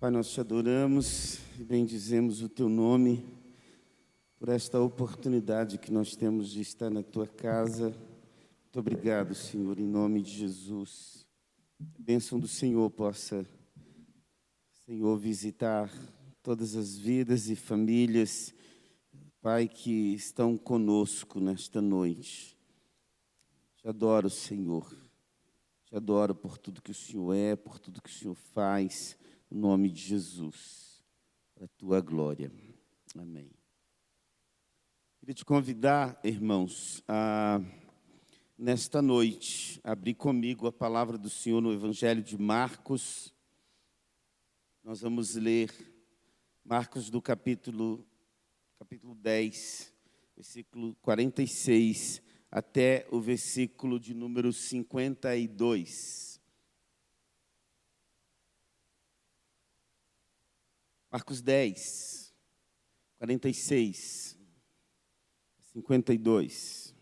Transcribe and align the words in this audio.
Pai, 0.00 0.10
nós 0.10 0.30
te 0.30 0.40
adoramos 0.40 1.40
e 1.58 1.62
bendizemos 1.62 2.40
o 2.40 2.48
teu 2.48 2.70
nome 2.70 3.22
por 4.38 4.48
esta 4.48 4.80
oportunidade 4.80 5.76
que 5.76 5.92
nós 5.92 6.16
temos 6.16 6.48
de 6.48 6.62
estar 6.62 6.88
na 6.88 7.02
tua 7.02 7.26
casa. 7.26 7.90
Muito 7.90 8.78
obrigado, 8.78 9.34
Senhor, 9.34 9.78
em 9.78 9.86
nome 9.86 10.22
de 10.22 10.30
Jesus. 10.30 11.26
A 11.78 12.02
bênção 12.02 12.40
do 12.40 12.48
Senhor 12.48 12.90
possa, 12.90 13.44
Senhor, 14.86 15.18
visitar 15.18 15.92
todas 16.42 16.76
as 16.76 16.96
vidas 16.96 17.50
e 17.50 17.54
famílias, 17.54 18.54
Pai, 19.42 19.68
que 19.68 20.14
estão 20.14 20.56
conosco 20.56 21.38
nesta 21.40 21.82
noite. 21.82 22.56
Te 23.76 23.86
adoro, 23.86 24.30
Senhor. 24.30 24.90
Te 25.84 25.94
adoro 25.94 26.34
por 26.34 26.56
tudo 26.56 26.80
que 26.80 26.90
o 26.90 26.94
Senhor 26.94 27.34
é, 27.34 27.54
por 27.54 27.78
tudo 27.78 28.00
que 28.00 28.08
o 28.08 28.14
Senhor 28.14 28.34
faz, 28.34 29.19
no 29.50 29.60
nome 29.60 29.90
de 29.90 30.00
Jesus, 30.00 31.02
a 31.60 31.66
tua 31.76 32.00
glória. 32.00 32.52
Amém. 33.18 33.50
Queria 35.18 35.34
te 35.34 35.44
convidar, 35.44 36.18
irmãos, 36.22 37.02
a, 37.08 37.60
nesta 38.56 39.02
noite, 39.02 39.80
abrir 39.82 40.14
comigo 40.14 40.66
a 40.66 40.72
palavra 40.72 41.18
do 41.18 41.28
Senhor 41.28 41.60
no 41.60 41.72
Evangelho 41.72 42.22
de 42.22 42.38
Marcos. 42.38 43.34
Nós 44.84 45.00
vamos 45.00 45.34
ler 45.34 45.70
Marcos 46.64 47.10
do 47.10 47.20
capítulo, 47.20 48.06
capítulo 48.78 49.14
10, 49.16 49.92
versículo 50.36 50.94
46 51.02 52.22
até 52.50 53.06
o 53.10 53.20
versículo 53.20 53.98
de 53.98 54.14
número 54.14 54.52
52. 54.52 56.29
Marcos 61.10 61.42
10, 61.42 62.34
46, 63.18 64.38
52. 65.72 66.94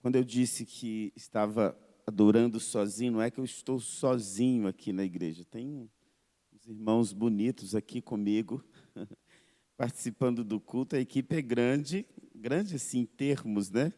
Quando 0.00 0.16
eu 0.16 0.24
disse 0.24 0.64
que 0.64 1.12
estava 1.16 1.78
adorando 2.06 2.60
sozinho, 2.60 3.12
não 3.12 3.22
é 3.22 3.30
que 3.30 3.40
eu 3.40 3.44
estou 3.44 3.80
sozinho 3.80 4.68
aqui 4.68 4.92
na 4.92 5.04
igreja. 5.04 5.44
Tem 5.44 5.90
uns 6.52 6.66
irmãos 6.66 7.12
bonitos 7.12 7.74
aqui 7.74 8.00
comigo. 8.00 8.64
participando 9.78 10.42
do 10.42 10.58
culto. 10.58 10.96
A 10.96 11.00
equipe 11.00 11.36
é 11.36 11.40
grande, 11.40 12.04
grande 12.34 12.74
assim 12.74 12.98
em 12.98 13.06
termos, 13.06 13.70
né? 13.70 13.92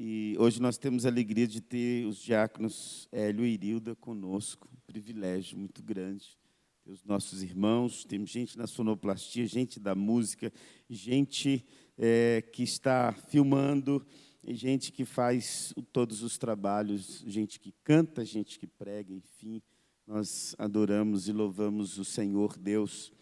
E 0.00 0.36
hoje 0.38 0.62
nós 0.62 0.78
temos 0.78 1.04
a 1.04 1.08
alegria 1.08 1.44
de 1.44 1.60
ter 1.60 2.06
os 2.06 2.18
diáconos 2.18 3.08
Hélio 3.10 3.44
e 3.44 3.54
Irilda 3.54 3.96
conosco, 3.96 4.68
um 4.72 4.78
privilégio 4.86 5.58
muito 5.58 5.82
grande. 5.82 6.38
Ter 6.84 6.92
os 6.92 7.02
nossos 7.02 7.42
irmãos, 7.42 8.04
temos 8.04 8.30
gente 8.30 8.56
na 8.56 8.68
sonoplastia, 8.68 9.44
gente 9.44 9.80
da 9.80 9.96
música, 9.96 10.52
gente 10.88 11.66
é, 11.98 12.42
que 12.52 12.62
está 12.62 13.12
filmando, 13.12 14.06
gente 14.46 14.92
que 14.92 15.04
faz 15.04 15.74
todos 15.92 16.22
os 16.22 16.38
trabalhos, 16.38 17.24
gente 17.26 17.58
que 17.58 17.74
canta, 17.82 18.24
gente 18.24 18.56
que 18.56 18.68
prega, 18.68 19.12
enfim. 19.12 19.60
Nós 20.06 20.54
adoramos 20.58 21.26
e 21.26 21.32
louvamos 21.32 21.98
o 21.98 22.04
Senhor 22.04 22.56
Deus 22.56 23.12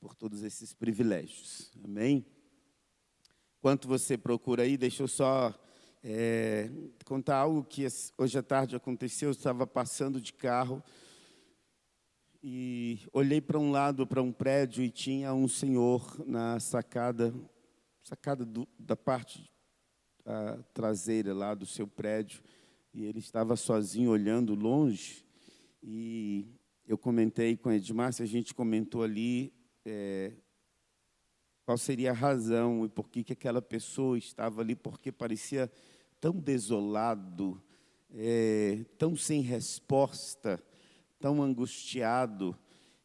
por 0.00 0.14
todos 0.14 0.42
esses 0.42 0.72
privilégios. 0.72 1.70
Amém? 1.84 2.24
Enquanto 3.58 3.86
você 3.86 4.16
procura 4.16 4.62
aí, 4.62 4.78
deixa 4.78 5.02
eu 5.02 5.08
só 5.08 5.54
é, 6.02 6.68
contar 7.04 7.36
algo 7.36 7.62
que 7.62 7.86
hoje 8.18 8.38
à 8.38 8.42
tarde 8.42 8.74
aconteceu. 8.74 9.28
Eu 9.28 9.32
estava 9.32 9.66
passando 9.66 10.20
de 10.20 10.32
carro 10.32 10.82
e 12.42 12.98
olhei 13.12 13.40
para 13.40 13.58
um 13.58 13.70
lado, 13.70 14.06
para 14.06 14.20
um 14.20 14.32
prédio, 14.32 14.82
e 14.82 14.90
tinha 14.90 15.32
um 15.32 15.46
senhor 15.46 16.24
na 16.26 16.58
sacada, 16.58 17.32
sacada 18.02 18.44
do, 18.44 18.66
da 18.78 18.96
parte 18.96 19.48
traseira 20.72 21.34
lá 21.34 21.54
do 21.54 21.66
seu 21.66 21.86
prédio, 21.86 22.42
e 22.94 23.04
ele 23.04 23.18
estava 23.18 23.56
sozinho 23.56 24.10
olhando 24.10 24.54
longe. 24.54 25.24
E 25.82 26.46
eu 26.86 26.96
comentei 26.96 27.56
com 27.56 27.68
a 27.68 27.76
Edmar, 27.76 28.12
a 28.16 28.26
gente 28.26 28.54
comentou 28.54 29.02
ali 29.02 29.52
é, 29.84 30.32
qual 31.64 31.78
seria 31.78 32.10
a 32.10 32.14
razão 32.14 32.84
e 32.84 32.88
por 32.88 33.08
que, 33.08 33.24
que 33.24 33.32
aquela 33.32 33.62
pessoa 33.62 34.18
estava 34.18 34.60
ali, 34.60 34.76
porque 34.76 35.10
parecia 35.10 35.70
tão 36.22 36.38
desolado, 36.38 37.60
é, 38.14 38.86
tão 38.96 39.16
sem 39.16 39.40
resposta, 39.40 40.62
tão 41.18 41.42
angustiado. 41.42 42.56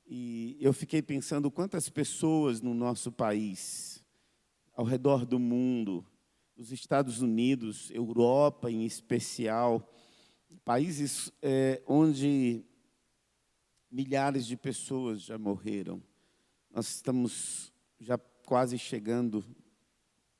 E 0.06 0.56
eu 0.62 0.72
fiquei 0.72 1.02
pensando 1.02 1.50
quantas 1.50 1.90
pessoas 1.90 2.62
no 2.62 2.76
nosso 2.76 3.12
país, 3.12 4.06
ao 4.76 4.86
redor 4.86 5.26
do 5.26 5.40
mundo, 5.40 6.06
os 6.56 6.72
Estados 6.72 7.22
Unidos, 7.22 7.90
Europa 7.90 8.70
em 8.70 8.86
especial, 8.86 9.92
países 10.64 11.32
é, 11.42 11.82
onde 11.88 12.64
milhares 13.92 14.46
de 14.46 14.56
pessoas 14.56 15.24
já 15.24 15.38
morreram 15.38 16.02
nós 16.78 16.90
estamos 16.90 17.74
já 18.00 18.20
quase 18.46 18.78
chegando 18.78 19.44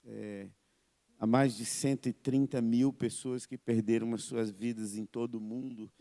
é, 0.06 0.48
a 1.20 1.26
mais 1.26 1.56
de 1.56 1.66
130 1.66 2.62
mil 2.62 2.94
pessoas 2.94 3.46
que 3.46 3.58
perderam 3.58 4.14
as 4.14 4.24
suas 4.24 4.52
vidas 4.52 4.96
em 4.96 5.06
todo 5.06 5.36
o 5.36 5.42
mundo. 5.42 5.92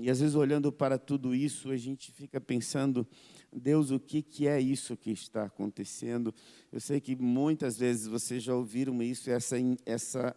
E 0.00 0.10
às 0.10 0.20
vezes, 0.20 0.34
olhando 0.34 0.72
para 0.72 0.98
tudo 0.98 1.34
isso, 1.34 1.70
a 1.70 1.76
gente 1.76 2.10
fica 2.10 2.40
pensando, 2.40 3.06
Deus, 3.52 3.90
o 3.90 4.00
que, 4.00 4.22
que 4.22 4.48
é 4.48 4.60
isso 4.60 4.96
que 4.96 5.10
está 5.10 5.44
acontecendo? 5.44 6.34
Eu 6.72 6.80
sei 6.80 7.00
que 7.00 7.14
muitas 7.14 7.78
vezes 7.78 8.06
vocês 8.06 8.42
já 8.42 8.54
ouviram 8.54 9.02
isso, 9.02 9.30
essa, 9.30 9.56
essa, 9.86 10.36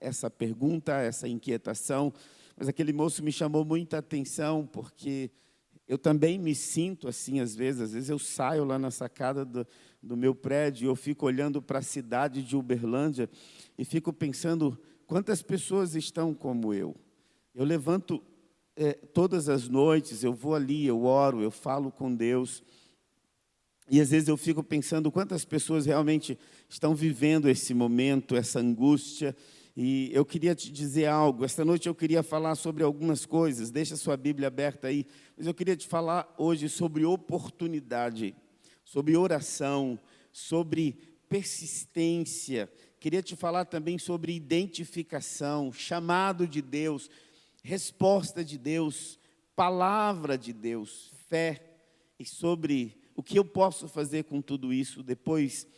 essa 0.00 0.30
pergunta, 0.30 0.94
essa 0.94 1.28
inquietação, 1.28 2.12
mas 2.56 2.68
aquele 2.68 2.92
moço 2.92 3.22
me 3.22 3.30
chamou 3.30 3.64
muita 3.64 3.98
atenção, 3.98 4.66
porque 4.66 5.30
eu 5.86 5.98
também 5.98 6.38
me 6.38 6.54
sinto 6.54 7.08
assim 7.08 7.40
às 7.40 7.54
vezes. 7.54 7.82
Às 7.82 7.92
vezes 7.92 8.08
eu 8.08 8.18
saio 8.18 8.64
lá 8.64 8.78
na 8.78 8.90
sacada 8.90 9.44
do, 9.44 9.66
do 10.02 10.16
meu 10.16 10.34
prédio 10.34 10.84
e 10.84 10.88
eu 10.88 10.96
fico 10.96 11.26
olhando 11.26 11.60
para 11.60 11.80
a 11.80 11.82
cidade 11.82 12.42
de 12.42 12.56
Uberlândia 12.56 13.28
e 13.76 13.84
fico 13.84 14.12
pensando 14.12 14.78
quantas 15.06 15.42
pessoas 15.42 15.94
estão 15.94 16.32
como 16.32 16.72
eu. 16.72 16.94
Eu 17.54 17.64
levanto 17.64 18.22
é, 18.74 18.92
todas 18.92 19.48
as 19.48 19.68
noites, 19.68 20.24
eu 20.24 20.32
vou 20.32 20.54
ali, 20.54 20.86
eu 20.86 21.04
oro, 21.04 21.42
eu 21.42 21.50
falo 21.50 21.90
com 21.90 22.14
Deus. 22.14 22.62
E 23.90 24.00
às 24.00 24.10
vezes 24.10 24.28
eu 24.28 24.36
fico 24.36 24.62
pensando 24.62 25.10
quantas 25.10 25.44
pessoas 25.44 25.84
realmente 25.84 26.38
estão 26.68 26.94
vivendo 26.94 27.48
esse 27.48 27.74
momento, 27.74 28.36
essa 28.36 28.60
angústia, 28.60 29.36
e 29.76 30.10
eu 30.12 30.24
queria 30.24 30.54
te 30.54 30.70
dizer 30.70 31.06
algo. 31.06 31.44
Esta 31.44 31.64
noite 31.64 31.88
eu 31.88 31.94
queria 31.94 32.22
falar 32.22 32.54
sobre 32.56 32.82
algumas 32.82 33.24
coisas. 33.24 33.70
Deixa 33.70 33.96
sua 33.96 34.16
Bíblia 34.16 34.48
aberta 34.48 34.88
aí. 34.88 35.06
Mas 35.36 35.46
eu 35.46 35.54
queria 35.54 35.76
te 35.76 35.86
falar 35.86 36.32
hoje 36.36 36.68
sobre 36.68 37.04
oportunidade, 37.06 38.36
sobre 38.84 39.16
oração, 39.16 39.98
sobre 40.30 40.98
persistência. 41.26 42.70
Queria 43.00 43.22
te 43.22 43.34
falar 43.34 43.64
também 43.64 43.98
sobre 43.98 44.34
identificação, 44.34 45.72
chamado 45.72 46.46
de 46.46 46.60
Deus, 46.60 47.08
resposta 47.64 48.44
de 48.44 48.58
Deus, 48.58 49.18
palavra 49.56 50.36
de 50.36 50.52
Deus, 50.52 51.10
fé. 51.28 51.62
E 52.18 52.26
sobre 52.26 53.00
o 53.16 53.22
que 53.22 53.38
eu 53.38 53.44
posso 53.44 53.88
fazer 53.88 54.24
com 54.24 54.42
tudo 54.42 54.72
isso 54.72 55.02
depois 55.02 55.64
de 55.64 55.72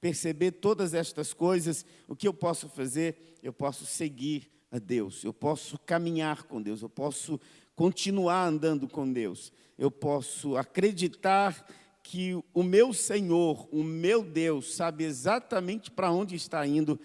perceber 0.00 0.52
todas 0.52 0.94
estas 0.94 1.32
coisas, 1.32 1.84
o 2.06 2.14
que 2.14 2.28
eu 2.28 2.34
posso 2.34 2.68
fazer? 2.68 3.38
Eu 3.42 3.52
posso 3.52 3.84
seguir 3.84 4.50
a 4.70 4.78
Deus, 4.78 5.24
eu 5.24 5.32
posso 5.32 5.78
caminhar 5.78 6.44
com 6.44 6.60
Deus, 6.60 6.82
eu 6.82 6.88
posso 6.88 7.40
continuar 7.74 8.46
andando 8.46 8.88
com 8.88 9.10
Deus, 9.10 9.52
eu 9.78 9.90
posso 9.90 10.56
acreditar 10.56 11.66
que 12.02 12.34
o 12.54 12.62
meu 12.62 12.92
Senhor, 12.92 13.68
o 13.70 13.82
meu 13.82 14.22
Deus, 14.22 14.74
sabe 14.74 15.04
exatamente 15.04 15.90
para 15.90 16.10
onde 16.10 16.34
está 16.34 16.66
indo, 16.66 16.98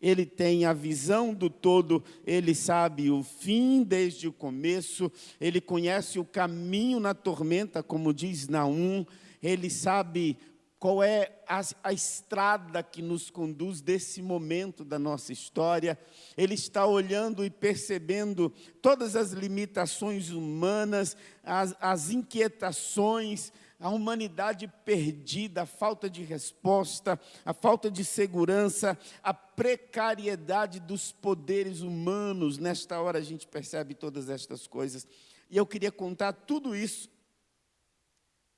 ele 0.00 0.26
tem 0.26 0.64
a 0.64 0.72
visão 0.72 1.32
do 1.32 1.48
todo, 1.48 2.02
ele 2.26 2.54
sabe 2.54 3.10
o 3.10 3.22
fim 3.22 3.82
desde 3.82 4.28
o 4.28 4.32
começo, 4.32 5.10
ele 5.40 5.60
conhece 5.60 6.18
o 6.18 6.24
caminho 6.24 7.00
na 7.00 7.14
tormenta, 7.14 7.82
como 7.82 8.12
diz 8.12 8.48
Naum, 8.48 9.04
ele 9.42 9.70
sabe 9.70 10.38
qual 10.86 11.02
é 11.02 11.32
a, 11.48 11.62
a, 11.82 11.92
estrada 11.92 12.80
que 12.80 13.02
nos 13.02 13.28
conduz 13.28 13.80
desse 13.80 14.22
momento 14.22 14.84
da 14.84 15.00
nossa 15.00 15.32
história. 15.32 15.98
Ele 16.36 16.54
está 16.54 16.86
olhando 16.86 17.44
e 17.44 17.50
percebendo 17.50 18.50
todas 18.80 19.16
as 19.16 19.32
limitações 19.32 20.30
humanas, 20.30 21.16
as, 21.42 21.74
as 21.80 22.10
inquietações, 22.10 23.52
a 23.80 23.88
humanidade 23.90 24.72
perdida, 24.84 25.62
a 25.62 25.66
falta 25.66 26.08
de 26.08 26.22
resposta, 26.22 27.18
a 27.44 27.52
falta 27.52 27.90
de 27.90 28.04
segurança, 28.04 28.96
a 29.24 29.34
precariedade 29.34 30.78
dos 30.78 31.10
poderes 31.10 31.80
humanos. 31.80 32.58
Nesta 32.58 33.00
hora 33.00 33.18
a 33.18 33.22
gente 33.22 33.44
percebe 33.48 33.92
todas 33.92 34.28
estas 34.28 34.68
coisas. 34.68 35.04
E 35.50 35.56
eu 35.56 35.66
queria 35.66 35.90
contar 35.90 36.32
tudo 36.32 36.76
isso 36.76 37.08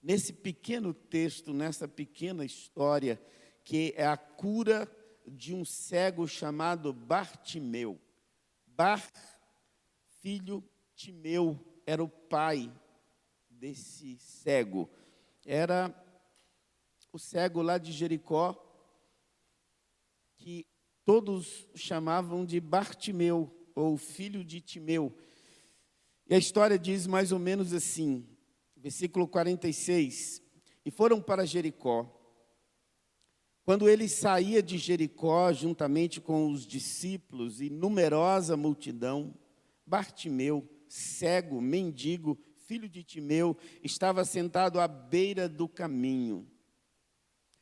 nesse 0.03 0.33
pequeno 0.33 0.95
texto, 0.95 1.53
nessa 1.53 1.87
pequena 1.89 2.45
história, 2.45 3.21
que 3.65 3.93
é 3.97 4.07
a 4.07 4.17
cura 4.17 4.91
de 5.27 5.55
um 5.55 5.65
cego 5.65 6.27
chamado 6.27 6.93
Bartimeu. 6.93 8.01
Bar, 8.67 9.11
filho 10.21 10.65
Timeu, 10.95 11.59
era 11.87 12.03
o 12.03 12.09
pai 12.09 12.73
desse 13.51 14.19
cego. 14.19 14.89
Era 15.45 15.95
o 17.13 17.19
cego 17.19 17.63
lá 17.63 17.79
de 17.79 17.93
Jericó, 17.93 18.65
que 20.37 20.67
todos 21.05 21.67
chamavam 21.75 22.45
de 22.45 22.61
Bartimeu, 22.61 23.55
ou 23.75 23.97
filho 23.97 24.45
de 24.45 24.61
Timeu. 24.61 25.17
E 26.29 26.35
a 26.35 26.39
história 26.39 26.79
diz 26.79 27.07
mais 27.07 27.33
ou 27.33 27.39
menos 27.39 27.73
assim, 27.73 28.27
versículo 28.81 29.27
46: 29.27 30.43
E 30.85 30.91
foram 30.91 31.21
para 31.21 31.47
Jericó. 31.47 32.15
Quando 33.65 33.89
ele 33.89 34.09
saía 34.09 34.63
de 34.63 34.79
Jericó, 34.79 35.53
juntamente 35.53 36.21
com 36.21 36.51
os 36.51 36.67
discípulos 36.67 37.61
e 37.61 37.69
numerosa 37.69 38.57
multidão, 38.57 39.35
Bartimeu, 39.87 40.67
cego, 40.89 41.61
mendigo, 41.61 42.39
filho 42.67 42.89
de 42.89 43.03
Timeu, 43.03 43.57
estava 43.83 44.25
sentado 44.25 44.81
à 44.81 44.89
beira 44.89 45.49
do 45.49 45.69
caminho. 45.69 46.47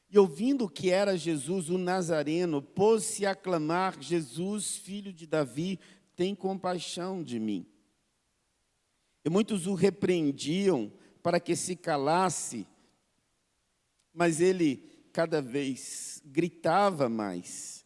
E 0.08 0.18
ouvindo 0.18 0.68
que 0.68 0.90
era 0.90 1.16
Jesus 1.16 1.68
o 1.68 1.78
Nazareno, 1.78 2.62
pôs-se 2.62 3.26
a 3.26 3.34
clamar: 3.34 4.00
Jesus, 4.00 4.76
filho 4.76 5.12
de 5.12 5.26
Davi, 5.26 5.78
tem 6.14 6.34
compaixão 6.34 7.22
de 7.22 7.38
mim. 7.38 7.66
E 9.24 9.28
muitos 9.28 9.66
o 9.66 9.74
repreendiam 9.74 10.92
para 11.26 11.40
que 11.40 11.56
se 11.56 11.75
calasse, 11.75 12.64
mas 14.14 14.40
ele 14.40 15.08
cada 15.12 15.43
vez 15.43 16.23
gritava 16.25 17.08
mais. 17.08 17.84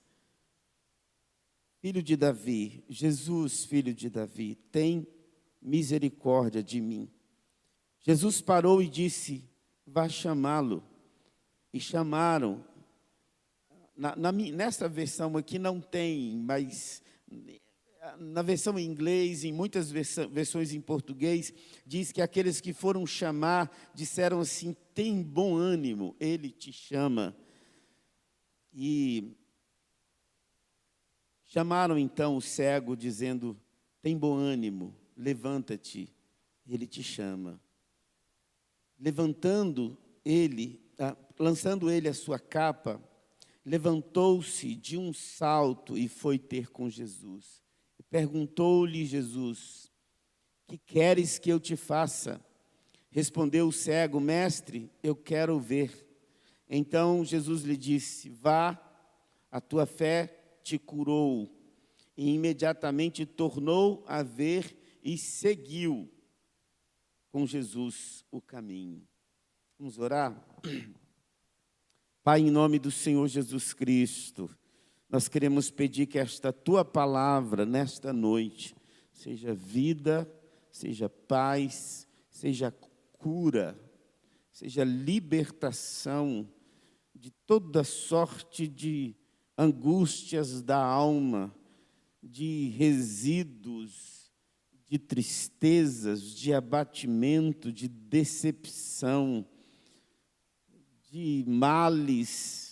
Filho 1.81 2.03
de 2.03 2.19
Davi, 2.19 2.85
Jesus, 2.87 3.65
filho 3.65 3.95
de 3.95 4.11
Davi, 4.11 4.57
tem 4.71 5.07
misericórdia 5.59 6.63
de 6.63 6.83
mim. 6.83 7.11
Jesus 8.01 8.43
parou 8.43 8.83
e 8.83 8.87
disse: 8.91 9.49
Vá 9.87 10.07
chamá-lo. 10.07 10.85
E 11.73 11.81
chamaram. 11.81 12.63
Na, 13.97 14.15
na, 14.17 14.33
nessa 14.33 14.87
versão 14.87 15.35
aqui 15.39 15.59
não 15.59 15.81
tem, 15.81 16.37
mas 16.37 17.03
na 18.19 18.43
versão 18.43 18.79
em 18.79 18.87
inglês, 18.87 19.45
em 19.45 19.53
muitas 19.53 19.91
versões 19.91 20.73
em 20.73 20.81
português, 20.81 21.53
diz 21.87 22.11
que 22.11 22.23
aqueles 22.23 22.61
que 22.61 22.73
foram 22.73 23.07
chamar 23.07 23.71
disseram 23.95 24.41
assim: 24.41 24.75
tem 24.95 25.23
bom 25.23 25.57
ânimo, 25.57 26.17
ele 26.19 26.51
te 26.51 26.73
chama. 26.73 27.37
E 28.73 29.37
chamaram 31.45 31.99
então 31.99 32.37
o 32.37 32.41
cego, 32.41 32.97
dizendo: 32.97 33.57
tem 34.01 34.17
bom 34.17 34.35
ânimo, 34.35 34.97
levanta-te, 35.17 36.11
ele 36.67 36.87
te 36.87 37.03
chama. 37.03 37.61
Levantando 38.99 39.97
ele, 40.25 40.81
lançando 41.39 41.91
ele 41.91 42.09
a 42.09 42.15
sua 42.15 42.39
capa, 42.39 43.03
levantou-se 43.65 44.75
de 44.75 44.97
um 44.97 45.13
salto 45.13 45.99
e 45.99 46.09
foi 46.09 46.39
ter 46.39 46.71
com 46.71 46.89
Jesus. 46.89 47.61
Perguntou-lhe 48.11 49.07
Jesus: 49.07 49.91
Que 50.67 50.77
queres 50.77 51.39
que 51.39 51.49
eu 51.49 51.61
te 51.61 51.77
faça? 51.77 52.45
Respondeu 53.11 53.69
o 53.69 53.73
cego: 53.73 54.21
Mestre, 54.21 54.91
eu 55.03 55.15
quero 55.15 55.59
ver. 55.59 56.07
Então 56.69 57.25
Jesus 57.25 57.63
lhe 57.63 57.77
disse: 57.77 58.29
Vá, 58.29 58.79
a 59.51 59.61
tua 59.61 59.87
fé 59.87 60.59
te 60.63 60.79
curou. 60.79 61.57
E 62.17 62.35
imediatamente 62.35 63.25
tornou 63.25 64.05
a 64.07 64.23
ver 64.23 64.77
e 65.03 65.17
seguiu 65.17 66.11
com 67.31 67.47
Jesus 67.47 68.25
o 68.31 68.41
caminho. 68.41 69.07
Vamos 69.79 69.99
orar? 69.99 70.37
Pai, 72.23 72.41
em 72.41 72.51
nome 72.51 72.79
do 72.79 72.91
Senhor 72.91 73.27
Jesus 73.27 73.73
Cristo, 73.73 74.51
nós 75.11 75.27
queremos 75.27 75.71
pedir 75.71 76.07
que 76.07 76.19
esta 76.19 76.53
tua 76.53 76.85
palavra, 76.85 77.67
nesta 77.67 78.13
noite, 78.13 78.77
seja 79.13 79.53
vida, 79.53 80.31
seja 80.71 81.09
paz, 81.09 82.07
seja 82.29 82.73
cura, 83.19 83.77
seja 84.53 84.85
libertação 84.85 86.49
de 87.13 87.33
toda 87.45 87.83
sorte 87.83 88.69
de 88.69 89.17
angústias 89.59 90.63
da 90.63 90.79
alma, 90.79 91.53
de 92.23 92.69
resíduos, 92.79 94.31
de 94.87 94.97
tristezas, 94.97 96.35
de 96.35 96.55
abatimento, 96.55 97.73
de 97.73 97.89
decepção, 97.89 99.45
de 101.11 101.45
males 101.49 102.70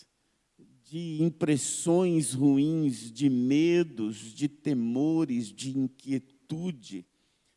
de 0.88 1.22
impressões 1.22 2.32
ruins, 2.32 3.12
de 3.12 3.28
medos, 3.28 4.32
de 4.32 4.48
temores, 4.48 5.52
de 5.52 5.76
inquietude. 5.78 7.04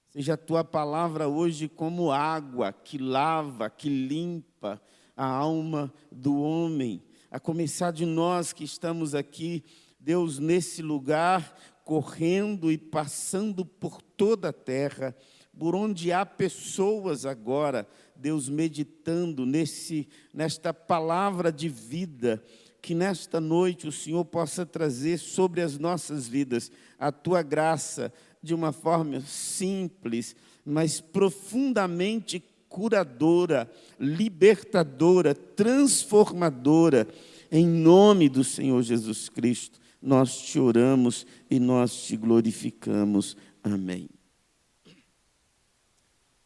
Seja 0.10 0.34
a 0.34 0.38
tua 0.38 0.66
palavra 0.66 1.30
hoje 1.30 1.70
como 1.70 2.12
água 2.12 2.74
que 2.74 2.98
lava, 2.98 3.70
que 3.70 3.88
limpa 3.88 4.82
a 5.16 5.26
alma 5.26 5.94
do 6.12 6.42
homem. 6.42 7.02
A 7.30 7.40
começar 7.40 7.92
de 7.92 8.06
nós 8.06 8.52
que 8.52 8.66
estamos 8.66 9.16
aqui, 9.16 9.64
Deus, 9.98 10.38
nesse 10.38 10.82
lugar, 10.82 11.58
correndo 11.86 12.70
e 12.70 12.78
passando 12.78 13.66
por 13.66 14.02
toda 14.02 14.50
a 14.50 14.54
terra, 14.54 15.16
por 15.58 15.74
onde 15.74 16.12
há 16.12 16.26
pessoas 16.26 17.26
agora, 17.26 17.88
Deus 18.14 18.50
meditando 18.50 19.46
nesse 19.46 20.10
nesta 20.34 20.74
palavra 20.74 21.50
de 21.50 21.70
vida, 21.70 22.44
que 22.82 22.96
nesta 22.96 23.40
noite 23.40 23.88
o 23.88 23.92
Senhor 23.92 24.26
possa 24.26 24.66
trazer 24.66 25.20
sobre 25.20 25.62
as 25.62 25.78
nossas 25.78 26.28
vidas 26.28 26.72
a 26.98 27.12
tua 27.12 27.44
graça 27.44 28.12
de 28.42 28.56
uma 28.56 28.72
forma 28.72 29.22
simples, 29.22 30.36
mas 30.66 31.00
profundamente 31.00 32.44
curadora, 32.68 33.70
libertadora, 34.00 35.36
transformadora. 35.36 37.08
Em 37.52 37.68
nome 37.68 38.30
do 38.30 38.44
Senhor 38.44 38.82
Jesus 38.82 39.30
Cristo, 39.30 39.80
nós 40.02 40.42
te 40.42 40.60
oramos 40.60 41.28
e 41.50 41.60
nós 41.60 42.04
te 42.04 42.18
glorificamos. 42.18 43.38
Amém. 43.64 44.10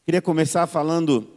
Queria 0.04 0.22
começar 0.22 0.68
falando. 0.68 1.30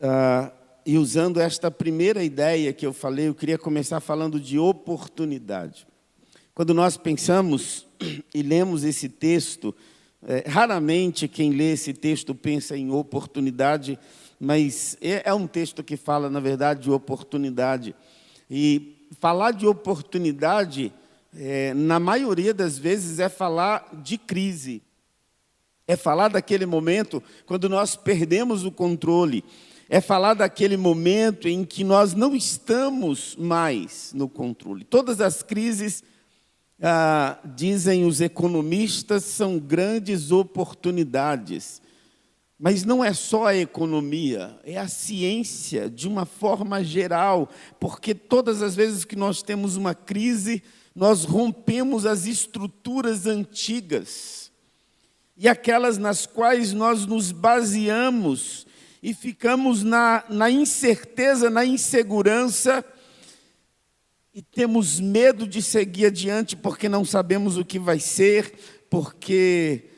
Uh, 0.00 0.63
e 0.86 0.98
usando 0.98 1.40
esta 1.40 1.70
primeira 1.70 2.22
ideia 2.22 2.72
que 2.72 2.84
eu 2.84 2.92
falei, 2.92 3.28
eu 3.28 3.34
queria 3.34 3.56
começar 3.56 4.00
falando 4.00 4.38
de 4.38 4.58
oportunidade. 4.58 5.86
Quando 6.54 6.74
nós 6.74 6.96
pensamos 6.96 7.86
e 8.34 8.42
lemos 8.42 8.84
esse 8.84 9.08
texto, 9.08 9.74
é, 10.26 10.44
raramente 10.46 11.26
quem 11.26 11.52
lê 11.52 11.72
esse 11.72 11.94
texto 11.94 12.34
pensa 12.34 12.76
em 12.76 12.90
oportunidade, 12.90 13.98
mas 14.38 14.96
é, 15.00 15.22
é 15.24 15.34
um 15.34 15.46
texto 15.46 15.82
que 15.82 15.96
fala, 15.96 16.28
na 16.28 16.40
verdade, 16.40 16.82
de 16.82 16.90
oportunidade. 16.90 17.94
E 18.50 19.08
falar 19.18 19.52
de 19.52 19.66
oportunidade, 19.66 20.92
é, 21.34 21.72
na 21.72 21.98
maioria 21.98 22.52
das 22.52 22.76
vezes, 22.76 23.18
é 23.20 23.30
falar 23.30 23.88
de 24.02 24.18
crise. 24.18 24.82
É 25.86 25.96
falar 25.96 26.28
daquele 26.28 26.66
momento 26.66 27.22
quando 27.46 27.68
nós 27.68 27.96
perdemos 27.96 28.64
o 28.64 28.70
controle 28.70 29.44
é 29.94 30.00
falar 30.00 30.34
daquele 30.34 30.76
momento 30.76 31.46
em 31.46 31.64
que 31.64 31.84
nós 31.84 32.14
não 32.14 32.34
estamos 32.34 33.36
mais 33.36 34.10
no 34.12 34.28
controle. 34.28 34.82
Todas 34.82 35.20
as 35.20 35.40
crises, 35.40 36.02
ah, 36.82 37.38
dizem 37.54 38.04
os 38.04 38.20
economistas, 38.20 39.22
são 39.22 39.56
grandes 39.56 40.32
oportunidades. 40.32 41.80
Mas 42.58 42.82
não 42.82 43.04
é 43.04 43.12
só 43.12 43.46
a 43.46 43.56
economia, 43.56 44.58
é 44.64 44.76
a 44.76 44.88
ciência 44.88 45.88
de 45.88 46.08
uma 46.08 46.26
forma 46.26 46.82
geral, 46.82 47.48
porque 47.78 48.16
todas 48.16 48.62
as 48.62 48.74
vezes 48.74 49.04
que 49.04 49.14
nós 49.14 49.44
temos 49.44 49.76
uma 49.76 49.94
crise, 49.94 50.60
nós 50.92 51.22
rompemos 51.22 52.04
as 52.04 52.26
estruturas 52.26 53.28
antigas 53.28 54.50
e 55.36 55.48
aquelas 55.48 55.98
nas 55.98 56.26
quais 56.26 56.72
nós 56.72 57.06
nos 57.06 57.30
baseamos 57.30 58.66
e 59.04 59.12
ficamos 59.12 59.82
na, 59.82 60.24
na 60.30 60.50
incerteza, 60.50 61.50
na 61.50 61.62
insegurança, 61.62 62.82
e 64.32 64.40
temos 64.40 64.98
medo 64.98 65.46
de 65.46 65.60
seguir 65.60 66.06
adiante 66.06 66.56
porque 66.56 66.88
não 66.88 67.04
sabemos 67.04 67.58
o 67.58 67.66
que 67.66 67.78
vai 67.78 68.00
ser, 68.00 68.54
porque 68.88 69.90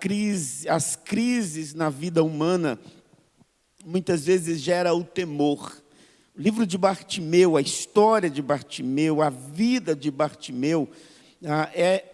crise, 0.00 0.66
as 0.70 0.96
crises 0.96 1.74
na 1.74 1.90
vida 1.90 2.24
humana 2.24 2.80
muitas 3.84 4.24
vezes 4.24 4.62
gera 4.62 4.94
o 4.94 5.04
temor. 5.04 5.76
O 6.34 6.40
livro 6.40 6.66
de 6.66 6.78
Bartimeu, 6.78 7.58
a 7.58 7.60
história 7.60 8.30
de 8.30 8.40
Bartimeu, 8.40 9.20
a 9.20 9.28
vida 9.28 9.94
de 9.94 10.10
Bartimeu, 10.10 10.88
ah, 11.44 11.70
é 11.74 12.06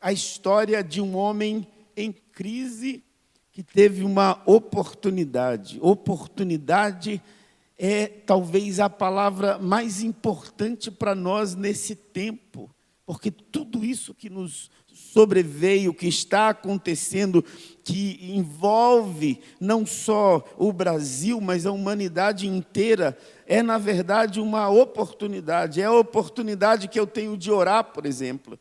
a 0.00 0.12
história 0.12 0.80
de 0.84 1.00
um 1.00 1.16
homem 1.16 1.66
em 1.96 2.12
crise 2.12 3.02
que 3.58 3.62
teve 3.64 4.04
uma 4.04 4.40
oportunidade. 4.46 5.80
Oportunidade 5.82 7.20
é 7.76 8.06
talvez 8.06 8.78
a 8.78 8.88
palavra 8.88 9.58
mais 9.58 10.00
importante 10.00 10.92
para 10.92 11.12
nós 11.12 11.56
nesse 11.56 11.96
tempo, 11.96 12.70
porque 13.04 13.32
tudo 13.32 13.84
isso 13.84 14.14
que 14.14 14.30
nos 14.30 14.70
sobreveio, 14.92 15.92
que 15.92 16.06
está 16.06 16.50
acontecendo, 16.50 17.44
que 17.82 18.20
envolve 18.32 19.40
não 19.58 19.84
só 19.84 20.44
o 20.56 20.72
Brasil, 20.72 21.40
mas 21.40 21.66
a 21.66 21.72
humanidade 21.72 22.46
inteira, 22.46 23.18
é 23.44 23.60
na 23.60 23.76
verdade 23.76 24.40
uma 24.40 24.68
oportunidade. 24.68 25.80
É 25.80 25.86
a 25.86 25.92
oportunidade 25.92 26.86
que 26.86 27.00
eu 27.00 27.08
tenho 27.08 27.36
de 27.36 27.50
orar, 27.50 27.82
por 27.86 28.06
exemplo. 28.06 28.56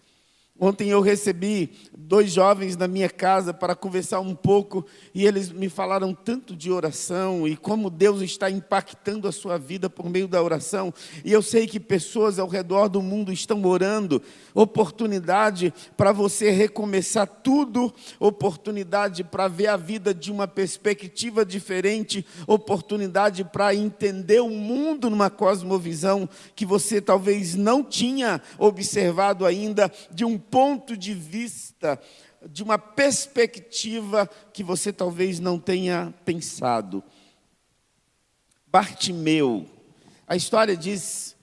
Ontem 0.59 0.89
eu 0.89 1.01
recebi 1.01 1.69
dois 1.95 2.31
jovens 2.31 2.75
na 2.75 2.87
minha 2.87 3.09
casa 3.09 3.53
para 3.53 3.75
conversar 3.75 4.21
um 4.21 4.33
pouco 4.33 4.83
e 5.13 5.25
eles 5.27 5.51
me 5.51 5.69
falaram 5.69 6.15
tanto 6.15 6.55
de 6.55 6.71
oração 6.71 7.47
e 7.47 7.55
como 7.55 7.91
Deus 7.91 8.21
está 8.21 8.49
impactando 8.49 9.27
a 9.27 9.31
sua 9.31 9.57
vida 9.57 9.87
por 9.87 10.09
meio 10.09 10.27
da 10.27 10.41
oração. 10.41 10.91
E 11.23 11.31
eu 11.31 11.43
sei 11.43 11.67
que 11.67 11.79
pessoas 11.79 12.39
ao 12.39 12.47
redor 12.47 12.87
do 12.87 13.03
mundo 13.03 13.31
estão 13.31 13.63
orando. 13.65 14.21
Oportunidade 14.55 15.71
para 15.95 16.11
você 16.11 16.49
recomeçar 16.49 17.27
tudo, 17.27 17.93
oportunidade 18.19 19.23
para 19.23 19.47
ver 19.47 19.67
a 19.67 19.77
vida 19.77 20.11
de 20.11 20.31
uma 20.31 20.47
perspectiva 20.47 21.45
diferente, 21.45 22.25
oportunidade 22.47 23.43
para 23.43 23.75
entender 23.75 24.39
o 24.39 24.49
mundo 24.49 25.09
numa 25.09 25.29
cosmovisão 25.29 26.27
que 26.55 26.65
você 26.65 26.99
talvez 26.99 27.53
não 27.53 27.83
tinha 27.83 28.41
observado 28.57 29.45
ainda 29.45 29.91
de 30.09 30.25
um 30.25 30.37
ponto 30.49 30.95
de 30.95 31.13
vista, 31.13 31.99
de 32.49 32.63
uma 32.63 32.77
perspectiva 32.77 34.29
que 34.53 34.63
você 34.63 34.91
talvez 34.93 35.39
não 35.39 35.59
tenha 35.59 36.13
pensado. 36.25 37.03
Bartimeu. 38.67 39.65
A 40.27 40.35
história 40.35 40.75
diz 40.75 41.35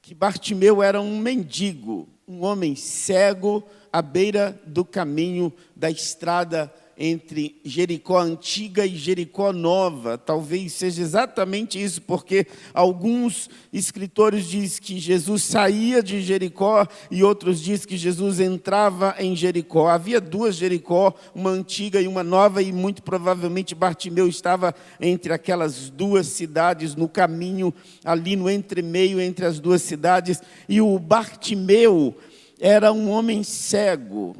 que 0.00 0.14
Bartimeu 0.14 0.82
era 0.82 1.00
um 1.00 1.18
mendigo, 1.18 2.08
um 2.26 2.42
homem 2.42 2.74
cego 2.74 3.62
à 3.92 4.02
beira 4.02 4.60
do 4.66 4.84
caminho 4.84 5.52
da 5.76 5.90
estrada 5.90 6.72
entre 7.04 7.56
Jericó 7.64 8.20
antiga 8.20 8.86
e 8.86 8.96
Jericó 8.96 9.52
nova. 9.52 10.16
Talvez 10.16 10.72
seja 10.72 11.02
exatamente 11.02 11.82
isso, 11.82 12.00
porque 12.00 12.46
alguns 12.72 13.50
escritores 13.72 14.46
dizem 14.46 14.80
que 14.80 15.00
Jesus 15.00 15.42
saía 15.42 16.00
de 16.00 16.22
Jericó 16.22 16.86
e 17.10 17.24
outros 17.24 17.60
dizem 17.60 17.88
que 17.88 17.96
Jesus 17.96 18.38
entrava 18.38 19.16
em 19.18 19.34
Jericó. 19.34 19.88
Havia 19.88 20.20
duas 20.20 20.54
Jericó, 20.54 21.12
uma 21.34 21.50
antiga 21.50 22.00
e 22.00 22.06
uma 22.06 22.22
nova, 22.22 22.62
e 22.62 22.70
muito 22.70 23.02
provavelmente 23.02 23.74
Bartimeu 23.74 24.28
estava 24.28 24.72
entre 25.00 25.32
aquelas 25.32 25.90
duas 25.90 26.28
cidades, 26.28 26.94
no 26.94 27.08
caminho, 27.08 27.74
ali 28.04 28.36
no 28.36 28.48
entremeio 28.48 29.20
entre 29.20 29.44
as 29.44 29.58
duas 29.58 29.82
cidades. 29.82 30.40
E 30.68 30.80
o 30.80 30.96
Bartimeu 31.00 32.16
era 32.60 32.92
um 32.92 33.10
homem 33.10 33.42
cego 33.42 34.36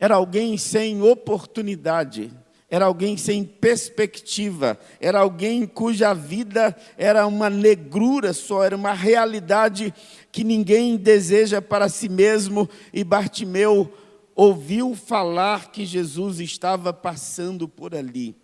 era 0.00 0.14
alguém 0.14 0.56
sem 0.56 1.02
oportunidade, 1.02 2.32
era 2.70 2.86
alguém 2.86 3.18
sem 3.18 3.44
perspectiva, 3.44 4.78
era 4.98 5.20
alguém 5.20 5.66
cuja 5.66 6.14
vida 6.14 6.74
era 6.96 7.26
uma 7.26 7.50
negrura 7.50 8.32
só, 8.32 8.64
era 8.64 8.74
uma 8.74 8.94
realidade 8.94 9.92
que 10.32 10.42
ninguém 10.42 10.96
deseja 10.96 11.60
para 11.60 11.88
si 11.90 12.08
mesmo. 12.08 12.66
E 12.94 13.04
Bartimeu 13.04 13.92
ouviu 14.34 14.94
falar 14.94 15.70
que 15.70 15.84
Jesus 15.84 16.40
estava 16.40 16.94
passando 16.94 17.68
por 17.68 17.94
ali. 17.94 18.34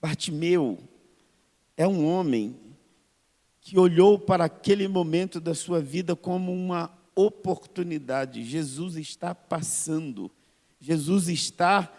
Bartimeu 0.00 0.78
é 1.76 1.86
um 1.86 2.06
homem 2.06 2.56
que 3.60 3.78
olhou 3.78 4.18
para 4.18 4.44
aquele 4.44 4.88
momento 4.88 5.38
da 5.40 5.54
sua 5.54 5.80
vida 5.80 6.16
como 6.16 6.50
uma 6.52 6.90
oportunidade. 7.14 8.44
Jesus 8.44 8.96
está 8.96 9.34
passando. 9.34 10.30
Jesus 10.80 11.28
está 11.28 11.92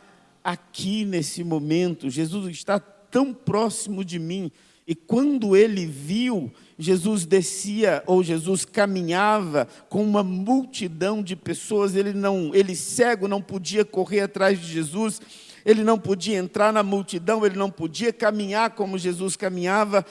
aqui 0.44 1.06
nesse 1.06 1.44
momento. 1.44 2.10
Jesus 2.10 2.48
está 2.50 2.80
tão 2.80 3.34
próximo 3.34 4.04
de 4.04 4.20
mim. 4.20 4.52
E 4.88 4.94
quando 4.94 5.56
ele 5.56 5.86
viu, 5.86 6.52
Jesus 6.78 7.26
descia 7.26 8.04
ou 8.06 8.24
Jesus 8.24 8.66
caminhava 8.66 9.68
com 9.90 10.04
uma 10.04 10.22
multidão 10.22 11.24
de 11.24 11.36
pessoas, 11.36 11.96
ele 11.96 12.14
não, 12.14 12.54
ele 12.54 12.76
cego 12.76 13.28
não 13.28 13.42
podia 13.42 13.84
correr 13.84 14.22
atrás 14.22 14.60
de 14.60 14.68
Jesus, 14.68 15.20
ele 15.66 15.84
não 15.84 15.98
podia 15.98 16.38
entrar 16.38 16.72
na 16.72 16.84
multidão, 16.84 17.44
ele 17.44 17.58
não 17.58 17.72
podia 17.72 18.14
caminhar 18.14 18.72
como 18.72 18.98
Jesus 18.98 19.36
caminhava, 19.36 20.06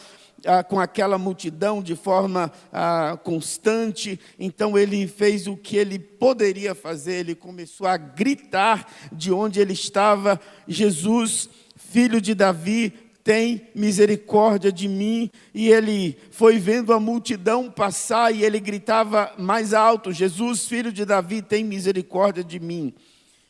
ah, 0.46 0.62
com 0.62 0.78
aquela 0.78 1.18
multidão 1.18 1.82
de 1.82 1.96
forma 1.96 2.52
ah, 2.72 3.18
constante, 3.22 4.18
então 4.38 4.76
ele 4.76 5.06
fez 5.06 5.46
o 5.46 5.56
que 5.56 5.76
ele 5.76 5.98
poderia 5.98 6.74
fazer, 6.74 7.20
ele 7.20 7.34
começou 7.34 7.86
a 7.86 7.96
gritar 7.96 8.86
de 9.12 9.32
onde 9.32 9.60
ele 9.60 9.72
estava: 9.72 10.40
Jesus, 10.68 11.48
filho 11.76 12.20
de 12.20 12.34
Davi, 12.34 12.92
tem 13.24 13.68
misericórdia 13.74 14.70
de 14.70 14.86
mim. 14.86 15.30
E 15.54 15.70
ele 15.70 16.18
foi 16.30 16.58
vendo 16.58 16.92
a 16.92 17.00
multidão 17.00 17.70
passar 17.70 18.32
e 18.32 18.44
ele 18.44 18.60
gritava 18.60 19.32
mais 19.38 19.72
alto: 19.72 20.12
Jesus, 20.12 20.66
filho 20.66 20.92
de 20.92 21.04
Davi, 21.06 21.40
tem 21.40 21.64
misericórdia 21.64 22.44
de 22.44 22.60
mim. 22.60 22.94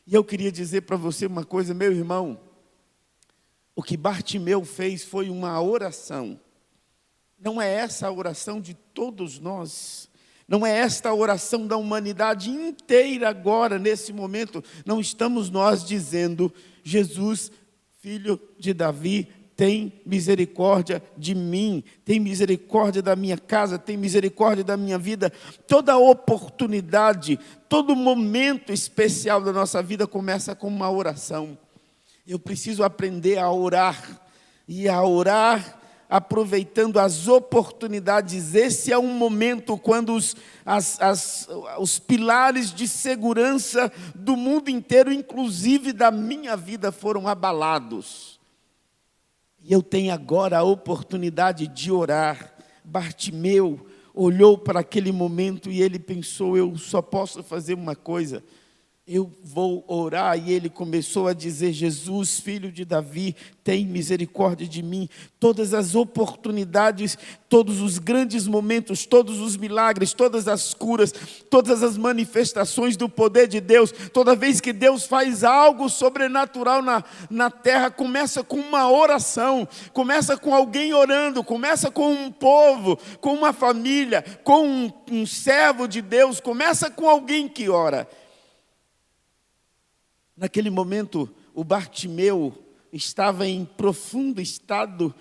E 0.07 0.15
eu 0.15 0.23
queria 0.23 0.51
dizer 0.51 0.81
para 0.81 0.95
você 0.95 1.25
uma 1.25 1.43
coisa, 1.43 1.73
meu 1.73 1.91
irmão. 1.91 2.39
O 3.75 3.83
que 3.83 3.97
Bartimeu 3.97 4.63
fez 4.63 5.03
foi 5.03 5.29
uma 5.29 5.61
oração. 5.61 6.39
Não 7.39 7.61
é 7.61 7.71
essa 7.71 8.07
a 8.07 8.11
oração 8.11 8.59
de 8.59 8.73
todos 8.73 9.39
nós. 9.39 10.09
Não 10.47 10.65
é 10.65 10.77
esta 10.77 11.09
a 11.09 11.13
oração 11.15 11.65
da 11.65 11.75
humanidade 11.75 12.49
inteira 12.49 13.29
agora, 13.29 13.79
nesse 13.79 14.13
momento. 14.13 14.63
Não 14.85 14.99
estamos 14.99 15.49
nós 15.49 15.83
dizendo, 15.83 16.53
Jesus, 16.83 17.51
filho 17.99 18.39
de 18.59 18.73
Davi, 18.73 19.27
tem 19.55 20.01
misericórdia 20.05 21.01
de 21.17 21.33
mim, 21.33 21.83
tem 22.03 22.19
misericórdia 22.19 23.01
da 23.01 23.15
minha 23.15 23.37
casa, 23.37 23.79
tem 23.79 23.95
misericórdia 23.95 24.63
da 24.63 24.75
minha 24.75 24.97
vida. 24.97 25.31
Toda 25.67 25.97
oportunidade, 25.97 27.39
todo 27.69 27.95
momento 27.95 28.71
especial 28.71 29.41
da 29.41 29.53
nossa 29.53 29.81
vida 29.81 30.05
começa 30.05 30.53
com 30.53 30.67
uma 30.67 30.91
oração. 30.91 31.57
Eu 32.27 32.37
preciso 32.37 32.83
aprender 32.83 33.37
a 33.37 33.49
orar, 33.51 34.21
e 34.67 34.89
a 34.89 35.03
orar 35.03 35.79
aproveitando 36.09 36.99
as 36.99 37.27
oportunidades. 37.27 38.53
Esse 38.53 38.91
é 38.91 38.97
um 38.97 39.13
momento 39.13 39.77
quando 39.77 40.13
os, 40.13 40.35
as, 40.65 40.99
as, 41.01 41.47
os 41.79 41.99
pilares 41.99 42.73
de 42.73 42.87
segurança 42.87 43.91
do 44.13 44.35
mundo 44.35 44.69
inteiro, 44.69 45.11
inclusive 45.11 45.91
da 45.91 46.11
minha 46.11 46.55
vida, 46.55 46.91
foram 46.91 47.27
abalados. 47.27 48.39
E 49.63 49.73
eu 49.73 49.81
tenho 49.81 50.13
agora 50.13 50.59
a 50.59 50.63
oportunidade 50.63 51.67
de 51.67 51.91
orar. 51.91 52.53
Bartimeu 52.83 53.87
olhou 54.13 54.57
para 54.57 54.79
aquele 54.79 55.11
momento 55.11 55.71
e 55.71 55.81
ele 55.81 55.99
pensou: 55.99 56.55
eu 56.55 56.77
só 56.77 57.01
posso 57.01 57.43
fazer 57.43 57.73
uma 57.73 57.95
coisa 57.95 58.43
eu 59.07 59.31
vou 59.43 59.85
orar. 59.87 60.37
E 60.37 60.51
ele 60.51 60.69
começou 60.69 61.27
a 61.27 61.33
dizer: 61.33 61.71
Jesus, 61.71 62.39
filho 62.39 62.71
de 62.71 62.83
Davi, 62.83 63.35
tem 63.63 63.85
misericórdia 63.85 64.67
de 64.67 64.81
mim. 64.81 65.07
Todas 65.39 65.75
as 65.75 65.93
oportunidades, 65.93 67.15
todos 67.47 67.81
os 67.81 67.99
grandes 67.99 68.47
momentos, 68.47 69.05
todos 69.05 69.39
os 69.39 69.55
milagres, 69.57 70.11
todas 70.11 70.47
as 70.47 70.73
curas, 70.73 71.13
todas 71.51 71.83
as 71.83 71.97
manifestações 71.97 72.97
do 72.97 73.07
poder 73.07 73.47
de 73.47 73.61
Deus, 73.61 73.91
toda 74.11 74.35
vez 74.35 74.59
que 74.59 74.73
Deus 74.73 75.05
faz 75.05 75.43
algo 75.43 75.87
sobrenatural 75.87 76.81
na, 76.81 77.03
na 77.29 77.51
terra, 77.51 77.91
começa 77.91 78.43
com 78.43 78.57
uma 78.57 78.91
oração, 78.91 79.67
começa 79.93 80.35
com 80.35 80.53
alguém 80.53 80.95
orando, 80.95 81.43
começa 81.43 81.91
com 81.91 82.11
um 82.11 82.31
povo, 82.31 82.97
com 83.21 83.35
uma 83.35 83.53
família, 83.53 84.23
com 84.43 84.67
um, 84.67 84.91
um 85.11 85.25
servo 85.27 85.87
de 85.87 86.01
Deus, 86.01 86.39
começa 86.39 86.89
com 86.89 87.07
alguém 87.07 87.47
que 87.47 87.69
ora. 87.69 88.07
Naquele 90.35 90.69
momento, 90.69 91.33
o 91.53 91.63
Bartimeu 91.63 92.53
estava 92.91 93.47
em 93.47 93.63
profundo 93.65 94.41
estado 94.41 95.13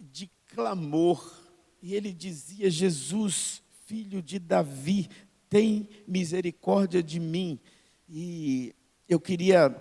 de 0.00 0.28
clamor, 0.48 1.32
e 1.80 1.94
ele 1.94 2.12
dizia: 2.12 2.70
Jesus, 2.70 3.62
filho 3.86 4.20
de 4.20 4.38
Davi, 4.38 5.08
tem 5.48 5.88
misericórdia 6.06 7.02
de 7.02 7.20
mim. 7.20 7.58
E 8.08 8.74
eu 9.08 9.20
queria 9.20 9.74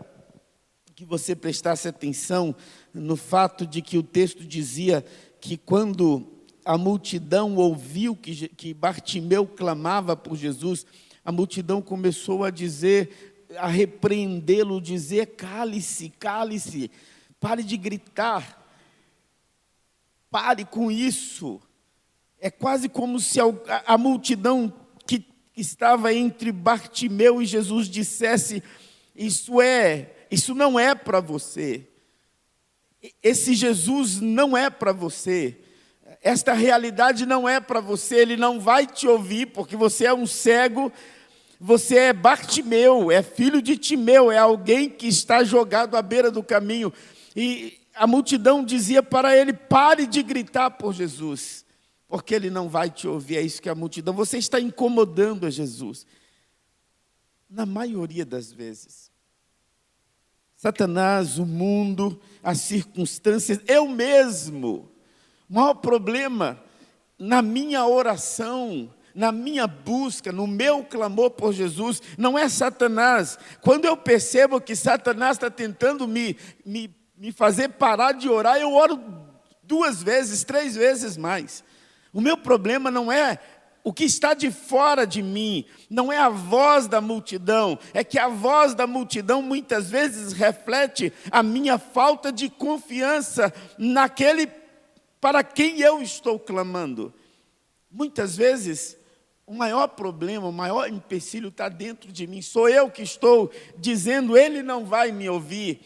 que 0.96 1.06
você 1.06 1.36
prestasse 1.36 1.88
atenção 1.88 2.56
no 2.94 3.16
fato 3.16 3.66
de 3.66 3.82
que 3.82 3.98
o 3.98 4.04
texto 4.04 4.46
dizia 4.46 5.04
que 5.40 5.58
quando 5.58 6.28
a 6.64 6.78
multidão 6.78 7.56
ouviu 7.56 8.16
que, 8.16 8.50
que 8.50 8.74
Bartimeu 8.74 9.48
clamava 9.48 10.16
por 10.16 10.36
Jesus, 10.36 10.86
a 11.24 11.32
multidão 11.32 11.82
começou 11.82 12.44
a 12.44 12.50
dizer, 12.50 13.31
a 13.58 13.68
repreendê-lo, 13.68 14.82
dizer: 14.82 15.36
cale-se, 15.36 16.10
cale-se, 16.10 16.92
pare 17.40 17.64
de 17.64 17.78
gritar, 17.78 18.66
pare 20.30 20.66
com 20.66 20.92
isso. 20.92 21.62
É 22.40 22.50
quase 22.50 22.90
como 22.90 23.20
se 23.20 23.40
a, 23.86 23.98
multidão 23.98 24.74
que 25.06 25.26
estava 25.56 26.14
entre 26.14 26.52
Bartimeu 26.52 27.42
e 27.42 27.46
Jesus 27.46 27.88
dissesse: 27.88 28.64
Isso 29.16 29.62
é, 29.62 30.26
isso 30.30 30.56
não 30.56 30.80
é 30.80 30.96
para 30.96 31.20
você. 31.20 31.88
Esse 33.22 33.54
Jesus 33.54 34.20
não 34.20 34.56
é 34.56 34.70
para 34.70 34.92
você. 34.92 35.58
Esta 36.22 36.54
realidade 36.54 37.26
não 37.26 37.50
é 37.50 37.60
para 37.60 37.80
você, 37.80 38.18
ele 38.18 38.38
não 38.38 38.60
vai 38.60 38.86
te 38.86 39.08
ouvir, 39.08 39.48
porque 39.48 39.76
você 39.76 40.06
é 40.06 40.14
um 40.14 40.28
cego, 40.28 40.92
você 41.64 41.96
é 41.98 42.14
Bartimeu, 42.14 43.12
é 43.12 43.22
filho 43.22 43.62
de 43.62 43.78
Timeu, 43.78 44.32
é 44.32 44.38
alguém 44.40 44.90
que 44.90 45.06
está 45.06 45.44
jogado 45.44 45.96
à 45.96 46.02
beira 46.02 46.32
do 46.32 46.42
caminho. 46.42 46.92
E 47.36 47.80
a 47.94 48.08
multidão 48.08 48.66
dizia 48.66 49.04
para 49.04 49.38
ele: 49.38 49.54
pare 49.54 50.08
de 50.08 50.24
gritar 50.24 50.72
por 50.72 50.92
Jesus, 50.92 51.64
porque 52.08 52.34
ele 52.34 52.50
não 52.50 52.68
vai 52.68 52.90
te 52.90 53.08
ouvir. 53.08 53.38
É 53.38 53.42
isso 53.42 53.62
que 53.62 53.70
a 53.70 53.76
multidão, 53.76 54.12
você 54.12 54.40
está 54.40 54.60
incomodando 54.60 55.46
a 55.46 55.52
Jesus. 55.52 56.08
Na 57.48 57.66
maioria 57.66 58.26
das 58.26 58.52
vezes. 58.52 59.12
Satanás, 60.56 61.38
o 61.38 61.46
mundo, 61.46 62.20
as 62.42 62.60
circunstâncias, 62.60 63.60
eu 63.68 63.88
mesmo 63.88 64.92
o 65.48 65.54
maior 65.54 65.76
problema 65.76 66.64
na 67.20 67.42
minha 67.42 67.86
oração, 67.86 68.92
na 69.14 69.32
minha 69.32 69.68
busca, 69.68 70.32
no 70.32 70.48
meu 70.48 70.84
clamor 70.84 71.32
por 71.32 71.54
Jesus, 71.54 72.02
não 72.18 72.38
é 72.38 72.48
Satanás. 72.50 73.38
Quando 73.62 73.86
eu 73.86 73.96
percebo 73.98 74.62
que 74.62 74.76
Satanás 74.76 75.38
está 75.38 75.50
tentando 75.50 76.08
me, 76.08 76.38
me, 76.66 76.96
me 77.18 77.32
fazer 77.32 77.70
parar 77.70 78.14
de 78.14 78.30
orar, 78.30 78.58
eu 78.58 78.74
oro 78.74 79.00
duas 79.64 80.02
vezes, 80.02 80.44
três 80.44 80.76
vezes 80.76 81.18
mais. 81.18 81.64
O 82.14 82.20
meu 82.20 82.38
problema 82.38 82.92
não 82.92 83.12
é 83.12 83.40
o 83.84 83.92
que 83.92 84.04
está 84.04 84.34
de 84.34 84.52
fora 84.52 85.08
de 85.08 85.24
mim, 85.24 85.66
não 85.90 86.12
é 86.12 86.18
a 86.18 86.30
voz 86.30 86.88
da 86.88 87.02
multidão, 87.02 87.80
é 87.94 88.04
que 88.04 88.20
a 88.20 88.28
voz 88.28 88.76
da 88.76 88.86
multidão 88.86 89.42
muitas 89.42 89.90
vezes 89.90 90.34
reflete 90.34 91.12
a 91.32 91.42
minha 91.42 91.80
falta 91.80 92.32
de 92.32 92.50
confiança 92.50 93.52
naquele 93.78 94.48
para 95.20 95.44
quem 95.44 95.80
eu 95.80 96.02
estou 96.02 96.40
clamando. 96.40 97.14
Muitas 97.90 98.36
vezes, 98.36 98.98
o 99.52 99.54
maior 99.54 99.86
problema, 99.90 100.48
o 100.48 100.54
maior 100.54 100.88
empecilho 100.88 101.50
está 101.50 101.68
dentro 101.68 102.10
de 102.10 102.26
mim. 102.26 102.42
Sou 102.42 102.70
eu 102.70 102.90
que 102.90 103.02
estou 103.02 103.52
dizendo, 103.78 104.38
ele 104.38 104.64
não 104.64 104.86
vai 104.86 105.12
me 105.12 105.28
ouvir. 105.28 105.82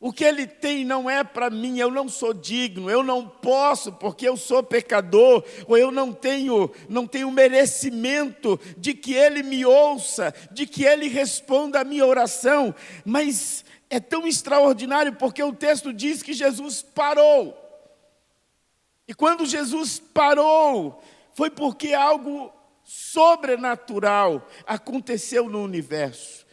O 0.00 0.10
que 0.10 0.24
ele 0.24 0.46
tem 0.46 0.82
não 0.82 1.10
é 1.10 1.22
para 1.22 1.50
mim, 1.50 1.78
eu 1.78 1.90
não 1.90 2.08
sou 2.08 2.32
digno, 2.32 2.88
eu 2.88 3.02
não 3.02 3.28
posso 3.28 3.92
porque 3.92 4.26
eu 4.26 4.34
sou 4.34 4.62
pecador, 4.62 5.44
ou 5.68 5.76
eu 5.76 5.90
não 5.90 6.10
tenho, 6.10 6.70
não 6.88 7.06
tenho 7.06 7.30
merecimento 7.30 8.58
de 8.78 8.94
que 8.94 9.12
ele 9.12 9.42
me 9.42 9.62
ouça, 9.66 10.34
de 10.50 10.66
que 10.66 10.82
ele 10.82 11.06
responda 11.06 11.80
a 11.80 11.84
minha 11.84 12.06
oração. 12.06 12.74
Mas 13.04 13.62
é 13.90 14.00
tão 14.00 14.26
extraordinário 14.26 15.12
porque 15.16 15.42
o 15.42 15.52
texto 15.52 15.92
diz 15.92 16.22
que 16.22 16.32
Jesus 16.32 16.80
parou. 16.80 17.54
E 19.06 19.12
quando 19.12 19.44
Jesus 19.44 19.98
parou, 19.98 21.02
foi 21.34 21.50
porque 21.50 21.92
algo 21.92 22.50
sobrenatural 22.92 24.46
aconteceu 24.66 25.48
no 25.48 25.62
universo. 25.62 26.44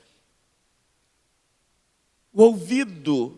O 2.31 2.43
ouvido 2.43 3.37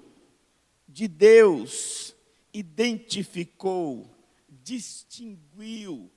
de 0.88 1.08
Deus 1.08 2.16
identificou, 2.54 4.08
distinguiu, 4.48 6.12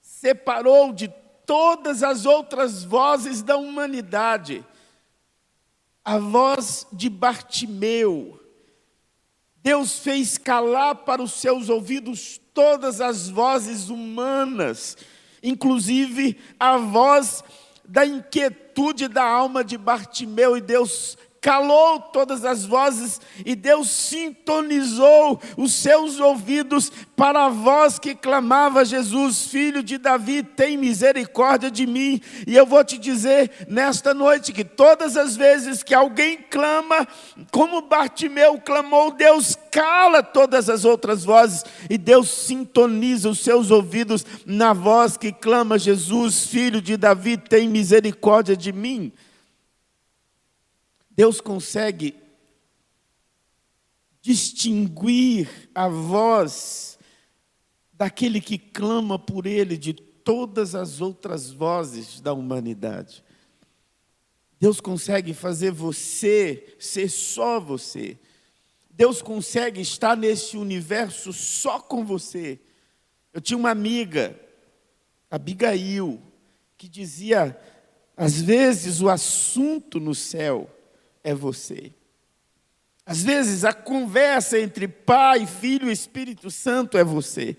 separou 0.00 0.92
de 0.92 1.08
todas 1.44 2.04
as 2.04 2.24
outras 2.24 2.84
vozes 2.84 3.42
da 3.42 3.56
humanidade. 3.56 4.64
A 6.04 6.18
voz 6.18 6.86
de 6.92 7.10
Bartimeu, 7.10 8.40
Deus 9.56 9.98
fez 9.98 10.38
calar 10.38 10.94
para 10.94 11.20
os 11.20 11.32
seus 11.32 11.68
ouvidos 11.68 12.40
todas 12.54 13.00
as 13.00 13.28
vozes 13.28 13.88
humanas, 13.88 14.96
inclusive 15.42 16.38
a 16.58 16.76
voz 16.76 17.42
da 17.84 18.06
inquietude 18.06 19.08
da 19.08 19.24
alma 19.24 19.64
de 19.64 19.76
Bartimeu, 19.76 20.56
e 20.56 20.60
Deus 20.60 21.18
calou 21.42 21.98
todas 21.98 22.44
as 22.44 22.64
vozes 22.64 23.20
e 23.44 23.56
Deus 23.56 23.90
sintonizou 23.90 25.40
os 25.56 25.74
seus 25.74 26.20
ouvidos 26.20 26.90
para 27.16 27.46
a 27.46 27.48
voz 27.48 27.98
que 27.98 28.14
clamava: 28.14 28.84
Jesus, 28.84 29.46
filho 29.46 29.82
de 29.82 29.98
Davi, 29.98 30.44
tem 30.44 30.78
misericórdia 30.78 31.68
de 31.68 31.84
mim. 31.84 32.20
E 32.46 32.54
eu 32.54 32.64
vou 32.64 32.84
te 32.84 32.96
dizer 32.96 33.50
nesta 33.68 34.14
noite 34.14 34.52
que 34.52 34.64
todas 34.64 35.16
as 35.16 35.36
vezes 35.36 35.82
que 35.82 35.92
alguém 35.92 36.38
clama, 36.48 37.06
como 37.50 37.82
Bartimeu 37.82 38.60
clamou, 38.60 39.10
Deus 39.10 39.58
cala 39.72 40.22
todas 40.22 40.70
as 40.70 40.84
outras 40.84 41.24
vozes 41.24 41.64
e 41.90 41.98
Deus 41.98 42.28
sintoniza 42.30 43.28
os 43.28 43.40
seus 43.40 43.72
ouvidos 43.72 44.24
na 44.46 44.72
voz 44.72 45.16
que 45.16 45.32
clama: 45.32 45.76
Jesus, 45.76 46.46
filho 46.46 46.80
de 46.80 46.96
Davi, 46.96 47.36
tem 47.36 47.68
misericórdia 47.68 48.56
de 48.56 48.72
mim. 48.72 49.12
Deus 51.22 51.40
consegue 51.40 52.16
distinguir 54.20 55.70
a 55.72 55.86
voz 55.86 56.98
daquele 57.92 58.40
que 58.40 58.58
clama 58.58 59.20
por 59.20 59.46
Ele 59.46 59.76
de 59.76 59.92
todas 59.92 60.74
as 60.74 61.00
outras 61.00 61.52
vozes 61.52 62.20
da 62.20 62.32
humanidade. 62.32 63.22
Deus 64.58 64.80
consegue 64.80 65.32
fazer 65.32 65.70
você 65.70 66.74
ser 66.80 67.08
só 67.08 67.60
você. 67.60 68.18
Deus 68.90 69.22
consegue 69.22 69.80
estar 69.80 70.16
nesse 70.16 70.56
universo 70.56 71.32
só 71.32 71.78
com 71.78 72.04
você. 72.04 72.58
Eu 73.32 73.40
tinha 73.40 73.56
uma 73.56 73.70
amiga, 73.70 74.36
Abigail, 75.30 76.20
que 76.76 76.88
dizia: 76.88 77.56
às 78.16 78.42
vezes 78.42 79.00
o 79.00 79.08
assunto 79.08 80.00
no 80.00 80.16
céu 80.16 80.68
é 81.22 81.34
você. 81.34 81.92
Às 83.04 83.22
vezes 83.22 83.64
a 83.64 83.72
conversa 83.72 84.58
entre 84.58 84.86
Pai, 84.86 85.46
Filho 85.46 85.88
e 85.88 85.92
Espírito 85.92 86.50
Santo 86.50 86.96
é 86.96 87.04
você. 87.04 87.56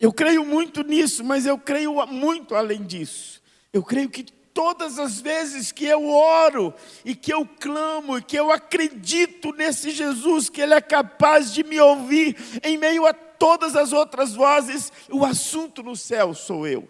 Eu 0.00 0.12
creio 0.12 0.44
muito 0.44 0.82
nisso, 0.82 1.22
mas 1.22 1.46
eu 1.46 1.56
creio 1.56 2.04
muito 2.06 2.54
além 2.54 2.82
disso. 2.82 3.40
Eu 3.72 3.82
creio 3.82 4.10
que 4.10 4.24
todas 4.24 4.98
as 4.98 5.20
vezes 5.20 5.72
que 5.72 5.84
eu 5.84 6.08
oro 6.08 6.74
e 7.04 7.14
que 7.14 7.32
eu 7.32 7.46
clamo 7.46 8.18
e 8.18 8.22
que 8.22 8.36
eu 8.36 8.50
acredito 8.50 9.52
nesse 9.52 9.90
Jesus, 9.90 10.48
que 10.48 10.60
Ele 10.60 10.74
é 10.74 10.80
capaz 10.80 11.52
de 11.52 11.64
me 11.64 11.80
ouvir 11.80 12.36
em 12.62 12.76
meio 12.76 13.06
a 13.06 13.12
todas 13.12 13.76
as 13.76 13.92
outras 13.92 14.34
vozes, 14.34 14.92
o 15.10 15.24
assunto 15.24 15.82
no 15.82 15.96
céu 15.96 16.34
sou 16.34 16.66
eu. 16.66 16.88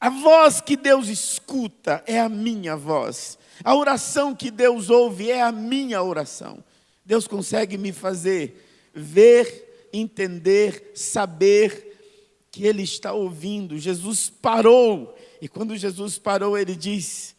A 0.00 0.10
voz 0.10 0.60
que 0.60 0.76
Deus 0.76 1.08
escuta 1.08 2.02
é 2.06 2.20
a 2.20 2.28
minha 2.28 2.76
voz. 2.76 3.37
A 3.64 3.74
oração 3.74 4.34
que 4.34 4.50
Deus 4.50 4.90
ouve 4.90 5.30
é 5.30 5.42
a 5.42 5.52
minha 5.52 6.02
oração. 6.02 6.62
Deus 7.04 7.26
consegue 7.26 7.78
me 7.78 7.92
fazer 7.92 8.90
ver, 8.94 9.88
entender, 9.92 10.92
saber 10.94 12.46
que 12.50 12.64
Ele 12.64 12.82
está 12.82 13.12
ouvindo. 13.12 13.78
Jesus 13.78 14.28
parou, 14.28 15.16
e 15.40 15.48
quando 15.48 15.76
Jesus 15.76 16.18
parou, 16.18 16.56
Ele 16.56 16.76
diz: 16.76 17.34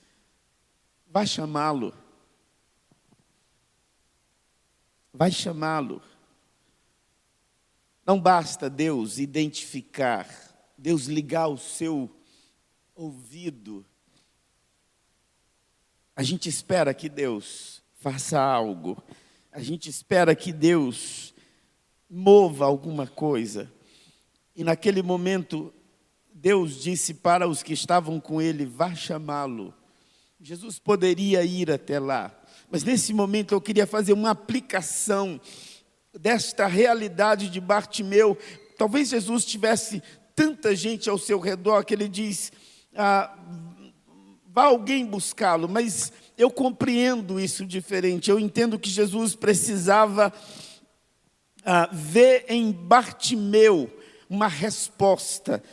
Vai 1.08 1.27
chamá-lo. 1.27 1.93
Vai 5.13 5.32
chamá-lo. 5.32 6.01
Não 8.05 8.19
basta 8.19 8.69
Deus 8.69 9.19
identificar, 9.19 10.27
Deus 10.77 11.05
ligar 11.05 11.47
o 11.47 11.58
seu 11.58 12.10
ouvido 12.95 13.86
a 16.19 16.21
gente 16.21 16.49
espera 16.49 16.93
que 16.93 17.08
Deus 17.08 17.82
faça 18.01 18.38
algo, 18.38 19.01
a 19.53 19.62
gente 19.62 19.89
espera 19.89 20.36
que 20.36 20.51
Deus 20.51 21.34
mova 22.10 22.65
alguma 22.65 23.08
coisa. 23.08 23.71
E 24.53 24.62
naquele 24.62 25.01
momento, 25.01 25.73
Deus 26.34 26.84
disse 26.84 27.13
para 27.13 27.47
os 27.47 27.63
que 27.63 27.71
estavam 27.71 28.19
com 28.19 28.41
ele: 28.41 28.65
vá 28.65 28.93
chamá-lo. 28.93 29.73
Jesus 30.41 30.77
poderia 30.77 31.41
ir 31.45 31.71
até 31.71 31.97
lá, 31.99 32.38
mas 32.69 32.84
nesse 32.84 33.13
momento 33.13 33.53
eu 33.53 33.62
queria 33.62 33.88
fazer 33.88 34.12
uma 34.12 34.32
aplicação 34.32 35.39
desta 36.19 36.67
realidade 36.67 37.49
de 37.49 37.62
Bartimeu. 37.62 38.38
Talvez 38.77 39.08
Jesus 39.08 39.45
tivesse 39.45 40.03
tanta 40.36 40.75
gente 40.75 41.10
ao 41.10 41.17
seu 41.17 41.39
redor 41.39 41.86
que 41.86 41.93
ele 41.93 42.10
diz: 42.10 42.51
ah, 42.93 43.39
vá 44.51 44.63
alguém 44.63 45.05
buscá-lo, 45.05 45.69
mas 45.69 46.12
eu 46.38 46.49
compreendo 46.49 47.39
isso 47.39 47.65
diferente. 47.65 48.29
Eu 48.29 48.39
entendo 48.39 48.79
que 48.79 48.89
Jesus 48.89 49.35
precisava 49.35 50.33
ah, 51.63 51.89
ver 51.91 52.45
em 52.47 52.71
Bartimeu 52.71 53.91
uma 54.29 54.47
resposta. 54.47 55.63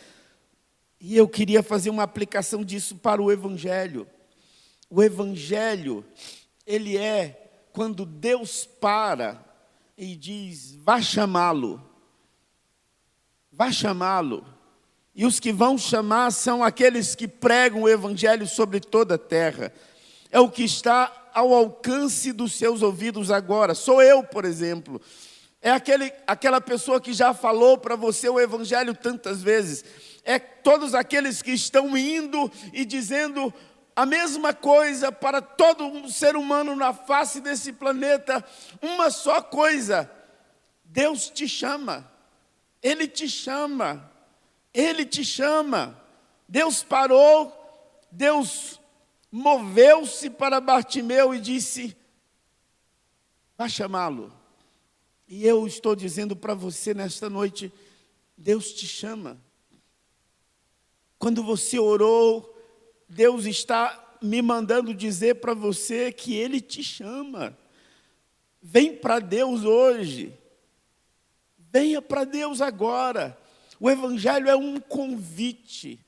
E 1.01 1.17
eu 1.17 1.29
queria 1.29 1.63
fazer 1.63 1.91
uma 1.91 2.03
aplicação 2.03 2.65
disso 2.65 2.97
para 2.97 3.23
o 3.23 3.31
Evangelho. 3.31 4.07
O 4.91 5.03
Evangelho, 5.03 6.05
ele 6.67 6.97
é 6.97 7.69
quando 7.73 8.05
Deus 8.05 8.65
para 8.65 9.45
e 9.97 10.17
diz: 10.17 10.75
vá 10.77 11.01
chamá-lo, 11.01 11.83
vá 13.53 13.71
chamá-lo. 13.71 14.56
E 15.17 15.25
os 15.25 15.41
que 15.41 15.51
vão 15.51 15.79
chamar 15.79 16.31
são 16.31 16.63
aqueles 16.63 17.15
que 17.15 17.27
pregam 17.27 17.83
o 17.83 17.89
Evangelho 17.89 18.47
sobre 18.47 18.81
toda 18.81 19.15
a 19.15 19.19
terra. 19.19 19.73
É 20.31 20.39
o 20.39 20.51
que 20.51 20.63
está 20.63 21.31
ao 21.33 21.55
alcance 21.55 22.35
dos 22.35 22.53
seus 22.53 22.83
ouvidos 22.83 23.31
agora. 23.31 23.75
Sou 23.75 24.03
eu, 24.03 24.23
por 24.23 24.45
exemplo. 24.45 25.01
É 25.63 25.71
aquele, 25.71 26.13
aquela 26.27 26.61
pessoa 26.61 27.01
que 27.01 27.15
já 27.15 27.33
falou 27.33 27.79
para 27.79 27.97
você 27.97 28.29
o 28.29 28.39
Evangelho 28.39 28.95
tantas 28.95 29.43
vezes. 29.43 29.87
É 30.23 30.39
todos 30.39 30.95
aqueles 30.95 31.41
que 31.41 31.53
estão 31.53 31.97
indo 31.97 32.53
e 32.75 32.85
dizendo 32.85 33.53
a 33.97 34.05
mesma 34.05 34.53
coisa 34.53 35.11
para 35.11 35.41
todo 35.41 36.11
ser 36.11 36.37
humano 36.37 36.77
na 36.77 36.93
face 36.93 37.41
desse 37.41 37.73
planeta. 37.73 38.45
Uma 38.83 39.11
só 39.11 39.41
coisa: 39.41 40.11
Deus 40.85 41.31
te 41.31 41.49
chama. 41.49 42.07
Ele 42.83 43.09
te 43.09 43.27
chama. 43.27 44.15
Ele 44.77 45.07
te 45.07 45.25
chama. 45.25 45.99
Deus 46.47 46.83
parou, 46.85 47.51
Deus 48.13 48.79
moveu-se 49.33 50.29
para 50.29 50.61
Bartimeu 50.61 51.35
e 51.35 51.41
disse: 51.41 51.97
Vá 53.57 53.71
chamá-lo. 53.71 54.31
E 55.27 55.47
eu 55.47 55.67
estou 55.67 55.97
dizendo 55.97 56.37
para 56.37 56.53
você 56.53 56.93
nesta 56.93 57.31
noite: 57.31 57.73
Deus 58.37 58.71
te 58.73 58.87
chama. 58.87 59.41
Quando 61.19 61.43
você 61.43 61.79
orou, 61.79 62.55
Deus 63.09 63.47
está 63.47 64.19
me 64.21 64.43
mandando 64.43 64.93
dizer 64.93 65.37
para 65.37 65.55
você 65.55 66.13
que 66.13 66.35
Ele 66.35 66.61
te 66.61 66.85
chama. 66.85 67.57
Vem 68.61 68.95
para 68.95 69.21
Deus 69.21 69.65
hoje. 69.65 70.39
Venha 71.59 72.03
para 72.03 72.25
Deus 72.25 72.61
agora. 72.61 73.39
O 73.79 73.91
Evangelho 73.91 74.49
é 74.49 74.57
um 74.57 74.81
convite, 74.81 76.01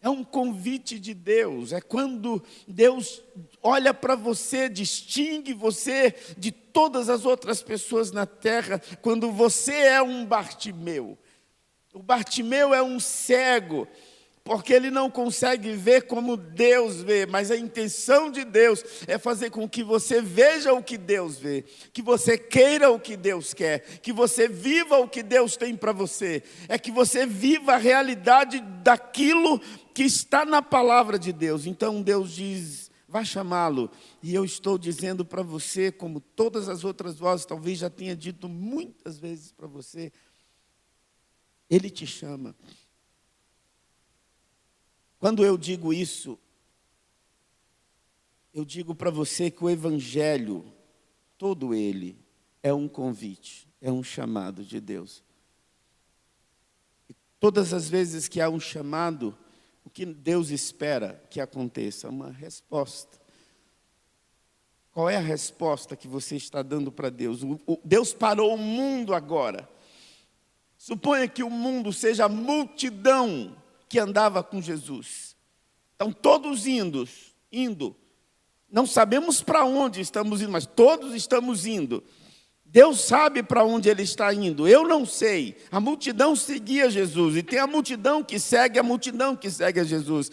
é 0.00 0.08
um 0.08 0.24
convite 0.24 0.98
de 0.98 1.12
Deus, 1.12 1.72
é 1.72 1.80
quando 1.80 2.42
Deus 2.66 3.22
olha 3.62 3.92
para 3.92 4.14
você, 4.14 4.68
distingue 4.68 5.52
você 5.52 6.14
de 6.38 6.50
todas 6.50 7.08
as 7.08 7.24
outras 7.24 7.62
pessoas 7.62 8.12
na 8.12 8.26
terra, 8.26 8.80
quando 9.02 9.30
você 9.30 9.74
é 9.74 10.02
um 10.02 10.24
Bartimeu. 10.24 11.18
O 11.92 12.02
Bartimeu 12.02 12.72
é 12.72 12.82
um 12.82 13.00
cego, 13.00 13.86
porque 14.44 14.72
ele 14.72 14.90
não 14.90 15.10
consegue 15.10 15.72
ver 15.72 16.06
como 16.06 16.36
Deus 16.36 17.02
vê, 17.02 17.26
mas 17.26 17.50
a 17.50 17.56
intenção 17.56 18.30
de 18.30 18.44
Deus 18.44 18.82
é 19.06 19.18
fazer 19.18 19.50
com 19.50 19.68
que 19.68 19.84
você 19.84 20.20
veja 20.20 20.72
o 20.72 20.82
que 20.82 20.96
Deus 20.96 21.38
vê, 21.38 21.64
que 21.92 22.02
você 22.02 22.38
queira 22.38 22.90
o 22.90 22.98
que 22.98 23.16
Deus 23.16 23.52
quer, 23.52 24.00
que 24.00 24.12
você 24.12 24.48
viva 24.48 24.98
o 24.98 25.08
que 25.08 25.22
Deus 25.22 25.56
tem 25.56 25.76
para 25.76 25.92
você, 25.92 26.42
é 26.68 26.78
que 26.78 26.90
você 26.90 27.26
viva 27.26 27.74
a 27.74 27.78
realidade 27.78 28.60
daquilo 28.82 29.60
que 29.94 30.02
está 30.02 30.44
na 30.44 30.62
palavra 30.62 31.18
de 31.18 31.32
Deus. 31.32 31.66
Então 31.66 32.00
Deus 32.02 32.32
diz: 32.32 32.90
vai 33.06 33.24
chamá-lo, 33.24 33.90
e 34.22 34.34
eu 34.34 34.44
estou 34.44 34.78
dizendo 34.78 35.24
para 35.24 35.42
você, 35.42 35.92
como 35.92 36.20
todas 36.20 36.68
as 36.68 36.84
outras 36.84 37.18
vozes 37.18 37.44
talvez 37.44 37.78
já 37.78 37.90
tenha 37.90 38.16
dito 38.16 38.48
muitas 38.48 39.18
vezes 39.18 39.52
para 39.52 39.66
você, 39.66 40.10
Ele 41.68 41.90
te 41.90 42.06
chama. 42.06 42.54
Quando 45.20 45.44
eu 45.44 45.58
digo 45.58 45.92
isso, 45.92 46.38
eu 48.54 48.64
digo 48.64 48.94
para 48.94 49.10
você 49.10 49.50
que 49.50 49.62
o 49.62 49.68
Evangelho, 49.68 50.64
todo 51.36 51.74
ele, 51.74 52.18
é 52.62 52.72
um 52.72 52.88
convite, 52.88 53.68
é 53.82 53.92
um 53.92 54.02
chamado 54.02 54.64
de 54.64 54.80
Deus. 54.80 55.22
E 57.06 57.14
todas 57.38 57.74
as 57.74 57.86
vezes 57.86 58.28
que 58.28 58.40
há 58.40 58.48
um 58.48 58.58
chamado, 58.58 59.36
o 59.84 59.90
que 59.90 60.06
Deus 60.06 60.48
espera 60.48 61.22
que 61.28 61.38
aconteça? 61.38 62.08
Uma 62.08 62.30
resposta. 62.30 63.20
Qual 64.90 65.08
é 65.10 65.18
a 65.18 65.20
resposta 65.20 65.94
que 65.96 66.08
você 66.08 66.34
está 66.34 66.62
dando 66.62 66.90
para 66.90 67.10
Deus? 67.10 67.42
Deus 67.84 68.14
parou 68.14 68.54
o 68.54 68.58
mundo 68.58 69.12
agora. 69.12 69.68
Suponha 70.78 71.28
que 71.28 71.42
o 71.42 71.50
mundo 71.50 71.92
seja 71.92 72.24
a 72.24 72.28
multidão 72.28 73.59
que 73.90 73.98
andava 73.98 74.40
com 74.40 74.62
Jesus. 74.62 75.36
Estão 75.90 76.12
todos 76.12 76.64
indo, 76.64 77.06
indo. 77.50 77.96
Não 78.70 78.86
sabemos 78.86 79.42
para 79.42 79.64
onde 79.64 80.00
estamos 80.00 80.40
indo, 80.40 80.52
mas 80.52 80.64
todos 80.64 81.12
estamos 81.12 81.66
indo. 81.66 82.02
Deus 82.64 83.00
sabe 83.00 83.42
para 83.42 83.64
onde 83.64 83.88
ele 83.88 84.04
está 84.04 84.32
indo, 84.32 84.68
eu 84.68 84.86
não 84.86 85.04
sei. 85.04 85.56
A 85.72 85.80
multidão 85.80 86.36
seguia 86.36 86.88
Jesus, 86.88 87.36
e 87.36 87.42
tem 87.42 87.58
a 87.58 87.66
multidão 87.66 88.22
que 88.22 88.38
segue 88.38 88.78
a 88.78 88.82
multidão 88.82 89.34
que 89.34 89.50
segue 89.50 89.80
a 89.80 89.84
Jesus. 89.84 90.30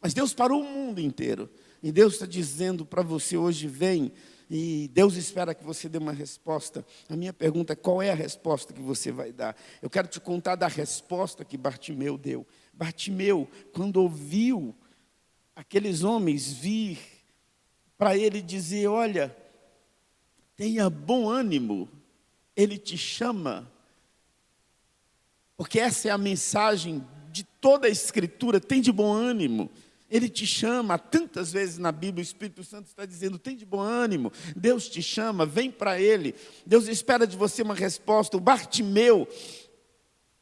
Mas 0.00 0.12
Deus 0.12 0.34
parou 0.34 0.60
o 0.60 0.68
mundo 0.68 1.00
inteiro. 1.00 1.48
E 1.80 1.92
Deus 1.92 2.14
está 2.14 2.26
dizendo 2.26 2.84
para 2.84 3.00
você 3.00 3.36
hoje: 3.36 3.68
vem, 3.68 4.10
e 4.50 4.88
Deus 4.92 5.14
espera 5.14 5.54
que 5.54 5.62
você 5.62 5.88
dê 5.88 5.98
uma 5.98 6.12
resposta. 6.12 6.84
A 7.08 7.14
minha 7.14 7.32
pergunta 7.32 7.74
é: 7.74 7.76
qual 7.76 8.00
é 8.00 8.10
a 8.10 8.14
resposta 8.14 8.72
que 8.72 8.80
você 8.80 9.12
vai 9.12 9.30
dar? 9.30 9.54
Eu 9.82 9.90
quero 9.90 10.08
te 10.08 10.18
contar 10.18 10.56
da 10.56 10.66
resposta 10.66 11.44
que 11.44 11.56
Bartimeu 11.56 12.16
deu. 12.16 12.46
Bartimeu, 12.78 13.48
quando 13.72 13.96
ouviu 13.96 14.72
aqueles 15.56 16.04
homens 16.04 16.52
vir 16.52 17.00
para 17.98 18.16
ele 18.16 18.40
dizer: 18.40 18.86
Olha, 18.86 19.36
tenha 20.54 20.88
bom 20.88 21.28
ânimo, 21.28 21.88
ele 22.54 22.78
te 22.78 22.96
chama, 22.96 23.68
porque 25.56 25.80
essa 25.80 26.06
é 26.06 26.12
a 26.12 26.18
mensagem 26.18 27.04
de 27.32 27.42
toda 27.42 27.88
a 27.88 27.90
Escritura: 27.90 28.60
tem 28.60 28.80
de 28.80 28.92
bom 28.92 29.12
ânimo. 29.12 29.68
Ele 30.10 30.26
te 30.26 30.46
chama, 30.46 30.96
tantas 30.98 31.52
vezes 31.52 31.76
na 31.76 31.92
Bíblia 31.92 32.22
o 32.22 32.24
Espírito 32.24 32.62
Santo 32.62 32.86
está 32.86 33.04
dizendo: 33.04 33.40
tem 33.40 33.56
de 33.56 33.66
bom 33.66 33.80
ânimo, 33.80 34.32
Deus 34.54 34.88
te 34.88 35.02
chama, 35.02 35.44
vem 35.44 35.68
para 35.68 36.00
Ele, 36.00 36.32
Deus 36.64 36.86
espera 36.86 37.26
de 37.26 37.36
você 37.36 37.60
uma 37.60 37.74
resposta. 37.74 38.36
O 38.36 38.40
Bartimeu, 38.40 39.28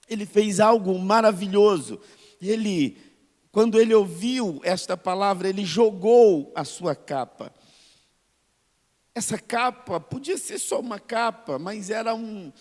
ele 0.07 0.27
fez 0.27 0.61
algo 0.61 0.97
maravilhoso 0.99 1.99
ele, 2.41 2.99
quando 3.51 3.81
ele 3.81 3.95
ouviu 3.95 4.61
esta 4.63 4.97
palavra, 4.97 5.49
ele 5.49 5.65
jogou 5.65 6.53
a 6.55 6.65
sua 6.65 6.95
capa. 6.95 7.53
Essa 9.15 9.39
capa 9.39 9.99
podia 9.99 10.37
ser 10.37 10.59
só 10.59 10.79
uma 10.79 10.99
capa, 11.01 11.59
mas 11.59 11.89
era 11.89 12.15
um, 12.15 12.53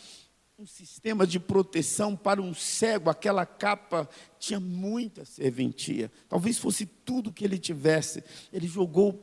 um 0.58 0.66
sistema 0.66 1.28
de 1.28 1.38
proteção 1.38 2.16
para 2.16 2.42
um 2.42 2.54
cego. 2.54 3.10
Aquela 3.10 3.46
capa 3.46 4.10
tinha 4.40 4.60
muita 4.60 5.26
serventia. 5.26 6.10
Talvez 6.30 6.58
fosse 6.58 6.86
tudo 6.86 7.34
que 7.34 7.44
ele 7.44 7.58
tivesse. 7.58 8.24
Ele 8.54 8.68
jogou 8.68 9.22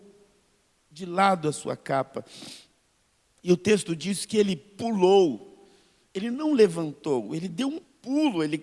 de 0.90 1.06
lado 1.06 1.48
a 1.48 1.52
sua 1.52 1.74
capa. 1.74 2.22
E 3.42 3.50
o 3.50 3.56
texto 3.56 3.96
diz 3.96 4.26
que 4.26 4.36
ele 4.36 4.54
pulou. 4.54 5.70
Ele 6.14 6.30
não 6.30 6.52
levantou, 6.52 7.34
ele 7.34 7.48
deu 7.48 7.68
um 7.68 7.80
pulo, 8.02 8.44
ele 8.44 8.58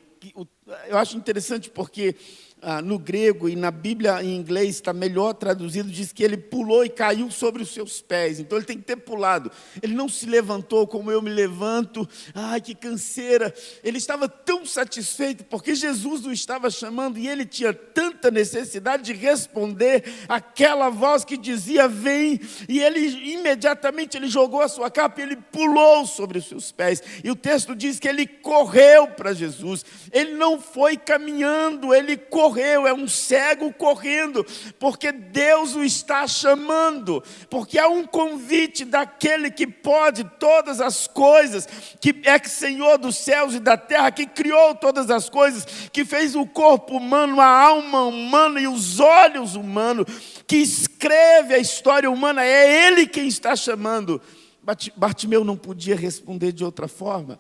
eu 0.88 0.98
acho 0.98 1.18
interessante 1.18 1.70
porque 1.70 2.16
ah, 2.62 2.82
no 2.82 3.00
grego 3.00 3.48
e 3.48 3.56
na 3.56 3.72
Bíblia 3.72 4.24
em 4.24 4.36
inglês 4.36 4.76
está 4.76 4.92
melhor 4.94 5.34
traduzido, 5.34 5.90
diz 5.90 6.12
que 6.12 6.24
ele 6.24 6.38
pulou 6.38 6.84
e 6.84 6.90
caiu 6.90 7.32
sobre 7.32 7.64
os 7.64 7.74
seus 7.74 8.02
pés. 8.02 8.40
Então 8.40 8.58
ele 8.58 8.66
tem 8.66 8.78
que 8.78 8.84
ter 8.84 8.98
pulado. 8.98 9.52
Ele 9.82 9.94
não 9.94 10.10
se 10.10 10.26
levantou 10.26 10.86
como 10.86 11.12
eu 11.12 11.22
me 11.22 11.30
levanto. 11.30 12.08
Ai, 12.34 12.60
que 12.62 12.76
canseira. 12.76 13.54
Ele 13.84 13.98
estava 13.98 14.28
tão 14.28 14.66
satisfeito 14.66 15.44
porque 15.46 15.74
Jesus 15.76 16.26
o 16.26 16.32
estava 16.32 16.70
chamando 16.70 17.18
e 17.18 17.28
ele 17.28 17.46
tinha 17.46 17.74
tanta 17.74 18.30
necessidade 18.30 19.04
de 19.04 19.14
responder 19.14 20.04
aquela 20.28 20.90
voz 20.90 21.24
que 21.24 21.38
dizia: 21.38 21.88
"Vem". 21.88 22.40
E 22.68 22.80
ele 22.80 23.00
imediatamente 23.34 24.18
ele 24.18 24.28
jogou 24.28 24.62
a 24.62 24.68
sua 24.68 24.92
capa 24.92 25.22
e 25.22 25.24
ele 25.24 25.36
pulou 25.36 26.06
sobre 26.06 26.40
os 26.40 26.46
seus 26.48 26.72
pés. 26.72 27.02
E 27.24 27.32
o 27.32 27.36
texto 27.36 27.76
diz 27.76 28.00
que 28.00 28.08
ele 28.08 28.28
correu 28.28 29.08
para 29.08 29.34
Jesus. 29.34 29.86
Ele 30.12 30.34
não 30.34 30.60
foi 30.60 30.98
caminhando, 30.98 31.94
ele 31.94 32.18
correu, 32.18 32.49
é 32.58 32.94
um 32.94 33.08
cego 33.08 33.72
correndo, 33.74 34.46
porque 34.80 35.12
Deus 35.12 35.76
o 35.76 35.84
está 35.84 36.26
chamando, 36.28 37.24
porque 37.50 37.78
há 37.78 37.88
um 37.88 38.06
convite 38.06 38.86
daquele 38.86 39.52
que 39.52 39.68
pode 39.68 40.24
todas 40.40 40.82
as 40.82 41.08
coisas, 41.08 41.68
que 42.00 42.22
é 42.24 42.40
Senhor 42.40 42.98
dos 42.98 43.18
céus 43.18 43.54
e 43.54 43.60
da 43.60 43.78
terra, 43.78 44.12
que 44.12 44.26
criou 44.26 44.76
todas 44.76 45.10
as 45.10 45.30
coisas, 45.30 45.66
que 45.92 46.06
fez 46.06 46.36
o 46.36 46.46
corpo 46.46 46.98
humano, 46.98 47.40
a 47.40 47.46
alma 47.46 48.04
humana 48.04 48.60
e 48.60 48.68
os 48.68 49.00
olhos 49.00 49.56
humanos, 49.56 50.06
que 50.48 50.58
escreve 50.58 51.54
a 51.54 51.60
história 51.60 52.10
humana, 52.10 52.44
é 52.44 52.88
Ele 52.88 53.06
quem 53.06 53.28
está 53.28 53.56
chamando. 53.56 54.22
Bartimeu 54.96 55.44
não 55.44 55.58
podia 55.58 55.96
responder 55.96 56.52
de 56.52 56.64
outra 56.64 56.88
forma. 56.88 57.40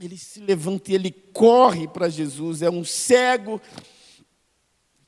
Ele 0.00 0.18
se 0.18 0.40
levanta 0.40 0.90
e 0.90 0.94
ele 0.94 1.10
corre 1.10 1.86
para 1.86 2.08
Jesus. 2.08 2.62
É 2.62 2.70
um 2.70 2.84
cego 2.84 3.60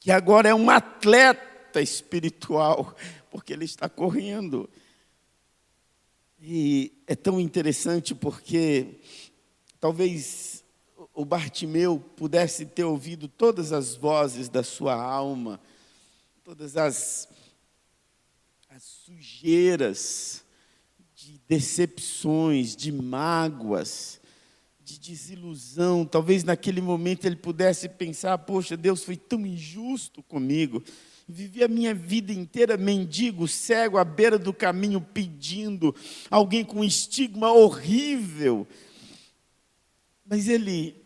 que 0.04 0.12
agora 0.12 0.50
é 0.50 0.54
um 0.54 0.68
atleta 0.68 1.80
espiritual, 1.80 2.94
porque 3.30 3.54
ele 3.54 3.64
está 3.64 3.88
correndo. 3.88 4.68
E 6.38 6.92
é 7.06 7.16
tão 7.16 7.40
interessante 7.40 8.14
porque 8.14 9.00
talvez 9.80 10.62
o 11.14 11.24
Bartimeu 11.24 11.98
pudesse 12.18 12.66
ter 12.66 12.84
ouvido 12.84 13.28
todas 13.28 13.72
as 13.72 13.94
vozes 13.94 14.50
da 14.50 14.62
sua 14.62 14.94
alma, 14.94 15.58
todas 16.44 16.76
as, 16.76 17.26
as 18.68 18.82
sujeiras, 18.82 20.44
decepções, 21.48 22.76
de 22.76 22.92
mágoas, 22.92 24.20
de 24.84 24.98
desilusão. 24.98 26.04
Talvez 26.04 26.44
naquele 26.44 26.80
momento 26.80 27.24
ele 27.24 27.36
pudesse 27.36 27.88
pensar: 27.88 28.36
poxa, 28.38 28.76
Deus 28.76 29.02
foi 29.02 29.16
tão 29.16 29.46
injusto 29.46 30.22
comigo. 30.22 30.82
Vivi 31.26 31.64
a 31.64 31.68
minha 31.68 31.94
vida 31.94 32.32
inteira 32.32 32.76
mendigo, 32.76 33.48
cego, 33.48 33.96
à 33.96 34.04
beira 34.04 34.38
do 34.38 34.52
caminho, 34.52 35.00
pedindo, 35.00 35.94
alguém 36.30 36.62
com 36.62 36.80
um 36.80 36.84
estigma 36.84 37.50
horrível. 37.50 38.68
Mas 40.26 40.48
ele, 40.48 41.02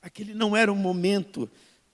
aquele 0.00 0.32
não 0.32 0.56
era 0.56 0.72
um 0.72 0.76
momento 0.76 1.50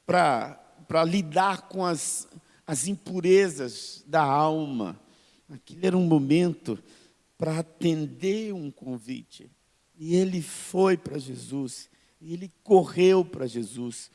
para 0.06 1.04
lidar 1.04 1.62
com 1.62 1.84
as, 1.84 2.28
as 2.64 2.86
impurezas 2.86 4.04
da 4.06 4.22
alma. 4.22 4.98
Aquele 5.50 5.86
era 5.88 5.96
um 5.96 6.06
momento 6.06 6.78
para 7.36 7.58
atender 7.58 8.54
um 8.54 8.70
convite. 8.70 9.50
E 9.98 10.14
ele 10.14 10.40
foi 10.40 10.96
para 10.96 11.18
Jesus, 11.18 11.90
e 12.20 12.32
ele 12.32 12.52
correu 12.62 13.24
para 13.24 13.46
Jesus. 13.46 14.10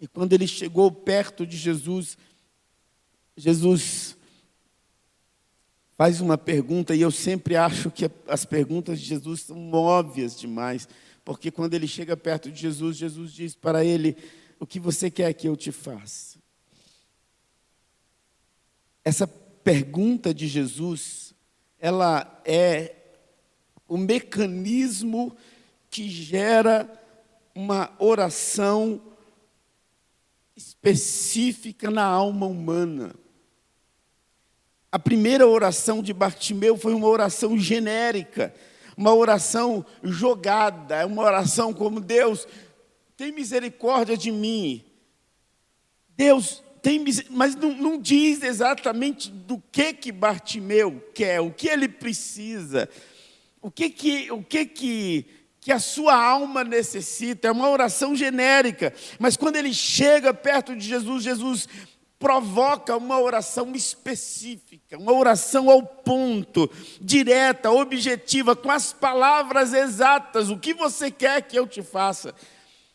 E 0.00 0.06
quando 0.06 0.32
ele 0.32 0.46
chegou 0.46 0.90
perto 0.92 1.44
de 1.44 1.56
Jesus, 1.56 2.16
Jesus 3.36 4.16
faz 5.96 6.20
uma 6.20 6.38
pergunta, 6.38 6.94
e 6.94 7.00
eu 7.00 7.10
sempre 7.10 7.56
acho 7.56 7.90
que 7.90 8.08
as 8.28 8.44
perguntas 8.44 9.00
de 9.00 9.06
Jesus 9.06 9.42
são 9.42 9.72
óbvias 9.72 10.38
demais, 10.38 10.88
porque 11.24 11.50
quando 11.50 11.74
ele 11.74 11.88
chega 11.88 12.16
perto 12.16 12.52
de 12.52 12.60
Jesus, 12.60 12.96
Jesus 12.96 13.32
diz 13.32 13.54
para 13.54 13.84
ele: 13.84 14.16
O 14.60 14.66
que 14.66 14.78
você 14.78 15.10
quer 15.10 15.32
que 15.32 15.48
eu 15.48 15.56
te 15.56 15.72
faça? 15.72 16.38
Essa 19.04 19.26
pergunta 19.26 20.32
de 20.32 20.46
Jesus 20.46 21.34
ela 21.78 22.40
é 22.44 22.95
o 23.88 23.96
mecanismo 23.96 25.36
que 25.90 26.08
gera 26.08 26.90
uma 27.54 27.90
oração 27.98 29.00
específica 30.56 31.90
na 31.90 32.04
alma 32.04 32.46
humana. 32.46 33.14
A 34.90 34.98
primeira 34.98 35.46
oração 35.46 36.02
de 36.02 36.12
Bartimeu 36.12 36.76
foi 36.76 36.94
uma 36.94 37.06
oração 37.06 37.58
genérica, 37.58 38.54
uma 38.96 39.14
oração 39.14 39.84
jogada, 40.02 40.96
é 40.96 41.04
uma 41.04 41.22
oração 41.22 41.72
como 41.72 42.00
Deus, 42.00 42.48
tem 43.16 43.32
misericórdia 43.32 44.16
de 44.16 44.32
mim. 44.32 44.84
Deus, 46.16 46.62
tem, 46.80 47.04
mas 47.30 47.54
não, 47.54 47.74
não, 47.74 47.98
diz 47.98 48.42
exatamente 48.42 49.30
do 49.30 49.62
que 49.70 49.92
que 49.92 50.10
Bartimeu 50.10 51.02
quer, 51.14 51.40
o 51.40 51.50
que 51.50 51.68
ele 51.68 51.88
precisa, 51.88 52.88
o 53.60 53.70
que 53.70 53.90
que, 53.90 54.30
o 54.30 54.42
que, 54.42 54.66
que, 54.66 55.26
que 55.60 55.72
a 55.72 55.78
sua 55.78 56.14
alma 56.14 56.62
necessita. 56.62 57.48
É 57.48 57.52
uma 57.52 57.68
oração 57.68 58.14
genérica, 58.14 58.94
mas 59.18 59.36
quando 59.36 59.56
ele 59.56 59.74
chega 59.74 60.32
perto 60.32 60.76
de 60.76 60.86
Jesus, 60.86 61.24
Jesus 61.24 61.68
provoca 62.18 62.96
uma 62.96 63.20
oração 63.20 63.72
específica, 63.74 64.96
uma 64.98 65.12
oração 65.12 65.70
ao 65.70 65.82
ponto, 65.82 66.70
direta, 67.00 67.70
objetiva, 67.70 68.56
com 68.56 68.70
as 68.70 68.92
palavras 68.92 69.72
exatas. 69.72 70.48
O 70.48 70.58
que 70.58 70.72
você 70.72 71.10
quer 71.10 71.42
que 71.42 71.58
eu 71.58 71.66
te 71.66 71.82
faça? 71.82 72.34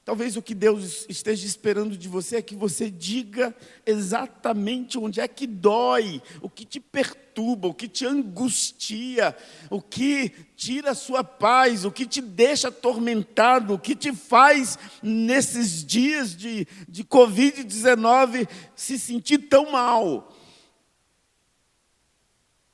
Talvez 0.03 0.35
o 0.35 0.41
que 0.41 0.55
Deus 0.55 1.05
esteja 1.07 1.45
esperando 1.45 1.95
de 1.95 2.09
você 2.09 2.37
é 2.37 2.41
que 2.41 2.55
você 2.55 2.89
diga 2.89 3.55
exatamente 3.85 4.97
onde 4.97 5.21
é 5.21 5.27
que 5.27 5.45
dói, 5.45 6.23
o 6.41 6.49
que 6.49 6.65
te 6.65 6.79
perturba, 6.79 7.67
o 7.67 7.73
que 7.73 7.87
te 7.87 8.03
angustia, 8.03 9.37
o 9.69 9.79
que 9.79 10.29
tira 10.55 10.91
a 10.91 10.95
sua 10.95 11.23
paz, 11.23 11.85
o 11.85 11.91
que 11.91 12.07
te 12.07 12.19
deixa 12.19 12.69
atormentado, 12.69 13.75
o 13.75 13.79
que 13.79 13.95
te 13.95 14.11
faz, 14.11 14.79
nesses 15.03 15.85
dias 15.85 16.35
de, 16.35 16.67
de 16.89 17.03
Covid-19, 17.03 18.49
se 18.75 18.97
sentir 18.97 19.37
tão 19.49 19.71
mal. 19.71 20.35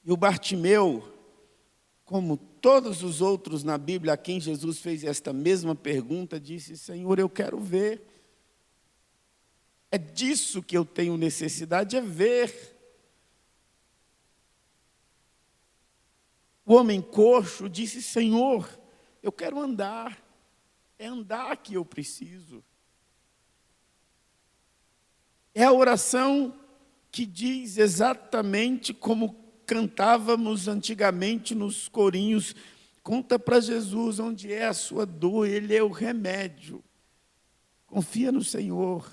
E 0.05 0.11
o 0.13 0.15
Bartimeu, 0.15 1.03
como 2.05 2.37
todos 2.67 3.01
os 3.01 3.21
outros 3.21 3.63
na 3.63 3.77
Bíblia 3.77 4.11
a 4.11 4.17
quem 4.17 4.41
Jesus 4.41 4.79
fez 4.79 5.05
esta 5.05 5.31
mesma 5.31 5.73
pergunta, 5.73 6.37
disse: 6.37 6.77
Senhor, 6.77 7.17
eu 7.17 7.29
quero 7.29 7.57
ver. 7.61 8.05
É 9.89 9.97
disso 9.97 10.61
que 10.61 10.77
eu 10.77 10.83
tenho 10.83 11.15
necessidade, 11.15 11.95
é 11.95 12.01
ver. 12.01 12.77
O 16.65 16.73
homem 16.73 17.01
coxo 17.01 17.69
disse: 17.69 18.03
Senhor, 18.03 18.69
eu 19.23 19.31
quero 19.31 19.61
andar. 19.61 20.21
É 20.99 21.07
andar 21.07 21.55
que 21.55 21.75
eu 21.75 21.85
preciso. 21.85 22.61
É 25.55 25.63
a 25.63 25.71
oração 25.71 26.53
que 27.13 27.25
diz 27.25 27.77
exatamente 27.77 28.93
como 28.93 29.46
cantávamos 29.67 30.69
antigamente 30.69 31.53
nos 31.53 31.89
corinhos. 31.89 32.55
Conta 33.03 33.37
para 33.37 33.59
Jesus 33.59 34.17
onde 34.17 34.51
é 34.51 34.65
a 34.65 34.73
sua 34.73 35.05
dor, 35.05 35.45
Ele 35.45 35.75
é 35.75 35.83
o 35.83 35.89
remédio. 35.89 36.83
Confia 37.85 38.31
no 38.31 38.43
Senhor. 38.43 39.05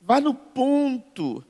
Vá 0.00 0.20
no 0.20 0.34
ponto. 0.34 1.42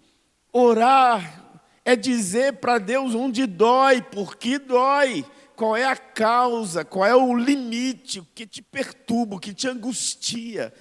Orar 0.53 1.61
é 1.85 1.97
dizer 1.97 2.55
para 2.55 2.79
Deus 2.79 3.15
onde 3.15 3.47
dói, 3.47 4.01
por 4.01 4.37
que 4.37 4.59
dói, 4.59 5.25
qual 5.57 5.77
é 5.77 5.85
a 5.85 5.97
causa, 5.97 6.85
qual 6.85 7.05
é 7.05 7.15
o 7.15 7.37
limite, 7.37 8.21
o 8.21 8.27
que 8.35 8.47
te 8.47 8.63
perturba, 8.63 9.37
o 9.37 9.41
que 9.41 9.53
te 9.53 9.69
angustia. 9.69 10.73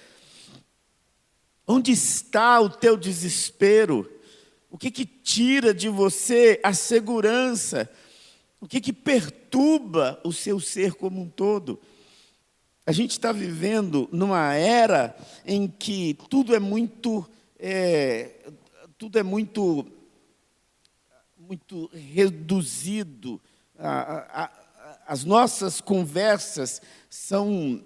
Onde 1.66 1.90
está 1.92 2.60
o 2.60 2.68
teu 2.68 2.96
desespero? 2.96 4.13
O 4.74 4.76
que, 4.76 4.90
que 4.90 5.06
tira 5.06 5.72
de 5.72 5.88
você 5.88 6.58
a 6.60 6.74
segurança? 6.74 7.88
O 8.60 8.66
que, 8.66 8.80
que 8.80 8.92
perturba 8.92 10.20
o 10.24 10.32
seu 10.32 10.58
ser 10.58 10.94
como 10.94 11.22
um 11.22 11.28
todo? 11.28 11.80
A 12.84 12.90
gente 12.90 13.12
está 13.12 13.30
vivendo 13.30 14.08
numa 14.10 14.52
era 14.54 15.16
em 15.46 15.68
que 15.68 16.18
tudo 16.28 16.56
é 16.56 16.58
muito, 16.58 17.24
é, 17.56 18.32
tudo 18.98 19.16
é 19.16 19.22
muito, 19.22 19.86
muito 21.38 21.88
reduzido. 21.94 23.40
A, 23.78 24.42
a, 24.42 24.52
as 25.06 25.22
nossas 25.22 25.80
conversas 25.80 26.82
são 27.08 27.80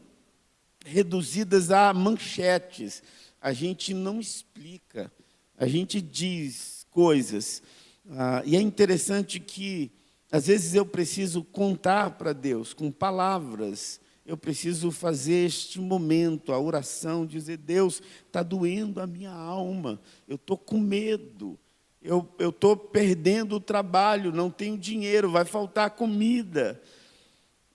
reduzidas 0.87 1.71
a 1.71 1.93
manchetes. 1.93 3.03
A 3.43 3.53
gente 3.53 3.93
não 3.93 4.19
explica. 4.19 5.13
A 5.59 5.67
gente 5.67 6.01
diz 6.01 6.78
coisas. 6.99 7.63
Ah, 8.11 8.43
e 8.45 8.57
é 8.57 8.61
interessante 8.61 9.39
que, 9.39 9.89
às 10.33 10.49
vezes, 10.49 10.75
eu 10.75 10.85
preciso 10.85 11.45
contar 11.45 12.19
para 12.19 12.33
Deus 12.33 12.75
com 12.75 12.91
palavras. 12.91 14.01
Eu 14.27 14.37
preciso 14.37 14.91
fazer 14.91 15.47
este 15.47 15.79
momento, 15.81 16.53
a 16.53 16.59
oração, 16.59 17.25
dizer: 17.25 17.59
Deus, 17.59 18.03
está 18.27 18.43
doendo 18.43 19.01
a 19.01 19.07
minha 19.07 19.31
alma, 19.31 20.01
eu 20.27 20.35
estou 20.35 20.59
com 20.59 20.77
medo, 20.77 21.57
eu 22.03 22.29
estou 22.49 22.77
perdendo 22.77 23.55
o 23.55 23.61
trabalho, 23.61 24.33
não 24.33 24.51
tenho 24.51 24.77
dinheiro, 24.77 25.31
vai 25.31 25.45
faltar 25.45 25.91
comida. 25.93 26.83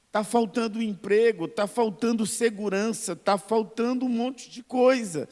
está 0.07 0.21
faltando 0.21 0.81
emprego, 0.81 1.45
está 1.45 1.65
faltando 1.65 2.25
segurança, 2.25 3.13
está 3.13 3.37
faltando 3.37 4.05
um 4.05 4.09
monte 4.09 4.49
de 4.49 4.61
coisa. 4.61 5.29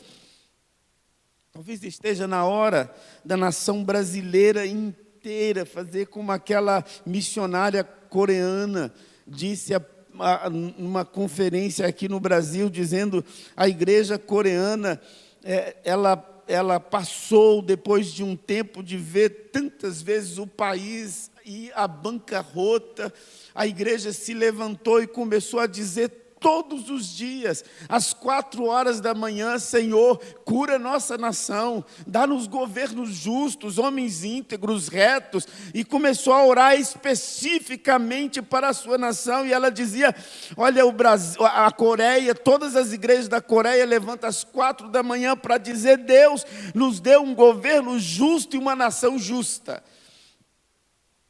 Talvez 1.54 1.84
esteja 1.84 2.28
na 2.28 2.46
hora 2.46 2.90
da 3.26 3.36
nação 3.36 3.84
brasileira 3.84 4.66
inteira 4.66 5.66
fazer 5.66 6.08
como 6.08 6.32
aquela 6.32 6.82
missionária 7.06 7.84
coreana 7.84 8.90
disse 9.28 9.74
a, 9.74 9.82
a, 10.18 10.50
numa 10.50 11.04
conferência 11.04 11.86
aqui 11.86 12.08
no 12.08 12.22
Brasil, 12.22 12.70
dizendo 12.70 13.24
a 13.56 13.68
igreja 13.68 14.18
coreana, 14.18 15.02
é, 15.44 15.76
ela 15.84 16.26
ela 16.48 16.80
passou, 16.80 17.62
depois 17.62 18.12
de 18.12 18.24
um 18.24 18.36
tempo 18.36 18.82
de 18.84 18.98
ver 18.98 19.50
tantas 19.52 20.02
vezes 20.02 20.38
o 20.38 20.48
país 20.48 21.32
ir 21.46 21.72
à 21.76 21.88
bancarrota, 21.88 23.14
a 23.56 23.66
igreja 23.68 24.12
se 24.12 24.34
levantou 24.34 25.02
e 25.02 25.08
começou 25.08 25.60
a 25.60 25.68
dizer 25.68 26.10
todos 26.42 26.90
os 26.90 27.16
dias, 27.16 27.64
às 27.88 28.14
quatro 28.14 28.66
horas 28.66 29.00
da 29.00 29.14
manhã, 29.14 29.60
Senhor, 29.60 30.18
cura 30.44 30.80
nossa 30.80 31.16
nação, 31.16 31.86
dá-nos 32.06 32.48
governos 32.48 33.10
justos, 33.10 33.78
homens 33.78 34.24
íntegros, 34.24 34.88
retos, 34.88 35.48
e 35.72 35.86
começou 35.86 36.34
a 36.34 36.44
orar 36.44 36.76
especificamente 36.76 38.42
para 38.42 38.70
a 38.70 38.74
sua 38.74 38.98
nação, 38.98 39.46
e 39.46 39.54
ela 39.54 39.70
dizia: 39.70 40.16
Olha, 40.58 40.84
o 40.84 40.92
Brasil, 40.92 41.46
a 41.46 41.72
Coreia, 41.72 42.34
todas 42.34 42.76
as 42.76 42.92
igrejas 42.92 43.28
da 43.28 43.40
Coreia 43.40 43.86
levantam 43.86 44.28
às 44.28 44.44
quatro 44.44 44.90
da 44.90 45.04
manhã 45.04 45.38
para 45.38 45.60
dizer: 45.60 45.98
Deus 45.98 46.44
nos 46.74 47.00
deu 47.00 47.22
um 47.22 47.36
governo 47.36 48.00
justo 48.00 48.56
e 48.56 48.60
uma 48.60 48.76
nação 48.76 49.20
justa. 49.20 49.84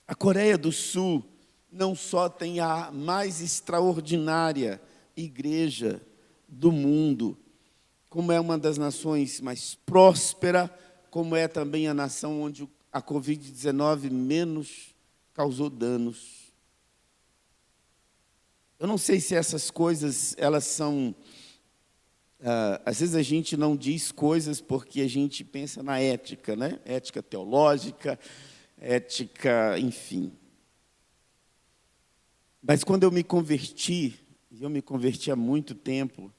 A 0.08 0.15
Coreia 0.15 0.58
do 0.58 0.71
Sul 0.71 1.26
não 1.69 1.95
só 1.95 2.30
tem 2.30 2.62
a 2.62 2.89
mais 2.91 3.41
extraordinária 3.41 4.82
igreja 5.21 6.01
do 6.47 6.71
mundo, 6.71 7.38
como 8.10 8.31
é 8.31 8.39
uma 8.39 8.57
das 8.57 8.77
nações 8.77 9.39
mais 9.39 9.75
próspera, 9.75 10.69
como 11.10 11.36
é 11.36 11.47
também 11.47 11.88
a 11.88 11.93
nação 11.93 12.41
onde 12.41 12.67
a 12.91 13.01
Covid-19 13.01 14.12
menos 14.12 14.93
causou 15.34 15.69
danos. 15.69 16.51
Eu 18.79 18.88
não 18.88 18.97
sei 18.97 19.19
se 19.19 19.36
essas 19.36 19.71
coisas, 19.71 20.36
elas 20.38 20.65
são. 20.65 21.15
Uh, 22.39 22.81
às 22.84 22.99
vezes 22.99 23.13
a 23.13 23.21
gente 23.21 23.55
não 23.55 23.77
diz 23.77 24.12
coisas 24.12 24.60
porque 24.60 25.01
a 25.01 25.07
gente 25.07 25.43
pensa 25.43 25.84
na 25.84 25.99
ética, 25.99 26.55
né? 26.55 26.79
Ética 26.84 27.21
teológica, 27.21 28.19
ética, 28.79 29.77
enfim. 29.77 30.34
Mas 32.62 32.84
quando 32.84 33.03
eu 33.03 33.12
me 33.12 33.23
converti, 33.23 34.19
eu 34.62 34.69
me 34.69 34.80
converti 34.80 35.32
há 35.32 35.36
muito 35.36 35.74
tempo, 35.74 36.32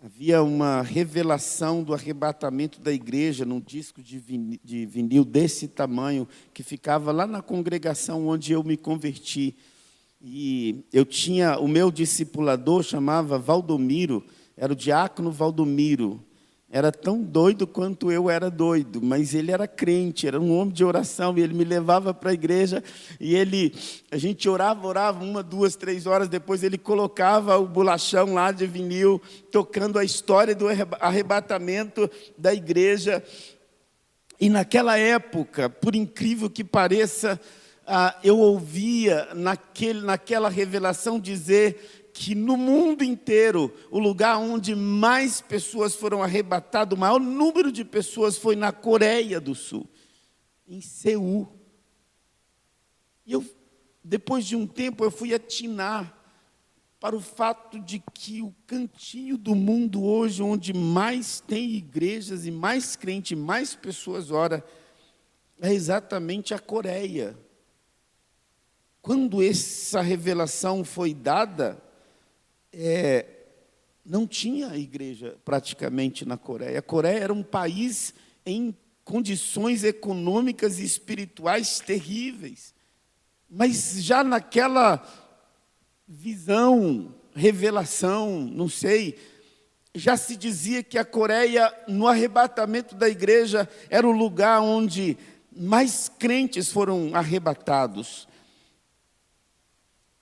havia 0.00 0.40
uma 0.44 0.80
revelação 0.80 1.82
do 1.82 1.92
arrebatamento 1.92 2.80
da 2.80 2.92
igreja 2.92 3.44
num 3.44 3.58
disco 3.58 4.00
de 4.00 4.16
vinil, 4.16 4.60
de 4.62 4.86
vinil 4.86 5.24
desse 5.24 5.66
tamanho, 5.66 6.28
que 6.54 6.62
ficava 6.62 7.10
lá 7.10 7.26
na 7.26 7.42
congregação 7.42 8.28
onde 8.28 8.52
eu 8.52 8.62
me 8.62 8.76
converti. 8.76 9.56
E 10.22 10.84
eu 10.92 11.04
tinha, 11.04 11.58
o 11.58 11.66
meu 11.66 11.90
discipulador 11.90 12.84
chamava 12.84 13.40
Valdomiro, 13.40 14.24
era 14.56 14.72
o 14.72 14.76
diácono 14.76 15.32
Valdomiro 15.32 16.24
era 16.70 16.92
tão 16.92 17.22
doido 17.22 17.66
quanto 17.66 18.12
eu 18.12 18.28
era 18.28 18.50
doido, 18.50 19.00
mas 19.00 19.34
ele 19.34 19.50
era 19.50 19.66
crente, 19.66 20.26
era 20.26 20.38
um 20.38 20.54
homem 20.54 20.74
de 20.74 20.84
oração, 20.84 21.36
e 21.36 21.40
ele 21.40 21.54
me 21.54 21.64
levava 21.64 22.12
para 22.12 22.30
a 22.30 22.34
igreja, 22.34 22.84
e 23.18 23.34
ele, 23.34 23.74
a 24.10 24.18
gente 24.18 24.46
orava, 24.48 24.86
orava, 24.86 25.24
uma, 25.24 25.42
duas, 25.42 25.76
três 25.76 26.06
horas, 26.06 26.28
depois 26.28 26.62
ele 26.62 26.76
colocava 26.76 27.56
o 27.56 27.66
bolachão 27.66 28.34
lá 28.34 28.52
de 28.52 28.66
vinil, 28.66 29.20
tocando 29.50 29.98
a 29.98 30.04
história 30.04 30.54
do 30.54 30.66
arrebatamento 31.00 32.08
da 32.36 32.52
igreja, 32.52 33.24
e 34.38 34.50
naquela 34.50 34.98
época, 34.98 35.70
por 35.70 35.96
incrível 35.96 36.50
que 36.50 36.62
pareça, 36.62 37.40
ah, 37.86 38.14
eu 38.22 38.38
ouvia 38.38 39.28
naquele, 39.34 40.02
naquela 40.02 40.50
revelação 40.50 41.18
dizer 41.18 41.97
que 42.18 42.34
no 42.34 42.56
mundo 42.56 43.04
inteiro, 43.04 43.72
o 43.92 43.98
lugar 44.00 44.38
onde 44.38 44.74
mais 44.74 45.40
pessoas 45.40 45.94
foram 45.94 46.20
arrebatadas, 46.20 46.98
o 46.98 47.00
maior 47.00 47.20
número 47.20 47.70
de 47.70 47.84
pessoas 47.84 48.36
foi 48.36 48.56
na 48.56 48.72
Coreia 48.72 49.40
do 49.40 49.54
Sul, 49.54 49.88
em 50.66 50.80
Seul. 50.80 51.48
E 53.24 53.32
eu, 53.34 53.46
depois 54.02 54.44
de 54.44 54.56
um 54.56 54.66
tempo, 54.66 55.04
eu 55.04 55.12
fui 55.12 55.32
atinar 55.32 56.12
para 56.98 57.14
o 57.14 57.20
fato 57.20 57.78
de 57.78 58.02
que 58.12 58.42
o 58.42 58.52
cantinho 58.66 59.38
do 59.38 59.54
mundo 59.54 60.02
hoje, 60.02 60.42
onde 60.42 60.72
mais 60.72 61.38
tem 61.38 61.70
igrejas 61.70 62.44
e 62.44 62.50
mais 62.50 62.96
crente, 62.96 63.36
mais 63.36 63.76
pessoas 63.76 64.32
ora, 64.32 64.64
é 65.62 65.72
exatamente 65.72 66.52
a 66.52 66.58
Coreia. 66.58 67.38
Quando 69.00 69.40
essa 69.40 70.00
revelação 70.00 70.82
foi 70.82 71.14
dada, 71.14 71.80
é, 72.72 73.26
não 74.04 74.26
tinha 74.26 74.76
igreja 74.76 75.36
praticamente 75.44 76.24
na 76.24 76.36
Coreia. 76.36 76.78
A 76.78 76.82
Coreia 76.82 77.18
era 77.18 77.32
um 77.32 77.42
país 77.42 78.14
em 78.44 78.74
condições 79.04 79.84
econômicas 79.84 80.78
e 80.78 80.84
espirituais 80.84 81.80
terríveis. 81.80 82.74
Mas 83.48 84.02
já 84.02 84.22
naquela 84.22 85.02
visão, 86.06 87.14
revelação, 87.34 88.40
não 88.40 88.68
sei, 88.68 89.18
já 89.94 90.16
se 90.16 90.36
dizia 90.36 90.82
que 90.82 90.98
a 90.98 91.04
Coreia, 91.04 91.72
no 91.88 92.06
arrebatamento 92.06 92.94
da 92.94 93.08
igreja, 93.08 93.68
era 93.90 94.06
o 94.06 94.12
lugar 94.12 94.60
onde 94.60 95.16
mais 95.50 96.08
crentes 96.18 96.70
foram 96.70 97.14
arrebatados. 97.14 98.28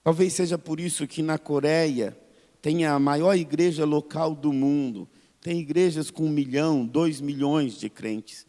Talvez 0.03 0.33
seja 0.33 0.57
por 0.57 0.81
isso 0.81 1.07
que 1.07 1.23
na 1.23 1.39
Coreia, 1.39 2.17
tem 2.67 2.85
a 2.85 2.99
maior 2.99 3.37
igreja 3.37 3.85
local 3.85 4.35
do 4.35 4.53
mundo. 4.53 5.09
Tem 5.41 5.61
igrejas 5.61 6.11
com 6.11 6.25
um 6.25 6.29
milhão, 6.29 6.85
dois 6.85 7.21
milhões 7.21 7.79
de 7.79 7.89
crentes. 7.89 8.45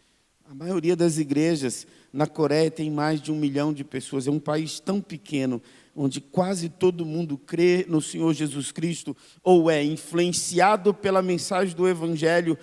A 0.49 0.55
maioria 0.55 0.95
das 0.95 1.19
igrejas 1.19 1.85
na 2.11 2.25
Coreia 2.25 2.71
tem 2.71 2.89
mais 2.89 3.21
de 3.21 3.31
um 3.31 3.35
milhão 3.35 3.71
de 3.71 3.83
pessoas. 3.83 4.25
É 4.25 4.31
um 4.31 4.39
país 4.39 4.79
tão 4.79 5.01
pequeno, 5.01 5.61
onde 5.95 6.19
quase 6.19 6.67
todo 6.67 7.05
mundo 7.05 7.37
crê 7.37 7.85
no 7.87 8.01
Senhor 8.01 8.33
Jesus 8.33 8.71
Cristo, 8.71 9.15
ou 9.43 9.69
é 9.69 9.83
influenciado 9.83 10.95
pela 10.95 11.21
mensagem 11.21 11.75
do 11.75 11.87
Evangelho, 11.87 12.57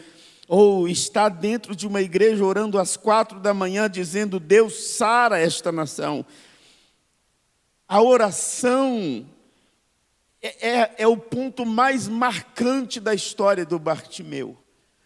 ou 0.48 0.88
está 0.88 1.28
dentro 1.28 1.76
de 1.76 1.86
uma 1.86 2.02
igreja 2.02 2.44
orando 2.44 2.80
às 2.80 2.96
quatro 2.96 3.38
da 3.38 3.54
manhã, 3.54 3.88
dizendo: 3.88 4.40
Deus 4.40 4.96
sara 4.96 5.38
esta 5.38 5.70
nação. 5.70 6.26
A 7.86 8.02
oração 8.02 9.24
é, 10.44 10.68
é, 10.68 10.94
é 10.98 11.06
o 11.06 11.16
ponto 11.16 11.64
mais 11.64 12.06
marcante 12.06 13.00
da 13.00 13.14
história 13.14 13.64
do 13.64 13.78
Bartimeu. 13.78 14.58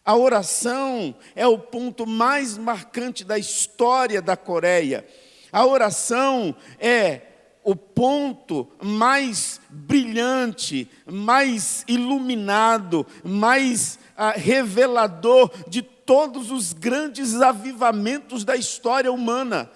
A 0.05 0.17
oração 0.17 1.15
é 1.37 1.47
o 1.47 1.57
ponto 1.57 2.05
mais 2.05 2.59
marcante 2.59 3.23
da 3.23 3.39
história 3.39 4.21
da 4.21 4.37
Coreia. 4.37 5.07
A 5.53 5.65
oração 5.65 6.57
é 6.81 7.21
o 7.63 7.77
ponto 7.77 8.67
mais 8.83 9.61
brilhante, 9.71 10.91
mais 11.07 11.85
iluminado, 11.87 13.07
mais 13.23 13.99
ah, 14.17 14.33
revelador 14.33 15.53
de 15.69 15.83
todos 15.83 16.51
os 16.51 16.73
grandes 16.73 17.41
avivamentos 17.41 18.43
da 18.43 18.57
história 18.57 19.13
humana. 19.13 19.71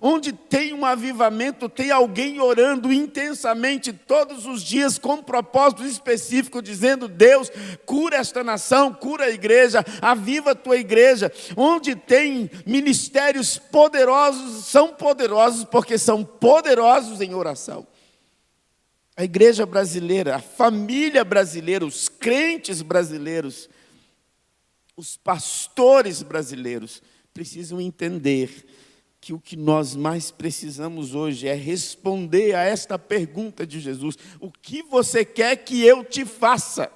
Onde 0.00 0.32
tem 0.32 0.72
um 0.72 0.84
avivamento, 0.84 1.68
tem 1.68 1.90
alguém 1.90 2.40
orando 2.40 2.92
intensamente 2.92 3.92
todos 3.92 4.46
os 4.46 4.62
dias 4.62 4.98
com 4.98 5.14
um 5.14 5.22
propósito 5.22 5.84
específico, 5.84 6.62
dizendo: 6.62 7.08
Deus, 7.08 7.50
cura 7.84 8.16
esta 8.16 8.44
nação, 8.44 8.92
cura 8.92 9.24
a 9.24 9.30
igreja, 9.30 9.84
aviva 10.00 10.52
a 10.52 10.54
tua 10.54 10.76
igreja. 10.76 11.32
Onde 11.56 11.96
tem 11.96 12.50
ministérios 12.64 13.58
poderosos, 13.58 14.66
são 14.66 14.94
poderosos 14.94 15.64
porque 15.64 15.98
são 15.98 16.24
poderosos 16.24 17.20
em 17.20 17.34
oração. 17.34 17.86
A 19.16 19.24
igreja 19.24 19.66
brasileira, 19.66 20.36
a 20.36 20.40
família 20.40 21.24
brasileira, 21.24 21.84
os 21.84 22.08
crentes 22.08 22.82
brasileiros, 22.82 23.68
os 24.96 25.16
pastores 25.16 26.22
brasileiros 26.22 27.02
precisam 27.34 27.80
entender 27.80 28.64
que 29.20 29.32
o 29.32 29.40
que 29.40 29.56
nós 29.56 29.96
mais 29.96 30.30
precisamos 30.30 31.14
hoje 31.14 31.48
é 31.48 31.54
responder 31.54 32.54
a 32.54 32.62
esta 32.62 32.98
pergunta 32.98 33.66
de 33.66 33.80
Jesus: 33.80 34.16
O 34.40 34.50
que 34.50 34.82
você 34.82 35.24
quer 35.24 35.56
que 35.56 35.84
eu 35.84 36.04
te 36.04 36.24
faça? 36.24 36.90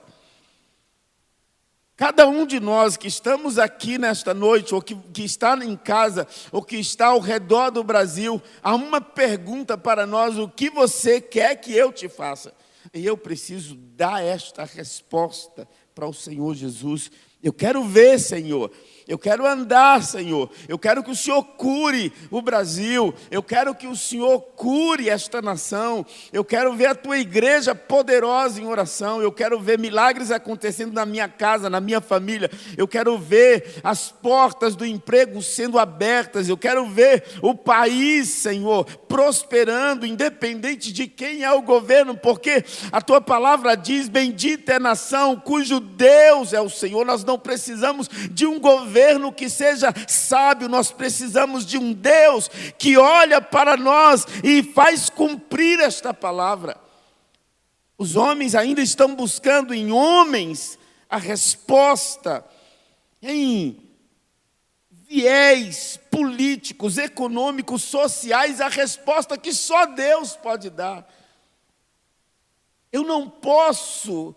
Cada 1.97 2.27
um 2.27 2.47
de 2.47 2.59
nós 2.59 2.97
que 2.97 3.07
estamos 3.07 3.59
aqui 3.59 3.99
nesta 3.99 4.33
noite, 4.33 4.75
ou 4.75 4.83
que, 4.83 4.95
que 5.13 5.23
está 5.23 5.55
em 5.65 5.77
casa, 5.77 6.27
ou 6.51 6.63
que 6.63 6.77
está 6.77 7.09
ao 7.09 7.21
redor 7.21 7.71
do 7.71 7.85
Brasil, 7.85 8.43
há 8.63 8.75
uma 8.75 9.01
pergunta 9.01 9.77
para 9.77 10.07
nós: 10.07 10.39
o 10.39 10.49
que 10.49 10.71
você 10.71 11.21
quer 11.21 11.57
que 11.57 11.73
eu 11.73 11.93
te 11.93 12.09
faça? 12.09 12.55
E 12.95 13.05
eu 13.07 13.17
preciso 13.17 13.77
dar 13.77 14.23
esta 14.23 14.65
resposta 14.65 15.69
para 15.95 16.07
o 16.07 16.13
Senhor 16.13 16.55
Jesus. 16.55 17.11
Eu 17.43 17.53
quero 17.53 17.85
ver, 17.85 18.19
Senhor, 18.19 18.71
eu 19.07 19.19
quero 19.19 19.47
andar, 19.47 20.03
Senhor. 20.03 20.49
Eu 20.69 20.79
quero 20.79 21.03
que 21.03 21.11
o 21.11 21.17
Senhor 21.17 21.43
cure 21.43 22.13
o 22.31 22.41
Brasil. 22.41 23.13
Eu 23.31 23.43
quero 23.43 23.75
que 23.75 23.87
o 23.87 23.97
Senhor 23.97 24.41
cure 24.41 25.09
esta 25.09 25.43
nação. 25.43 26.07
Eu 26.33 26.45
quero 26.45 26.73
ver 26.75 26.87
a 26.87 26.95
tua 26.95 27.19
igreja 27.19 27.75
poderosa 27.75 28.61
em 28.61 28.67
oração. 28.67 29.21
Eu 29.21 29.33
quero 29.33 29.59
ver 29.59 29.79
milagres 29.79 30.31
acontecendo 30.31 30.93
na 30.93 31.05
minha 31.05 31.29
casa, 31.29 31.69
na 31.69 31.81
minha 31.81 32.01
família. 32.01 32.51
Eu 32.77 32.87
quero 32.87 33.19
ver 33.19 33.81
as 33.83 34.11
portas 34.11 34.77
do 34.77 34.87
emprego 34.87 35.43
sendo 35.43 35.79
abertas. 35.79 36.49
Eu 36.49 36.57
quero 36.57 36.89
ver 36.89 37.25
o 37.43 37.55
país, 37.55 38.29
Senhor, 38.29 38.85
prosperando, 39.09 40.07
independente 40.07 40.93
de 40.93 41.09
quem 41.09 41.43
é 41.43 41.53
o 41.53 41.63
governo, 41.63 42.17
porque 42.17 42.65
a 42.93 43.01
tua 43.01 43.21
palavra 43.21 43.75
diz: 43.77 44.09
Bendita 44.09 44.73
é 44.73 44.77
a 44.77 44.81
nação 44.81 45.37
cujo 45.37 45.81
Deus 45.81 46.53
é 46.53 46.61
o 46.61 46.71
Senhor. 46.71 47.05
Nós 47.05 47.25
não 47.25 47.39
precisamos 47.39 48.09
de 48.31 48.47
um 48.47 48.61
governo 48.61 48.92
governo 48.93 49.33
que 49.33 49.49
seja 49.49 49.89
sábio, 50.07 50.69
nós 50.69 50.93
precisamos 50.93 51.65
de 51.65 51.79
um 51.79 51.95
Deus 51.95 52.51
que 52.79 52.99
olha 52.99 53.41
para 53.41 53.75
nós 53.75 54.27
e 54.45 54.63
faz 54.63 55.09
cumprir 55.09 55.81
esta 55.81 56.13
palavra. 56.13 56.77
Os 57.97 58.17
homens 58.17 58.55
ainda 58.55 58.83
estão 58.83 59.15
buscando 59.15 59.73
em 59.73 59.91
homens 59.91 60.79
a 61.09 61.17
resposta, 61.17 62.45
em 63.23 63.83
viés 65.09 65.99
políticos, 66.11 66.99
econômicos, 66.99 67.83
sociais, 67.83 68.61
a 68.61 68.69
resposta 68.69 69.39
que 69.39 69.55
só 69.55 69.87
Deus 69.87 70.37
pode 70.37 70.69
dar. 70.69 71.09
Eu 72.93 73.05
não 73.05 73.27
posso 73.27 74.35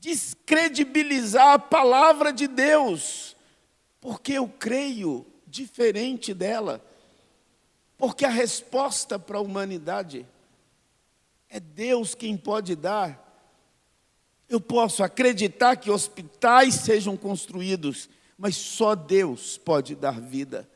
descredibilizar 0.00 1.52
a 1.52 1.58
palavra 1.60 2.32
de 2.32 2.48
Deus 2.48 3.37
porque 4.00 4.32
eu 4.32 4.48
creio 4.48 5.26
diferente 5.46 6.32
dela. 6.32 6.84
Porque 7.96 8.24
a 8.24 8.30
resposta 8.30 9.18
para 9.18 9.38
a 9.38 9.42
humanidade 9.42 10.26
é 11.48 11.58
Deus 11.58 12.14
quem 12.14 12.36
pode 12.36 12.76
dar. 12.76 13.26
Eu 14.48 14.60
posso 14.60 15.02
acreditar 15.02 15.76
que 15.76 15.90
hospitais 15.90 16.74
sejam 16.74 17.16
construídos, 17.16 18.08
mas 18.36 18.56
só 18.56 18.94
Deus 18.94 19.58
pode 19.58 19.94
dar 19.94 20.20
vida. 20.20 20.68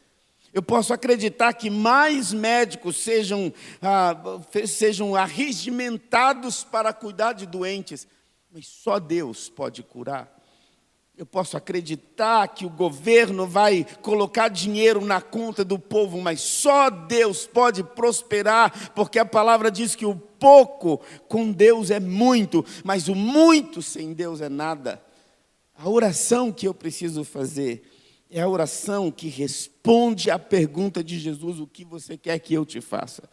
Eu 0.53 0.63
posso 0.63 0.93
acreditar 0.93 1.55
que 1.55 1.71
mais 1.71 2.33
médicos 2.33 2.99
sejam, 2.99 3.53
ah, 3.81 4.15
sejam 4.67 5.15
arregimentados 5.15 6.63
para 6.63 6.93
cuidar 6.93 7.33
de 7.33 7.47
doentes, 7.47 8.07
mas 8.51 8.67
só 8.67 8.99
Deus 8.99 9.49
pode 9.49 9.83
curar. 9.83 10.42
Eu 11.17 11.27
posso 11.27 11.59
acreditar 11.59 12.49
que 12.49 12.65
o 12.65 12.71
governo 12.71 13.47
vai 13.47 13.87
colocar 14.01 14.49
dinheiro 14.49 15.05
na 15.05 15.21
conta 15.21 15.63
do 15.63 15.79
povo, 15.79 16.21
mas 16.21 16.41
só 16.41 16.89
Deus 16.89 17.47
pode 17.47 17.85
prosperar, 17.85 18.93
porque 18.95 19.19
a 19.19 19.25
palavra 19.25 19.71
diz 19.71 19.95
que 19.95 20.07
o 20.07 20.17
pouco 20.17 21.01
com 21.29 21.53
Deus 21.53 21.91
é 21.91 22.01
muito, 22.01 22.65
mas 22.83 23.09
o 23.09 23.15
muito 23.15 23.83
sem 23.83 24.15
Deus 24.15 24.41
é 24.41 24.49
nada. 24.49 25.03
A 25.77 25.89
oração 25.89 26.51
que 26.51 26.67
eu 26.67 26.73
preciso 26.73 27.25
fazer 27.25 27.83
é 28.31 28.41
a 28.41 28.49
oração 28.49 29.11
que 29.11 29.29
responde 29.29 30.31
à 30.31 30.39
pergunta 30.39 31.05
de 31.05 31.19
Jesus: 31.19 31.61
o 31.61 31.67
que 31.67 31.85
você 31.85 32.17
quer 32.17 32.39
que 32.39 32.55
eu 32.55 32.65
te 32.65 32.81
faça? 32.81 33.29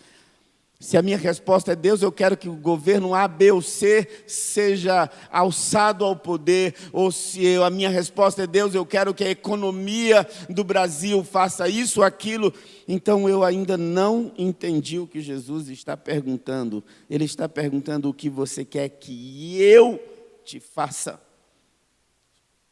Se 0.81 0.95
a 0.95 1.01
minha 1.01 1.17
resposta 1.17 1.73
é 1.73 1.75
Deus, 1.75 2.01
eu 2.01 2.09
quero 2.09 2.37
que 2.37 2.47
o 2.47 2.55
governo 2.55 3.13
A, 3.13 3.27
B 3.27 3.51
ou 3.51 3.61
C 3.61 4.07
seja 4.25 5.09
alçado 5.29 6.05
ao 6.05 6.15
poder, 6.15 6.73
ou 6.93 7.11
se 7.11 7.57
a 7.57 7.69
minha 7.69 7.89
resposta 7.89 8.43
é 8.43 8.47
Deus, 8.47 8.73
eu 8.73 8.85
quero 8.85 9.13
que 9.13 9.25
a 9.25 9.29
economia 9.29 10.25
do 10.49 10.63
Brasil 10.63 11.21
faça 11.21 11.67
isso 11.67 12.01
aquilo, 12.01 12.53
então 12.87 13.27
eu 13.27 13.43
ainda 13.43 13.77
não 13.77 14.31
entendi 14.37 14.97
o 14.97 15.05
que 15.05 15.19
Jesus 15.19 15.67
está 15.67 15.97
perguntando. 15.97 16.81
Ele 17.09 17.25
está 17.25 17.49
perguntando 17.49 18.07
o 18.07 18.13
que 18.13 18.29
você 18.29 18.63
quer 18.63 18.87
que 18.87 19.61
eu 19.61 20.01
te 20.45 20.61
faça. 20.61 21.21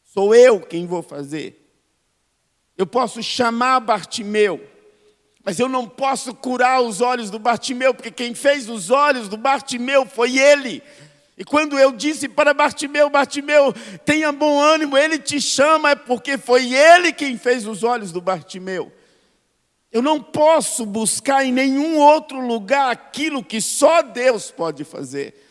Sou 0.02 0.34
eu 0.34 0.60
quem 0.60 0.86
vou 0.86 1.02
fazer. 1.02 1.62
Eu 2.74 2.86
posso 2.86 3.22
chamar 3.22 3.80
Bartimeu 3.80 4.77
mas 5.48 5.58
eu 5.58 5.66
não 5.66 5.88
posso 5.88 6.34
curar 6.34 6.82
os 6.82 7.00
olhos 7.00 7.30
do 7.30 7.38
Bartimeu, 7.38 7.94
porque 7.94 8.10
quem 8.10 8.34
fez 8.34 8.68
os 8.68 8.90
olhos 8.90 9.30
do 9.30 9.38
Bartimeu 9.38 10.04
foi 10.04 10.36
ele. 10.36 10.82
E 11.38 11.42
quando 11.42 11.78
eu 11.78 11.90
disse 11.90 12.28
para 12.28 12.52
Bartimeu, 12.52 13.08
Bartimeu, 13.08 13.72
tenha 14.04 14.30
bom 14.30 14.60
ânimo, 14.60 14.98
ele 14.98 15.18
te 15.18 15.40
chama, 15.40 15.92
é 15.92 15.94
porque 15.94 16.36
foi 16.36 16.74
ele 16.74 17.14
quem 17.14 17.38
fez 17.38 17.66
os 17.66 17.82
olhos 17.82 18.12
do 18.12 18.20
Bartimeu. 18.20 18.92
Eu 19.90 20.02
não 20.02 20.22
posso 20.22 20.84
buscar 20.84 21.42
em 21.42 21.50
nenhum 21.50 21.96
outro 21.96 22.46
lugar 22.46 22.90
aquilo 22.90 23.42
que 23.42 23.58
só 23.58 24.02
Deus 24.02 24.50
pode 24.50 24.84
fazer. 24.84 25.48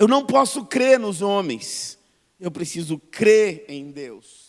Eu 0.00 0.08
não 0.08 0.26
posso 0.26 0.64
crer 0.64 0.98
nos 0.98 1.22
homens, 1.22 1.96
eu 2.40 2.50
preciso 2.50 2.98
crer 2.98 3.64
em 3.68 3.92
Deus. 3.92 4.43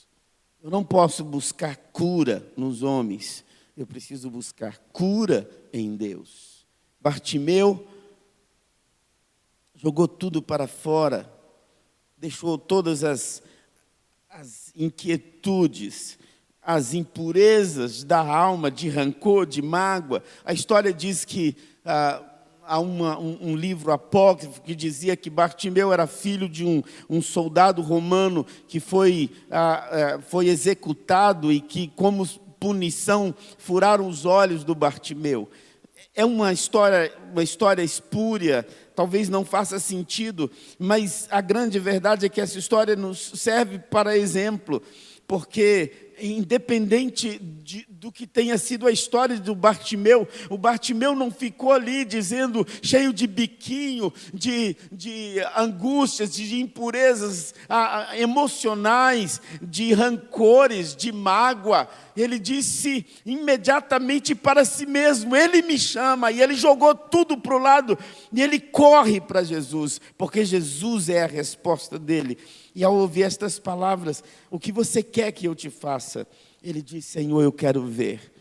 Eu 0.65 0.71
não 0.71 0.83
posso 0.83 1.23
buscar 1.23 1.75
cura 1.93 2.43
nos 2.57 2.81
homens, 2.81 3.45
eu 3.77 3.85
preciso 3.85 4.31
buscar 4.31 4.79
cura 4.91 5.47
em 5.71 5.95
Deus. 5.95 6.65
Bartimeu 6.99 7.87
jogou 9.75 10.07
tudo 10.07 10.41
para 10.41 10.65
fora, 10.65 11.31
deixou 12.17 12.57
todas 12.57 13.03
as, 13.03 13.43
as 14.27 14.73
inquietudes, 14.75 16.17
as 16.59 16.95
impurezas 16.95 18.03
da 18.03 18.21
alma, 18.21 18.71
de 18.71 18.89
rancor, 18.89 19.45
de 19.45 19.61
mágoa. 19.61 20.23
A 20.43 20.51
história 20.51 20.91
diz 20.91 21.23
que. 21.23 21.55
Ah, 21.85 22.23
há 22.65 22.79
uma, 22.79 23.17
um, 23.19 23.37
um, 23.41 23.55
livro 23.55 23.91
apócrifo 23.91 24.61
que 24.61 24.75
dizia 24.75 25.15
que 25.15 25.29
Bartimeu 25.29 25.93
era 25.93 26.07
filho 26.07 26.49
de 26.49 26.65
um, 26.65 26.81
um 27.09 27.21
soldado 27.21 27.81
romano 27.81 28.45
que 28.67 28.79
foi, 28.79 29.29
ah, 29.51 29.87
ah, 29.91 30.19
foi 30.21 30.47
executado 30.47 31.51
e 31.51 31.61
que, 31.61 31.87
como 31.95 32.27
punição, 32.59 33.33
furaram 33.57 34.07
os 34.07 34.25
olhos 34.25 34.63
do 34.63 34.73
Bartimeu. 34.73 35.49
É 36.15 36.25
uma 36.25 36.51
história, 36.51 37.13
uma 37.31 37.43
história 37.43 37.83
espúria, 37.83 38.65
talvez 38.95 39.29
não 39.29 39.45
faça 39.45 39.79
sentido, 39.79 40.49
mas 40.79 41.27
a 41.29 41.41
grande 41.41 41.77
verdade 41.77 42.25
é 42.25 42.29
que 42.29 42.41
essa 42.41 42.57
história 42.57 42.95
nos 42.95 43.33
serve 43.35 43.79
para 43.79 44.17
exemplo, 44.17 44.81
porque 45.27 46.04
independente 46.19 47.39
de, 47.39 47.85
do 47.89 48.11
que 48.11 48.27
tenha 48.27 48.57
sido 48.57 48.87
a 48.87 48.91
história 48.91 49.37
do 49.37 49.55
Bartimeu, 49.55 50.27
o 50.49 50.57
Bartimeu 50.57 51.15
não 51.15 51.31
ficou 51.31 51.71
ali 51.71 52.05
dizendo, 52.05 52.65
cheio 52.81 53.11
de 53.11 53.27
biquinho, 53.27 54.13
de, 54.33 54.75
de 54.91 55.35
angústias, 55.55 56.33
de 56.33 56.59
impurezas 56.59 57.53
emocionais, 58.17 59.41
de 59.61 59.93
rancores, 59.93 60.95
de 60.95 61.11
mágoa. 61.11 61.89
Ele 62.15 62.39
disse 62.39 63.05
imediatamente 63.25 64.33
para 64.35 64.63
si 64.63 64.85
mesmo: 64.85 65.35
Ele 65.35 65.61
me 65.61 65.77
chama, 65.77 66.31
e 66.31 66.41
ele 66.41 66.55
jogou 66.55 66.95
tudo 66.95 67.37
para 67.37 67.55
o 67.55 67.59
lado, 67.59 67.97
e 68.31 68.41
ele 68.41 68.59
corre 68.59 69.19
para 69.19 69.43
Jesus, 69.43 69.99
porque 70.17 70.45
Jesus 70.45 71.09
é 71.09 71.23
a 71.23 71.27
resposta 71.27 71.99
dele. 71.99 72.37
E 72.75 72.83
ao 72.83 72.93
ouvir 72.93 73.23
estas 73.23 73.57
palavras, 73.57 74.21
o 74.51 74.59
que 74.59 74.69
você 74.69 75.01
quer 75.01 75.31
que 75.31 75.47
eu 75.47 75.55
te 75.55 75.69
faça? 75.69 76.27
Ele 76.61 76.81
diz: 76.81 77.05
Senhor, 77.05 77.41
eu 77.41 77.51
quero 77.51 77.85
ver. 77.87 78.33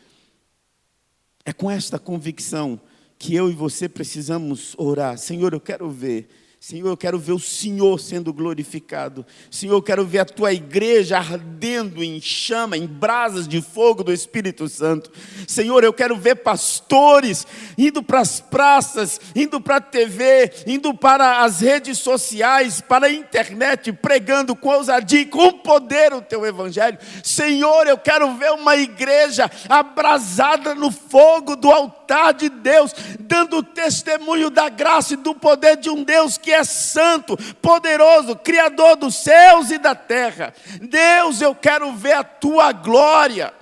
É 1.45 1.53
com 1.53 1.71
esta 1.71 1.99
convicção 1.99 2.81
que 3.17 3.35
eu 3.35 3.49
e 3.49 3.55
você 3.55 3.89
precisamos 3.89 4.75
orar. 4.77 5.17
Senhor, 5.17 5.53
eu 5.53 5.61
quero 5.61 5.89
ver. 5.89 6.29
Senhor, 6.67 6.89
eu 6.89 6.97
quero 6.97 7.19
ver 7.19 7.33
o 7.33 7.39
Senhor 7.39 8.01
sendo 8.01 8.33
glorificado. 8.33 9.27
Senhor, 9.51 9.75
eu 9.75 9.83
quero 9.83 10.03
ver 10.03 10.21
a 10.21 10.25
tua 10.25 10.51
igreja 10.51 11.19
ardendo 11.19 12.03
em 12.03 12.19
chama, 12.23 12.75
em 12.75 12.87
brasas 12.87 13.47
de 13.47 13.61
fogo 13.61 14.03
do 14.03 14.11
Espírito 14.11 14.67
Santo. 14.67 15.13
Senhor, 15.47 15.85
eu 15.85 15.93
quero 15.93 16.17
ver 16.17 16.37
pastores 16.37 17.47
indo 17.77 18.03
para 18.03 18.21
as 18.21 18.41
praças, 18.41 19.21
indo 19.37 19.61
para 19.61 19.77
a 19.77 19.81
TV, 19.81 20.51
indo 20.67 20.95
para 20.95 21.43
as 21.43 21.61
redes 21.61 21.99
sociais, 21.99 22.81
para 22.81 23.09
a 23.09 23.13
internet, 23.13 23.93
pregando 23.93 24.57
com 24.57 24.71
ousadia 24.71 25.21
e 25.21 25.27
com 25.27 25.53
poder 25.59 26.15
o 26.15 26.23
teu 26.23 26.47
evangelho. 26.47 26.97
Senhor, 27.23 27.87
eu 27.87 27.99
quero 27.99 28.39
ver 28.39 28.53
uma 28.53 28.75
igreja 28.75 29.51
abrasada 29.69 30.75
no 30.75 30.91
fogo 30.91 31.57
do 31.57 31.71
altar 31.71 32.33
de 32.33 32.49
Deus, 32.49 32.95
dando 33.21 33.63
testemunho 33.63 34.49
da 34.49 34.71
graça 34.71 35.13
e 35.13 35.19
do 35.19 35.35
poder 35.35 35.77
de 35.77 35.91
um 35.91 36.03
Deus 36.03 36.39
que 36.39 36.54
é 36.55 36.65
santo, 36.65 37.37
poderoso, 37.57 38.37
criador 38.37 38.97
dos 38.97 39.17
céus 39.17 39.71
e 39.71 39.79
da 39.79 39.95
terra. 39.95 40.55
Deus, 40.81 41.41
eu 41.41 41.55
quero 41.55 41.93
ver 41.95 42.15
a 42.15 42.25
tua 42.25 42.73
glória. 42.73 43.53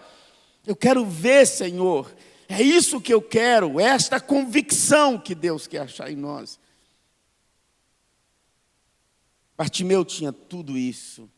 Eu 0.67 0.77
quero 0.77 1.05
ver, 1.05 1.47
Senhor. 1.47 2.13
É 2.49 2.61
isso 2.61 3.01
que 3.01 3.15
eu 3.15 3.23
quero, 3.23 3.81
é 3.81 3.85
esta 3.85 4.21
convicção 4.21 5.19
que 5.19 5.35
Deus 5.35 5.67
quer 5.67 5.79
achar 5.79 6.11
em 6.11 6.17
nós. 6.17 6.61
Bartimeu 9.57 10.05
tinha 10.05 10.33
tudo 10.33 10.77
isso. 10.77 11.31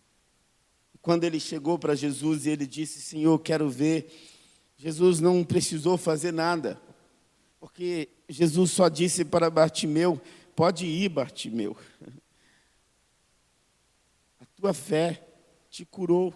Quando 1.00 1.22
ele 1.22 1.38
chegou 1.38 1.78
para 1.78 1.94
Jesus 1.94 2.46
e 2.46 2.50
ele 2.50 2.66
disse: 2.66 3.00
Senhor, 3.00 3.38
quero 3.38 3.68
ver. 3.68 4.11
Jesus 4.76 5.20
não 5.20 5.44
precisou 5.44 5.96
fazer 5.96 6.32
nada, 6.32 6.80
porque 7.61 8.09
Jesus 8.28 8.72
só 8.72 8.88
disse 8.88 9.24
para 9.24 9.48
Bartimeu: 9.48 10.20
Pode 10.55 10.86
ir, 10.86 11.09
Bartimeu. 11.09 11.76
A 14.40 14.46
tua 14.57 14.72
fé 14.72 15.20
te 15.68 15.84
curou. 15.84 16.32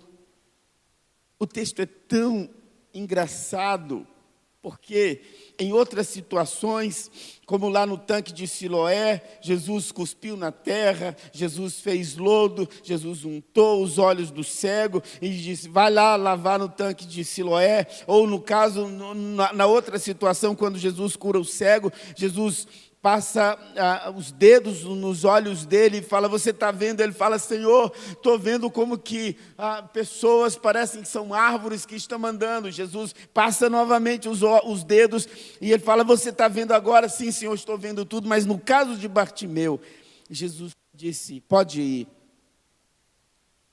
O 1.39 1.47
texto 1.47 1.81
é 1.81 1.87
tão 1.87 2.51
engraçado, 2.93 4.05
porque 4.61 5.23
em 5.57 5.73
outras 5.73 6.09
situações, 6.09 7.09
como 7.47 7.69
lá 7.69 7.87
no 7.87 7.97
tanque 7.97 8.33
de 8.33 8.49
Siloé, 8.49 9.39
Jesus 9.41 9.93
cuspiu 9.93 10.37
na 10.37 10.51
terra, 10.51 11.17
Jesus 11.33 11.79
fez 11.79 12.17
lodo, 12.17 12.69
Jesus 12.83 13.25
untou 13.25 13.85
os 13.85 13.99
olhos 13.99 14.33
do 14.33 14.43
cego 14.43 15.01
e 15.23 15.29
disse: 15.31 15.69
vai 15.69 15.93
lá 15.93 16.17
lavar 16.17 16.59
no 16.59 16.69
tanque 16.69 17.07
de 17.07 17.25
Siloé. 17.25 17.87
Ou 18.05 18.27
no 18.27 18.41
caso, 18.41 18.89
na 18.89 19.67
outra 19.67 19.97
situação, 19.97 20.57
quando 20.57 20.77
Jesus 20.77 21.15
cura 21.15 21.39
o 21.39 21.45
cego, 21.45 21.93
Jesus 22.17 22.67
passa 23.01 23.59
ah, 23.77 24.13
os 24.15 24.33
dedos 24.33 24.83
nos 24.85 25.25
olhos 25.25 25.65
dele 25.65 25.99
e 25.99 26.03
fala: 26.03 26.29
Você 26.29 26.51
está 26.51 26.71
vendo? 26.71 27.01
Ele 27.01 27.13
fala: 27.13 27.39
Senhor, 27.39 27.93
estou 28.09 28.39
vendo 28.39 28.71
como 28.71 28.99
que 28.99 29.37
ah, 29.57 29.83
pessoas 29.83 30.57
parecem 30.57 31.03
que 31.03 31.09
são 31.09 31.33
árvores 31.33 31.87
que 31.87 31.95
estão 31.95 32.25
andando. 32.25 32.71
Jesus 32.71 33.15
passa 33.33 33.71
novamente 33.71 34.29
os, 34.29 34.43
os 34.43 34.85
dedos 34.85 35.29
e 35.61 35.73
ele 35.73 35.83
fala: 35.83 36.05
Você 36.05 36.31
está 36.31 36.49
vendo 36.49 36.73
agora? 36.73 37.09
Sim, 37.09 37.31
Senhor, 37.31 37.55
estou 37.55 37.79
vendo 37.79 38.05
tudo. 38.05 38.29
Mas 38.29 38.45
no 38.45 38.59
caso 38.59 38.97
de 38.97 39.09
Bartimeu, 39.09 39.81
Jesus 40.29 40.73
disse: 40.93 41.41
Pode 41.41 41.81
ir. 41.81 42.09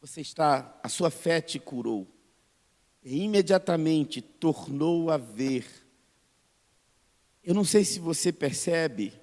Você 0.01 0.21
está, 0.21 0.78
a 0.84 0.89
sua 0.89 1.09
fé 1.09 1.41
te 1.41 1.57
curou. 1.59 2.07
E 3.03 3.23
imediatamente 3.23 4.21
tornou 4.21 5.11
a 5.11 5.17
ver 5.17 5.84
eu 7.45 7.53
não 7.53 7.63
sei 7.63 7.85
se 7.85 7.99
você 7.99 8.33
percebe, 8.33 9.13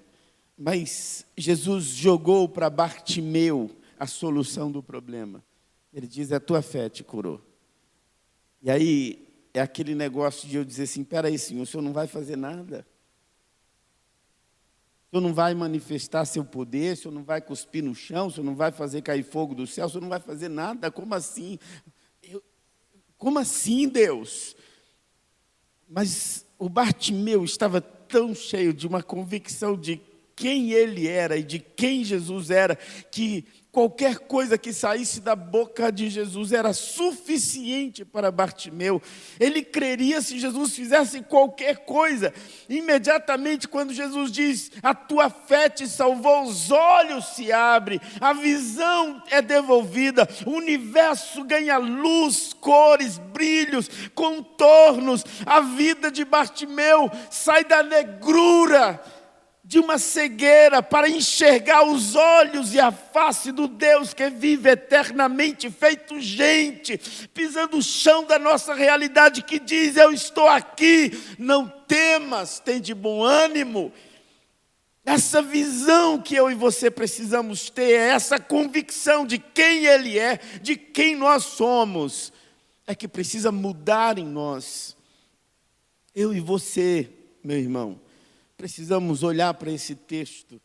mas 0.56 1.26
Jesus 1.36 1.86
jogou 1.86 2.48
para 2.48 2.70
Bartimeu 2.70 3.68
a 3.98 4.06
solução 4.06 4.70
do 4.70 4.80
problema. 4.80 5.44
Ele 5.92 6.06
diz: 6.06 6.30
A 6.30 6.38
tua 6.38 6.62
fé 6.62 6.88
te 6.88 7.02
curou. 7.02 7.40
E 8.62 8.70
aí 8.70 9.28
é 9.52 9.60
aquele 9.60 9.94
negócio 9.94 10.48
de 10.48 10.56
eu 10.56 10.64
dizer 10.64 10.84
assim: 10.84 11.02
Peraí, 11.02 11.36
Senhor, 11.36 11.62
o 11.62 11.66
Senhor 11.66 11.82
não 11.82 11.92
vai 11.92 12.06
fazer 12.06 12.36
nada? 12.36 12.86
O 15.08 15.10
Senhor 15.10 15.28
não 15.28 15.34
vai 15.34 15.52
manifestar 15.52 16.24
seu 16.24 16.44
poder, 16.44 16.94
o 16.94 16.96
Senhor 16.96 17.14
não 17.14 17.24
vai 17.24 17.40
cuspir 17.40 17.82
no 17.82 17.94
chão, 17.94 18.28
o 18.28 18.30
Senhor 18.30 18.44
não 18.44 18.54
vai 18.54 18.70
fazer 18.70 19.02
cair 19.02 19.24
fogo 19.24 19.52
do 19.52 19.66
céu, 19.66 19.86
o 19.86 19.90
Senhor 19.90 20.00
não 20.00 20.08
vai 20.08 20.20
fazer 20.20 20.48
nada? 20.48 20.92
Como 20.92 21.12
assim? 21.12 21.58
Eu, 22.22 22.40
como 23.18 23.40
assim, 23.40 23.88
Deus? 23.88 24.54
Mas 25.88 26.46
o 26.56 26.68
Bartimeu 26.68 27.44
estava 27.44 27.80
tão 28.12 28.34
cheio 28.34 28.74
de 28.74 28.86
uma 28.86 29.02
convicção 29.02 29.74
de 29.74 29.98
quem 30.36 30.72
ele 30.72 31.08
era 31.08 31.38
e 31.38 31.42
de 31.42 31.58
quem 31.58 32.04
Jesus 32.04 32.50
era, 32.50 32.76
que 33.10 33.42
qualquer 33.72 34.18
coisa 34.18 34.58
que 34.58 34.70
saísse 34.70 35.18
da 35.18 35.34
boca 35.34 35.90
de 35.90 36.10
Jesus 36.10 36.52
era 36.52 36.74
suficiente 36.74 38.04
para 38.04 38.30
Bartimeu. 38.30 39.00
Ele 39.40 39.62
creria 39.62 40.20
se 40.20 40.38
Jesus 40.38 40.74
fizesse 40.74 41.22
qualquer 41.22 41.78
coisa. 41.78 42.34
Imediatamente, 42.68 43.66
quando 43.66 43.94
Jesus 43.94 44.30
diz: 44.30 44.70
A 44.82 44.94
tua 44.94 45.30
fé 45.30 45.70
te 45.70 45.88
salvou, 45.88 46.42
os 46.44 46.70
olhos 46.70 47.28
se 47.28 47.50
abrem, 47.50 47.98
a 48.20 48.34
visão 48.34 49.22
é 49.30 49.40
devolvida, 49.40 50.28
o 50.46 50.50
universo 50.50 51.42
ganha 51.42 51.78
luz, 51.78 52.52
cores, 52.52 53.16
brilhos, 53.16 53.88
contornos. 54.14 55.24
A 55.46 55.60
vida 55.60 56.10
de 56.10 56.26
Bartimeu 56.26 57.10
sai 57.30 57.64
da 57.64 57.82
negrura 57.82 59.00
de 59.64 59.78
uma 59.78 59.96
cegueira 59.96 60.82
para 60.82 61.08
enxergar 61.08 61.84
os 61.84 62.16
olhos 62.16 62.74
e 62.74 62.80
a 62.80 62.90
face 62.90 63.52
do 63.52 63.68
Deus 63.68 64.12
que 64.12 64.28
vive 64.28 64.70
eternamente, 64.70 65.70
feito 65.70 66.20
gente, 66.20 66.98
pisando 67.32 67.76
o 67.76 67.82
chão 67.82 68.24
da 68.24 68.38
nossa 68.38 68.74
realidade, 68.74 69.42
que 69.42 69.60
diz: 69.60 69.96
Eu 69.96 70.12
estou 70.12 70.48
aqui, 70.48 71.12
não 71.38 71.68
temas, 71.68 72.58
tem 72.58 72.80
de 72.80 72.92
bom 72.92 73.22
ânimo. 73.22 73.92
Essa 75.04 75.42
visão 75.42 76.20
que 76.20 76.34
eu 76.34 76.50
e 76.50 76.54
você 76.54 76.90
precisamos 76.90 77.70
ter, 77.70 77.92
é 77.92 78.08
essa 78.10 78.38
convicção 78.38 79.26
de 79.26 79.38
quem 79.38 79.86
Ele 79.86 80.18
é, 80.18 80.38
de 80.60 80.76
quem 80.76 81.16
nós 81.16 81.44
somos, 81.44 82.32
é 82.86 82.94
que 82.94 83.08
precisa 83.08 83.52
mudar 83.52 84.18
em 84.18 84.26
nós. 84.26 84.96
Eu 86.14 86.32
e 86.32 86.40
você, 86.40 87.10
meu 87.42 87.58
irmão, 87.58 87.98
precisamos 88.62 89.24
olhar 89.24 89.52
para 89.54 89.72
esse 89.72 89.92
texto, 89.92 90.62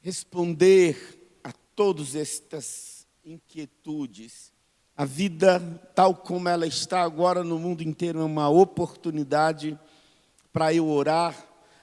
responder 0.00 0.96
a 1.42 1.52
todas 1.74 2.14
estas 2.14 3.04
inquietudes. 3.26 4.52
A 4.96 5.04
vida, 5.04 5.58
tal 5.92 6.14
como 6.14 6.48
ela 6.48 6.68
está 6.68 7.02
agora 7.02 7.42
no 7.42 7.58
mundo 7.58 7.82
inteiro, 7.82 8.20
é 8.20 8.24
uma 8.24 8.48
oportunidade 8.48 9.76
para 10.52 10.72
eu 10.72 10.88
orar, 10.88 11.34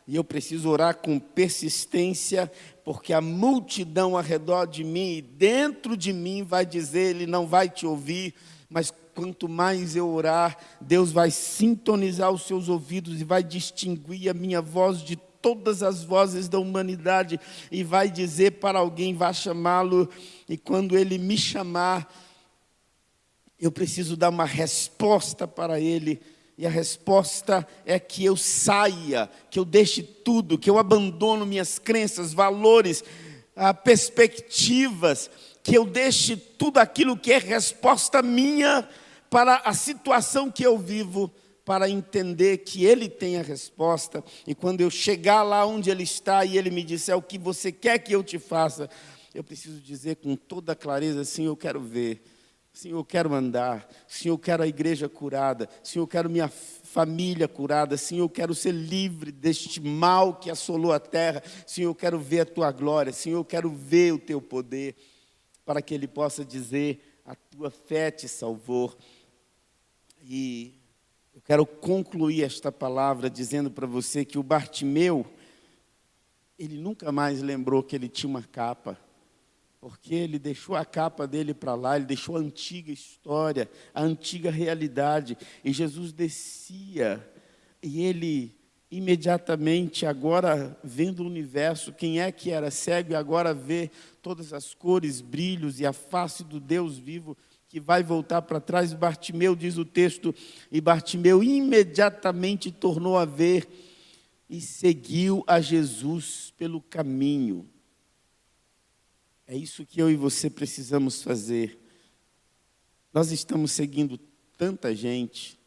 e 0.07 0.15
eu 0.15 0.23
preciso 0.23 0.69
orar 0.69 0.95
com 0.95 1.19
persistência, 1.19 2.49
porque 2.85 3.11
a 3.11 3.19
multidão 3.19 4.15
ao 4.15 4.23
redor 4.23 4.65
de 4.65 4.85
mim 4.85 5.17
e 5.17 5.21
dentro 5.21 5.97
de 5.97 6.13
mim 6.13 6.41
vai 6.41 6.65
dizer: 6.65 7.13
Ele 7.13 7.27
não 7.27 7.45
vai 7.45 7.67
te 7.67 7.85
ouvir, 7.85 8.33
mas 8.69 8.93
quanto 9.15 9.47
mais 9.47 9.95
eu 9.95 10.09
orar, 10.09 10.57
Deus 10.81 11.11
vai 11.11 11.31
sintonizar 11.31 12.29
os 12.31 12.43
seus 12.43 12.67
ouvidos 12.67 13.21
e 13.21 13.23
vai 13.23 13.41
distinguir 13.41 14.29
a 14.29 14.33
minha 14.33 14.61
voz 14.61 15.01
de 15.01 15.15
todas 15.15 15.81
as 15.81 16.03
vozes 16.03 16.49
da 16.49 16.59
humanidade 16.59 17.39
e 17.71 17.83
vai 17.83 18.09
dizer 18.09 18.53
para 18.53 18.79
alguém, 18.79 19.13
vai 19.13 19.33
chamá-lo, 19.33 20.09
e 20.49 20.57
quando 20.57 20.97
ele 20.97 21.17
me 21.17 21.37
chamar, 21.37 22.13
eu 23.59 23.71
preciso 23.71 24.17
dar 24.17 24.29
uma 24.29 24.45
resposta 24.45 25.47
para 25.47 25.79
ele. 25.79 26.21
E 26.57 26.65
a 26.65 26.69
resposta 26.69 27.67
é 27.85 27.99
que 27.99 28.25
eu 28.25 28.35
saia, 28.35 29.29
que 29.49 29.59
eu 29.59 29.65
deixe 29.65 30.01
tudo, 30.03 30.57
que 30.57 30.69
eu 30.69 30.77
abandono 30.77 31.45
minhas 31.45 31.77
crenças, 31.77 32.33
valores, 32.33 33.03
ah, 33.55 33.73
perspectivas, 33.73 35.29
que 35.61 35.77
eu 35.77 35.85
deixe 35.85 36.35
tudo 36.35 36.79
aquilo 36.79 37.17
que 37.17 37.31
é 37.31 37.37
resposta 37.37 38.21
minha 38.21 38.87
para 39.35 39.57
a 39.65 39.73
situação 39.73 40.49
que 40.49 40.65
eu 40.65 40.77
vivo, 40.77 41.29
para 41.65 41.89
entender 41.89 42.59
que 42.59 42.85
Ele 42.85 43.09
tem 43.09 43.35
a 43.35 43.41
resposta. 43.41 44.23
E 44.47 44.55
quando 44.55 44.79
eu 44.79 44.89
chegar 44.89 45.43
lá 45.43 45.65
onde 45.65 45.91
Ele 45.91 46.03
está 46.03 46.45
e 46.45 46.57
Ele 46.57 46.69
me 46.69 46.81
disser 46.81 47.17
o 47.17 47.21
que 47.21 47.37
você 47.37 47.69
quer 47.69 47.99
que 47.99 48.15
eu 48.15 48.23
te 48.23 48.39
faça, 48.39 48.89
eu 49.33 49.43
preciso 49.43 49.81
dizer 49.81 50.15
com 50.15 50.37
toda 50.37 50.73
clareza: 50.73 51.25
sim, 51.25 51.47
eu 51.47 51.57
quero 51.57 51.81
ver. 51.81 52.23
Sim, 52.71 52.91
eu 52.91 53.03
quero 53.03 53.33
andar. 53.33 53.85
Sim, 54.07 54.29
eu 54.29 54.37
quero 54.37 54.63
a 54.63 54.67
igreja 54.67 55.09
curada. 55.09 55.67
Sim, 55.83 55.99
eu 55.99 56.07
quero 56.07 56.29
minha 56.29 56.47
família 56.47 57.49
curada. 57.49 57.97
Sim, 57.97 58.19
eu 58.19 58.29
quero 58.29 58.55
ser 58.55 58.71
livre 58.71 59.33
deste 59.33 59.81
mal 59.81 60.35
que 60.35 60.49
assolou 60.49 60.93
a 60.93 60.99
terra. 60.99 61.43
Sim, 61.67 61.81
eu 61.81 61.93
quero 61.93 62.17
ver 62.17 62.39
a 62.39 62.45
tua 62.45 62.71
glória. 62.71 63.11
Sim, 63.11 63.31
eu 63.31 63.43
quero 63.43 63.69
ver 63.69 64.13
o 64.13 64.17
teu 64.17 64.41
poder. 64.41 64.95
Para 65.65 65.81
que 65.81 65.93
Ele 65.93 66.07
possa 66.07 66.45
dizer: 66.45 67.01
a 67.25 67.35
tua 67.35 67.69
fé 67.69 68.11
te 68.11 68.29
salvou. 68.29 68.95
E 70.27 70.73
eu 71.35 71.41
quero 71.41 71.67
concluir 71.67 72.41
esta 72.41 72.71
palavra 72.71 73.29
dizendo 73.29 73.69
para 73.69 73.85
você 73.85 74.25
que 74.25 74.39
o 74.39 74.43
Bartimeu, 74.43 75.23
ele 76.57 76.79
nunca 76.79 77.11
mais 77.11 77.43
lembrou 77.43 77.83
que 77.83 77.95
ele 77.95 78.09
tinha 78.09 78.27
uma 78.27 78.41
capa, 78.41 78.99
porque 79.79 80.15
ele 80.15 80.39
deixou 80.39 80.75
a 80.75 80.83
capa 80.83 81.27
dele 81.27 81.53
para 81.53 81.75
lá, 81.75 81.95
ele 81.95 82.05
deixou 82.05 82.37
a 82.37 82.39
antiga 82.39 82.91
história, 82.91 83.69
a 83.93 84.01
antiga 84.01 84.49
realidade, 84.49 85.37
e 85.63 85.71
Jesus 85.71 86.11
descia, 86.11 87.23
e 87.83 88.01
ele 88.01 88.55
imediatamente, 88.89 90.07
agora 90.07 90.75
vendo 90.83 91.19
o 91.21 91.27
universo, 91.27 91.93
quem 91.93 92.19
é 92.19 92.31
que 92.31 92.49
era 92.49 92.71
cego 92.71 93.11
e 93.11 93.15
agora 93.15 93.53
vê 93.53 93.91
todas 94.23 94.53
as 94.53 94.73
cores, 94.73 95.21
brilhos 95.21 95.79
e 95.79 95.85
a 95.85 95.93
face 95.93 96.43
do 96.43 96.59
Deus 96.59 96.97
vivo 96.97 97.37
que 97.75 97.79
vai 97.81 98.01
voltar 98.01 98.41
para 98.41 98.61
trás. 98.61 98.93
Bartimeu, 98.93 99.53
diz 99.53 99.77
o 99.77 99.83
texto, 99.83 100.33
e 100.71 100.79
Bartimeu 100.79 101.43
imediatamente 101.43 102.71
tornou 102.71 103.17
a 103.17 103.25
ver 103.25 103.67
e 104.49 104.61
seguiu 104.61 105.43
a 105.45 105.59
Jesus 105.59 106.53
pelo 106.57 106.79
caminho. 106.79 107.69
É 109.45 109.57
isso 109.57 109.85
que 109.85 110.01
eu 110.01 110.09
e 110.09 110.15
você 110.15 110.49
precisamos 110.49 111.21
fazer. 111.21 111.77
Nós 113.13 113.33
estamos 113.33 113.73
seguindo 113.73 114.17
tanta 114.57 114.95
gente, 114.95 115.59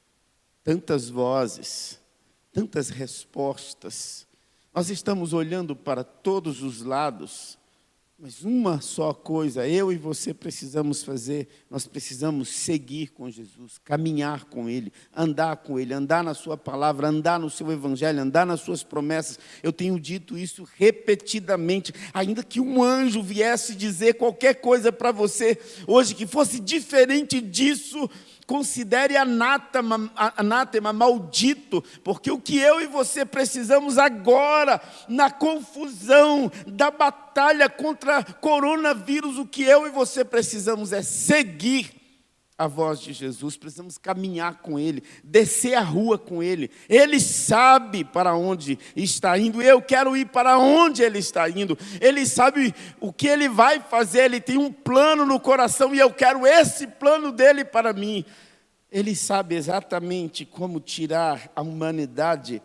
tantas 0.65 1.11
vozes, 1.11 2.01
tantas 2.51 2.89
respostas. 2.89 4.27
Nós 4.75 4.89
estamos 4.89 5.35
olhando 5.35 5.77
para 5.77 6.03
todos 6.03 6.63
os 6.63 6.81
lados 6.81 7.59
Mas 8.21 8.43
uma 8.43 8.81
só 8.81 9.14
coisa, 9.14 9.69
eu 9.69 9.93
e 9.93 9.97
você 9.97 10.35
precisamos 10.35 11.05
fazer, 11.05 11.47
nós 11.71 11.87
precisamos 11.87 12.49
seguir 12.49 13.12
com 13.12 13.31
Jesus, 13.31 13.79
caminhar 13.85 14.47
com 14.47 14.69
Ele, 14.69 14.93
andar 15.14 15.59
com 15.59 15.79
Ele, 15.79 15.95
andar 15.95 16.25
na 16.25 16.35
Sua 16.35 16.57
palavra, 16.57 17.07
andar 17.07 17.39
no 17.39 17.49
Seu 17.49 17.71
Evangelho, 17.71 18.21
andar 18.21 18.45
nas 18.45 18.61
Suas 18.61 18.83
promessas. 18.83 19.39
Eu 19.62 19.73
tenho 19.73 20.01
dito 20.01 20.37
isso 20.37 20.66
repetidamente, 20.77 21.93
ainda 22.12 22.43
que 22.43 22.61
um 22.61 22.83
anjo 22.83 23.23
viesse 23.23 23.77
dizer 23.77 24.14
qualquer 24.14 24.55
coisa 24.55 24.91
para 24.91 25.12
você 25.12 25.57
hoje 25.87 26.12
que 26.12 26.27
fosse 26.27 26.59
diferente 26.59 27.41
disso, 27.41 28.11
considere 28.49 29.14
anátema, 29.14 30.11
anátema, 30.16 30.90
maldito, 30.90 31.84
porque 32.03 32.30
o 32.30 32.40
que 32.40 32.59
eu 32.59 32.80
e 32.80 32.86
você 32.86 33.22
precisamos 33.22 33.99
agora, 33.99 34.80
na 35.07 35.30
confusão 35.30 36.51
da 36.66 36.90
batalha 36.90 37.68
contra 37.68 38.24
coronavírus, 38.24 39.36
o 39.36 39.44
que 39.44 39.62
eu 39.62 39.86
e 39.86 39.90
você 39.90 40.24
precisamos 40.24 40.94
é 40.94 41.03
seguir 41.03 41.97
a 42.59 42.67
voz 42.67 43.01
de 43.01 43.13
Jesus, 43.13 43.57
precisamos 43.57 43.97
caminhar 43.97 44.57
com 44.61 44.81
Ele, 44.81 45.01
descer 45.23 45.75
a 45.75 45.81
rua 45.81 46.19
com 46.19 46.43
Ele. 46.43 46.69
Ele 46.89 47.21
sabe 47.21 48.03
para 48.03 48.35
onde 48.35 48.77
está 48.97 49.39
indo, 49.39 49.63
eu 49.63 49.81
quero 49.81 50.17
ir 50.17 50.27
para 50.27 50.59
onde 50.59 51.01
Ele 51.01 51.21
está 51.21 51.49
indo. 51.49 51.79
Ele 52.01 52.27
sabe 52.27 52.75
o 53.01 53.13
que 53.13 53.29
Ele 53.29 53.49
vai 53.49 53.79
fazer, 53.79 54.25
Ele 54.25 54.41
tem 54.41 54.59
um 54.59 54.73
plano 54.73 55.25
no 55.25 55.39
coração 55.39 55.95
e 55.95 56.01
eu 56.01 56.13
quero 56.13 56.45
esse 56.45 56.89
plano 56.89 57.31
dele 57.31 57.65
para 57.65 57.93
mim. 57.93 58.25
Ele 58.91 59.15
sabe 59.15 59.55
exatamente 59.55 60.45
como 60.45 60.81
tirar 60.81 61.53
a 61.55 61.63
humanidade 61.63 62.61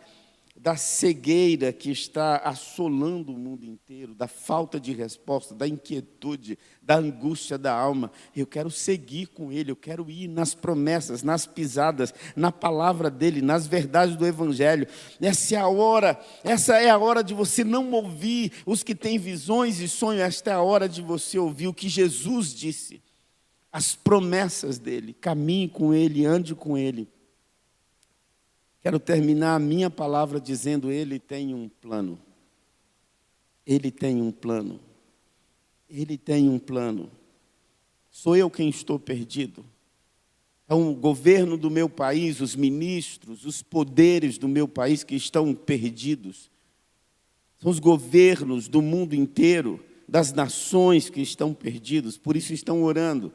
da 0.64 0.76
cegueira 0.76 1.74
que 1.74 1.90
está 1.90 2.38
assolando 2.38 3.34
o 3.34 3.38
mundo 3.38 3.66
inteiro, 3.66 4.14
da 4.14 4.26
falta 4.26 4.80
de 4.80 4.94
resposta, 4.94 5.54
da 5.54 5.68
inquietude, 5.68 6.58
da 6.80 6.96
angústia 6.96 7.58
da 7.58 7.70
alma. 7.70 8.10
Eu 8.34 8.46
quero 8.46 8.70
seguir 8.70 9.26
com 9.26 9.52
Ele, 9.52 9.70
eu 9.70 9.76
quero 9.76 10.10
ir 10.10 10.26
nas 10.26 10.54
promessas, 10.54 11.22
nas 11.22 11.44
pisadas, 11.44 12.14
na 12.34 12.50
palavra 12.50 13.10
dEle, 13.10 13.42
nas 13.42 13.66
verdades 13.66 14.16
do 14.16 14.26
Evangelho. 14.26 14.86
Essa 15.20 15.56
é 15.56 15.58
a 15.58 15.68
hora, 15.68 16.18
essa 16.42 16.78
é 16.80 16.88
a 16.88 16.96
hora 16.96 17.22
de 17.22 17.34
você 17.34 17.62
não 17.62 17.92
ouvir 17.92 18.50
os 18.64 18.82
que 18.82 18.94
têm 18.94 19.18
visões 19.18 19.80
e 19.80 19.86
sonhos, 19.86 20.22
esta 20.22 20.48
é 20.48 20.54
a 20.54 20.62
hora 20.62 20.88
de 20.88 21.02
você 21.02 21.38
ouvir 21.38 21.68
o 21.68 21.74
que 21.74 21.90
Jesus 21.90 22.54
disse 22.54 23.02
as 23.70 23.94
promessas 23.94 24.78
dele, 24.78 25.12
caminhe 25.12 25.68
com 25.68 25.92
ele, 25.92 26.24
ande 26.24 26.54
com 26.54 26.78
ele. 26.78 27.08
Quero 28.84 29.00
terminar 29.00 29.54
a 29.54 29.58
minha 29.58 29.88
palavra 29.88 30.38
dizendo: 30.38 30.92
Ele 30.92 31.18
tem 31.18 31.54
um 31.54 31.70
plano. 31.70 32.18
Ele 33.66 33.90
tem 33.90 34.20
um 34.20 34.30
plano. 34.30 34.78
Ele 35.88 36.18
tem 36.18 36.50
um 36.50 36.58
plano. 36.58 37.10
Sou 38.10 38.36
eu 38.36 38.50
quem 38.50 38.68
estou 38.68 38.98
perdido. 38.98 39.64
É 40.68 40.74
o 40.74 40.92
governo 40.92 41.56
do 41.56 41.70
meu 41.70 41.88
país, 41.88 42.42
os 42.42 42.54
ministros, 42.54 43.46
os 43.46 43.62
poderes 43.62 44.36
do 44.36 44.48
meu 44.48 44.68
país 44.68 45.02
que 45.02 45.14
estão 45.14 45.54
perdidos. 45.54 46.50
São 47.60 47.70
os 47.70 47.78
governos 47.78 48.68
do 48.68 48.82
mundo 48.82 49.14
inteiro, 49.14 49.82
das 50.06 50.30
nações 50.30 51.08
que 51.08 51.22
estão 51.22 51.54
perdidos, 51.54 52.18
por 52.18 52.36
isso 52.36 52.52
estão 52.52 52.82
orando. 52.82 53.32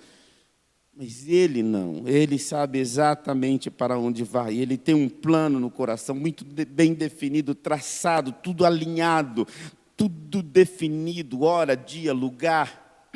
Mas 1.01 1.29
ele 1.29 1.63
não, 1.63 2.05
ele 2.05 2.37
sabe 2.37 2.77
exatamente 2.77 3.71
para 3.71 3.97
onde 3.97 4.21
vai. 4.21 4.57
Ele 4.57 4.77
tem 4.77 4.93
um 4.93 5.07
plano 5.07 5.57
no 5.57 5.71
coração 5.71 6.13
muito 6.13 6.43
bem 6.43 6.93
definido, 6.93 7.55
traçado, 7.55 8.33
tudo 8.33 8.65
alinhado, 8.65 9.47
tudo 9.95 10.43
definido, 10.43 11.43
hora, 11.43 11.73
dia, 11.73 12.11
lugar. 12.11 13.09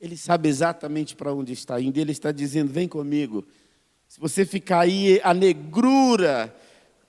Ele 0.00 0.16
sabe 0.16 0.48
exatamente 0.48 1.14
para 1.14 1.32
onde 1.32 1.52
está 1.52 1.80
indo. 1.80 1.96
Ele 1.96 2.10
está 2.10 2.32
dizendo: 2.32 2.72
vem 2.72 2.88
comigo. 2.88 3.46
Se 4.08 4.18
você 4.18 4.44
ficar 4.44 4.80
aí, 4.80 5.20
a 5.22 5.32
negrura 5.32 6.52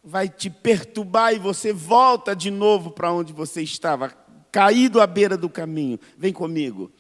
vai 0.03 0.29
te 0.29 0.47
perturbar 0.47 1.33
e 1.33 1.39
você 1.39 1.73
volta 1.73 2.35
de 2.35 2.51
novo 2.51 2.91
para 2.91 3.11
onde 3.11 3.33
você 3.33 3.63
estava, 3.63 4.09
caído 4.51 5.01
à 5.01 5.07
beira 5.07 5.35
do 5.35 5.49
caminho. 5.49 5.99
Vem 6.15 6.31
comigo. 6.31 6.91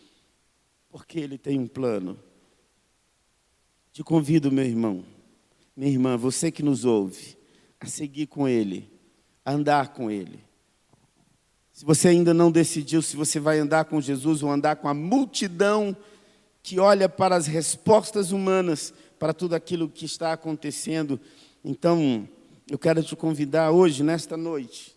Porque 0.89 1.19
ele 1.19 1.37
tem 1.37 1.59
um 1.59 1.67
plano. 1.67 2.25
Te 3.97 4.03
convido, 4.03 4.51
meu 4.51 4.63
irmão, 4.63 5.03
minha 5.75 5.89
irmã, 5.89 6.15
você 6.15 6.51
que 6.51 6.61
nos 6.61 6.85
ouve, 6.85 7.35
a 7.79 7.87
seguir 7.87 8.27
com 8.27 8.47
Ele, 8.47 8.87
a 9.43 9.51
andar 9.51 9.87
com 9.87 10.11
Ele. 10.11 10.39
Se 11.71 11.83
você 11.83 12.09
ainda 12.09 12.31
não 12.31 12.51
decidiu 12.51 13.01
se 13.01 13.17
você 13.17 13.39
vai 13.39 13.57
andar 13.57 13.85
com 13.85 13.99
Jesus 13.99 14.43
ou 14.43 14.51
andar 14.51 14.75
com 14.75 14.87
a 14.87 14.93
multidão 14.93 15.97
que 16.61 16.79
olha 16.79 17.09
para 17.09 17.35
as 17.35 17.47
respostas 17.47 18.31
humanas, 18.31 18.93
para 19.17 19.33
tudo 19.33 19.55
aquilo 19.55 19.89
que 19.89 20.05
está 20.05 20.31
acontecendo, 20.31 21.19
então 21.65 22.29
eu 22.69 22.77
quero 22.77 23.01
te 23.01 23.15
convidar 23.15 23.71
hoje, 23.71 24.03
nesta 24.03 24.37
noite, 24.37 24.95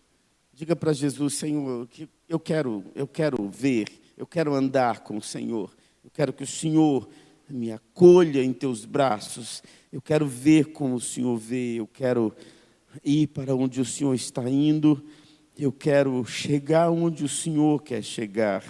diga 0.53 0.75
para 0.75 0.93
Jesus, 0.93 1.33
Senhor, 1.33 1.89
eu 2.29 2.39
quero, 2.39 2.83
eu 2.93 3.07
quero 3.07 3.49
ver, 3.49 3.87
eu 4.15 4.27
quero 4.27 4.53
andar 4.53 4.99
com 4.99 5.17
o 5.17 5.23
Senhor, 5.23 5.75
eu 6.03 6.11
quero 6.11 6.31
que 6.31 6.43
o 6.43 6.47
Senhor 6.47 7.09
me 7.51 7.71
acolha 7.71 8.43
em 8.43 8.53
teus 8.53 8.85
braços. 8.85 9.61
Eu 9.91 10.01
quero 10.01 10.25
ver 10.25 10.71
como 10.71 10.95
o 10.95 11.01
Senhor 11.01 11.37
vê, 11.37 11.75
eu 11.75 11.87
quero 11.87 12.33
ir 13.03 13.27
para 13.27 13.55
onde 13.55 13.79
o 13.79 13.85
Senhor 13.85 14.13
está 14.13 14.49
indo, 14.49 15.03
eu 15.57 15.71
quero 15.71 16.23
chegar 16.25 16.89
onde 16.89 17.23
o 17.23 17.29
Senhor 17.29 17.81
quer 17.81 18.03
chegar, 18.03 18.63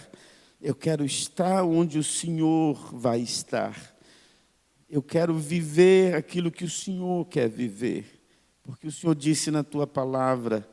eu 0.62 0.76
quero 0.76 1.06
estar 1.06 1.64
onde 1.64 1.98
o 1.98 2.04
Senhor 2.04 2.96
vai 2.96 3.20
estar, 3.22 3.96
eu 4.90 5.02
quero 5.02 5.34
viver 5.36 6.16
aquilo 6.16 6.52
que 6.52 6.66
o 6.66 6.70
Senhor 6.70 7.26
quer 7.26 7.50
viver, 7.50 8.06
porque 8.64 8.88
o 8.88 8.92
Senhor 8.92 9.16
disse 9.16 9.50
na 9.50 9.64
tua 9.64 9.88
palavra, 9.88 10.68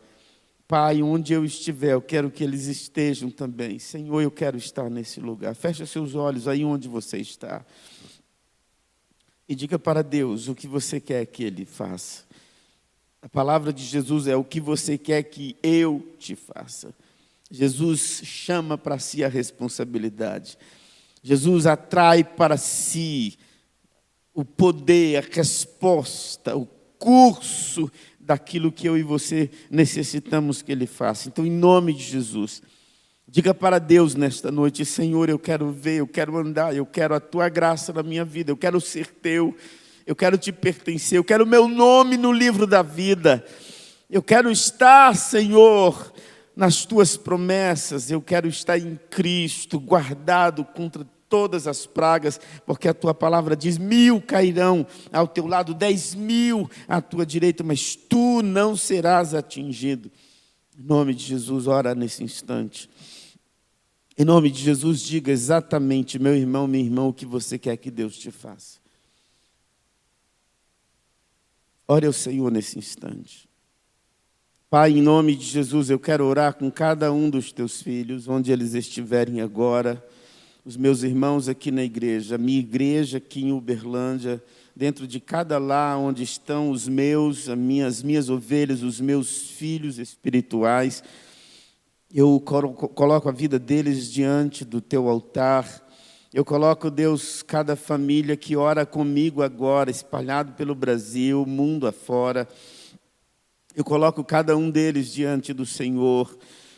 Pai, 0.67 1.03
onde 1.03 1.33
eu 1.33 1.47
estiver, 1.47 1.95
eu 1.95 2.03
quero 2.03 2.31
que 2.31 2.45
eles 2.45 2.67
estejam 2.67 3.31
também. 3.31 3.79
Senhor, 3.79 4.21
eu 4.21 4.31
quero 4.31 4.59
estar 4.59 4.91
nesse 4.91 5.19
lugar. 5.19 5.55
Fecha 5.55 5.87
seus 5.87 6.15
olhos 6.15 6.47
aí 6.47 6.63
onde 6.63 6.87
você 6.87 7.17
está 7.17 7.65
e 9.49 9.55
diga 9.55 9.79
para 9.79 10.03
Deus 10.03 10.49
o 10.49 10.55
que 10.55 10.69
você 10.69 11.01
quer 11.01 11.25
que 11.27 11.43
Ele 11.43 11.65
faça. 11.65 12.25
A 13.23 13.29
palavra 13.29 13.73
de 13.73 13.83
Jesus 13.83 14.27
é 14.27 14.37
o 14.37 14.45
que 14.45 14.61
você 14.61 14.99
quer 14.99 15.23
que 15.25 15.57
eu 15.63 16.15
te 16.19 16.37
faça. 16.37 16.95
Jesus 17.51 18.21
chama 18.25 18.77
para 18.77 18.99
si 18.99 19.25
a 19.25 19.29
responsabilidade. 19.29 20.59
Jesus 21.23 21.67
atrai 21.67 22.23
para 22.23 22.57
si 22.57 23.39
o 24.35 24.45
poder, 24.45 25.17
a 25.17 25.35
resposta, 25.35 26.57
o 26.57 26.67
curso 26.99 27.91
daquilo 28.21 28.71
que 28.71 28.89
eu 28.89 28.97
e 28.97 29.03
você 29.03 29.51
necessitamos 29.71 30.61
que 30.63 30.71
Ele 30.71 30.87
faça. 30.87 31.29
Então, 31.29 31.47
em 31.47 31.51
nome 31.51 31.95
de 31.95 32.03
Jesus. 32.03 32.63
Diga 33.31 33.53
para 33.53 33.79
Deus 33.79 34.15
nesta 34.15 34.51
noite: 34.51 34.87
Senhor, 34.87 35.29
eu 35.29 35.39
quero 35.39 35.71
ver, 35.71 35.99
eu 35.99 36.07
quero 36.07 36.39
andar, 36.39 36.75
eu 36.75 36.87
quero 36.87 37.15
a 37.15 37.21
tua 37.21 37.51
graça 37.51 37.93
na 37.93 38.03
minha 38.03 38.25
vida, 38.25 38.51
eu 38.51 38.57
quero 38.57 38.81
ser 38.81 39.07
teu, 39.09 39.55
eu 40.07 40.17
quero 40.17 40.39
te 40.39 40.51
pertencer, 40.51 41.19
eu 41.19 41.25
quero 41.25 41.45
o 41.45 41.47
meu 41.47 41.69
nome 41.69 42.17
no 42.17 42.33
livro 42.33 42.67
da 42.67 42.81
vida, 42.81 43.45
eu 44.09 44.23
quero 44.23 44.51
estar, 44.51 45.15
Senhor, 45.15 46.11
nas 46.57 46.87
tuas 46.87 47.19
promessas, 47.19 48.11
eu 48.11 48.23
quero 48.23 48.49
estar 48.49 48.79
em 48.79 48.99
Cristo, 49.11 49.79
guardado 49.79 50.65
contra 50.65 51.07
todas 51.29 51.67
as 51.67 51.85
pragas, 51.85 52.41
porque 52.65 52.89
a 52.89 52.95
tua 52.95 53.13
palavra 53.13 53.55
diz: 53.55 53.77
mil 53.77 54.23
cairão 54.23 54.87
ao 55.13 55.29
teu 55.29 55.47
lado, 55.47 55.75
dez 55.75 56.15
mil 56.15 56.67
à 56.89 57.03
tua 57.03 57.27
direita, 57.27 57.63
mas 57.63 57.95
tu 57.95 58.41
não 58.41 58.75
serás 58.75 59.35
atingido. 59.35 60.11
Em 60.79 60.83
nome 60.83 61.13
de 61.13 61.25
Jesus, 61.25 61.67
ora 61.67 61.95
nesse 61.95 62.25
instante. 62.25 62.89
Em 64.21 64.25
nome 64.25 64.51
de 64.51 64.61
Jesus, 64.61 65.01
diga 65.01 65.31
exatamente, 65.31 66.19
meu 66.19 66.35
irmão, 66.35 66.67
minha 66.67 66.85
irmã, 66.85 67.05
o 67.05 67.13
que 67.13 67.25
você 67.25 67.57
quer 67.57 67.77
que 67.77 67.89
Deus 67.89 68.19
te 68.19 68.33
faça. 68.33 68.81
Ore 71.87 72.05
ao 72.05 72.13
Senhor 72.13 72.51
nesse 72.51 72.77
instante. 72.77 73.49
Pai, 74.69 74.91
em 74.91 75.01
nome 75.01 75.37
de 75.37 75.45
Jesus, 75.45 75.89
eu 75.89 76.01
quero 76.01 76.25
orar 76.25 76.55
com 76.55 76.69
cada 76.69 77.13
um 77.13 77.31
dos 77.31 77.53
teus 77.53 77.81
filhos, 77.81 78.27
onde 78.27 78.51
eles 78.51 78.75
estiverem 78.75 79.41
agora, 79.41 80.05
os 80.65 80.77
meus 80.77 81.05
irmãos 81.05 81.49
aqui 81.49 81.71
na 81.71 81.85
igreja, 81.85 82.35
a 82.35 82.39
minha 82.39 82.59
igreja 82.59 83.19
aqui 83.19 83.45
em 83.45 83.53
Uberlândia, 83.53 84.43
dentro 84.75 85.07
de 85.07 85.21
cada 85.21 85.59
lá 85.59 85.97
onde 85.97 86.25
estão 86.25 86.71
os 86.71 86.89
meus, 86.89 87.49
as 87.49 87.57
minhas, 87.57 87.99
as 87.99 88.03
minhas 88.03 88.29
ovelhas, 88.29 88.83
os 88.83 89.01
meus 89.01 89.53
filhos 89.53 89.97
espirituais 89.97 91.05
eu 92.13 92.41
coloco 92.41 93.29
a 93.29 93.33
vida 93.33 93.59
deles 93.59 94.11
diante 94.11 94.65
do 94.65 94.81
teu 94.81 95.09
altar. 95.11 95.87
Eu 96.33 96.43
coloco, 96.43 96.91
Deus, 96.91 97.43
cada 97.43 97.77
família 97.77 98.35
que 98.35 98.57
ora 98.57 98.87
comigo 98.87 99.43
agora, 99.43 99.91
espalhado 99.91 100.53
pelo 100.53 100.75
Brasil, 100.75 101.45
mundo 101.45 101.87
afora. 101.87 102.49
Eu 103.77 103.85
coloco 103.85 104.25
cada 104.25 104.57
um 104.57 104.71
deles 104.71 105.13
diante 105.13 105.53
do 105.53 105.67
Senhor. 105.67 106.35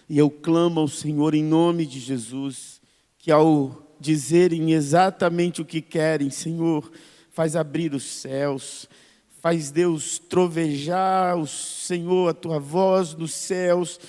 E 0.09 0.19
eu 0.19 0.29
clamo 0.29 0.81
ao 0.81 0.89
Senhor 0.89 1.33
em 1.35 1.45
nome 1.45 1.87
de 1.87 2.01
Jesus. 2.01 2.81
que 3.17 3.31
ao 3.31 3.87
dizerem 4.01 4.73
exatamente 4.73 5.61
o 5.61 5.65
que 5.65 5.83
querem, 5.83 6.31
Senhor, 6.31 6.91
faz 7.31 7.55
abrir 7.55 7.93
os 7.93 8.03
céus, 8.03 8.89
faz 9.43 9.71
Deus 9.71 10.19
trovejar 10.19 11.37
o 11.39 11.47
Senhor, 11.47 12.31
a 12.31 12.35
tua 12.35 12.59
voz 12.59 13.15
nos 13.15 13.35
céus 13.35 14.01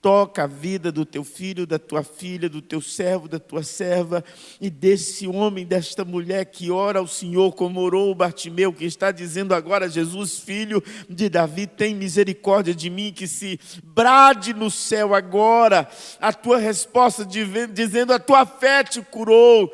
toca 0.00 0.44
a 0.44 0.46
vida 0.46 0.92
do 0.92 1.04
teu 1.04 1.24
filho, 1.24 1.66
da 1.66 1.78
tua 1.78 2.02
filha, 2.02 2.48
do 2.48 2.62
teu 2.62 2.80
servo, 2.80 3.28
da 3.28 3.38
tua 3.38 3.62
serva 3.62 4.24
e 4.60 4.70
desse 4.70 5.26
homem, 5.26 5.66
desta 5.66 6.04
mulher 6.04 6.46
que 6.46 6.70
ora 6.70 7.00
ao 7.00 7.06
Senhor, 7.06 7.52
como 7.52 7.80
orou 7.80 8.10
o 8.10 8.14
Bartimeu, 8.14 8.72
que 8.72 8.84
está 8.84 9.10
dizendo 9.10 9.54
agora: 9.54 9.88
Jesus, 9.88 10.38
filho 10.38 10.82
de 11.08 11.28
Davi, 11.28 11.66
tem 11.66 11.94
misericórdia 11.94 12.74
de 12.74 12.88
mim, 12.88 13.12
que 13.12 13.26
se 13.26 13.58
brade 13.82 14.54
no 14.54 14.70
céu 14.70 15.14
agora 15.14 15.88
a 16.20 16.32
tua 16.32 16.58
resposta, 16.58 17.26
dizendo: 17.72 18.12
A 18.12 18.18
tua 18.18 18.46
fé 18.46 18.84
te 18.84 19.02
curou, 19.02 19.72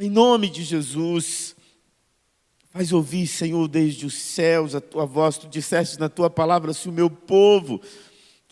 em 0.00 0.10
nome 0.10 0.48
de 0.48 0.64
Jesus. 0.64 1.54
Faz 2.70 2.90
ouvir, 2.90 3.26
Senhor, 3.26 3.68
desde 3.68 4.06
os 4.06 4.14
céus 4.14 4.74
a 4.74 4.80
tua 4.80 5.04
voz. 5.04 5.36
Tu 5.36 5.46
disseste 5.46 6.00
na 6.00 6.08
tua 6.08 6.30
palavra: 6.30 6.72
se 6.72 6.88
o 6.88 6.92
meu 6.92 7.10
povo 7.10 7.80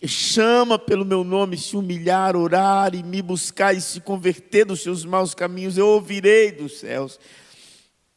que 0.01 0.09
chama 0.09 0.79
pelo 0.79 1.05
meu 1.05 1.23
nome, 1.23 1.59
se 1.59 1.77
humilhar, 1.77 2.35
orar 2.35 2.95
e 2.95 3.03
me 3.03 3.21
buscar 3.21 3.77
e 3.77 3.83
se 3.83 4.01
converter 4.01 4.65
dos 4.65 4.83
seus 4.83 5.05
maus 5.05 5.35
caminhos, 5.35 5.77
eu 5.77 5.87
ouvirei 5.87 6.51
dos 6.51 6.79
céus 6.79 7.21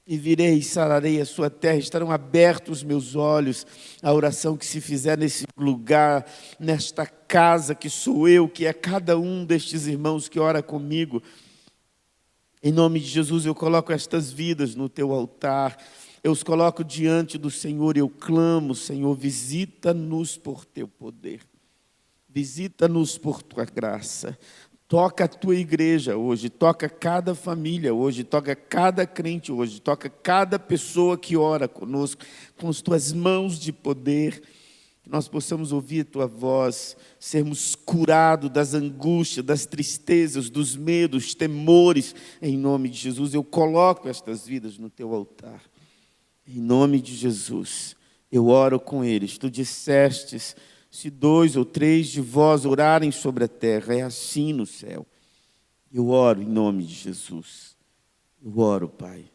e 0.08 0.18
virei 0.18 0.54
e 0.56 0.64
sararei 0.64 1.20
a 1.20 1.26
sua 1.26 1.50
terra, 1.50 1.78
estarão 1.78 2.10
abertos 2.10 2.78
os 2.78 2.84
meus 2.84 3.18
olhos, 3.18 3.68
a 4.02 4.14
oração 4.14 4.56
que 4.56 4.66
se 4.66 4.80
fizer 4.80 5.18
nesse 5.18 5.46
lugar, 5.58 6.26
nesta 6.58 7.06
casa 7.06 7.76
que 7.76 7.90
sou 7.90 8.30
eu, 8.30 8.48
que 8.48 8.66
é 8.66 8.72
cada 8.72 9.20
um 9.20 9.44
destes 9.44 9.86
irmãos 9.86 10.30
que 10.30 10.40
ora 10.40 10.64
comigo. 10.64 11.22
Em 12.62 12.72
nome 12.72 13.02
de 13.02 13.08
Jesus, 13.08 13.46
eu 13.46 13.54
coloco 13.54 13.92
estas 13.92 14.32
vidas 14.32 14.74
no 14.74 14.88
teu 14.88 15.12
altar, 15.12 15.78
eu 16.24 16.32
os 16.32 16.44
coloco 16.44 16.82
diante 16.82 17.38
do 17.38 17.52
Senhor, 17.52 17.98
eu 17.98 18.08
clamo, 18.08 18.74
Senhor, 18.74 19.14
visita-nos 19.14 20.38
por 20.38 20.64
teu 20.64 20.88
poder. 20.88 21.42
Visita-nos 22.34 23.16
por 23.16 23.44
tua 23.44 23.64
graça. 23.64 24.36
Toca 24.88 25.26
a 25.26 25.28
tua 25.28 25.56
igreja 25.56 26.18
hoje, 26.18 26.50
toca 26.50 26.90
cada 26.90 27.36
família 27.36 27.94
hoje, 27.94 28.24
toca 28.24 28.56
cada 28.56 29.06
crente 29.06 29.52
hoje, 29.52 29.80
toca 29.80 30.10
cada 30.10 30.58
pessoa 30.58 31.16
que 31.16 31.38
ora 31.38 31.68
conosco, 31.68 32.24
com 32.58 32.70
as 32.70 32.82
tuas 32.82 33.14
mãos 33.14 33.60
de 33.60 33.72
poder, 33.72 34.42
que 35.04 35.12
nós 35.12 35.28
possamos 35.28 35.72
ouvir 35.72 36.02
a 36.02 36.06
tua 36.06 36.26
voz, 36.26 36.98
sermos 37.20 37.76
curados 37.76 38.50
das 38.50 38.74
angústias, 38.74 39.46
das 39.46 39.68
tristezas, 39.68 40.50
dos 40.50 40.76
medos, 40.76 41.36
temores, 41.36 42.16
em 42.42 42.58
nome 42.58 42.90
de 42.90 42.98
Jesus. 42.98 43.36
Eu 43.36 43.44
coloco 43.44 44.10
estas 44.10 44.48
vidas 44.48 44.80
no 44.80 44.90
teu 44.90 45.14
altar, 45.14 45.62
em 46.48 46.60
nome 46.60 47.00
de 47.00 47.16
Jesus. 47.16 47.96
Eu 48.32 48.48
oro 48.48 48.80
com 48.80 49.04
eles. 49.04 49.38
Tu 49.38 49.52
dissestes 49.52 50.56
se 50.94 51.10
dois 51.10 51.56
ou 51.56 51.66
três 51.66 52.10
de 52.10 52.22
vós 52.22 52.66
orarem 52.66 53.12
sobre 53.12 53.44
a 53.46 53.48
terra, 53.48 53.96
é 53.96 54.04
assim 54.04 54.54
no 54.54 54.64
céu. 54.64 55.08
Eu 55.91 56.10
oro 56.10 56.39
em 56.39 56.46
nome 56.46 56.84
de 56.84 56.94
Jesus. 56.94 57.76
Eu 58.39 58.60
oro, 58.60 58.88
Pai. 58.88 59.26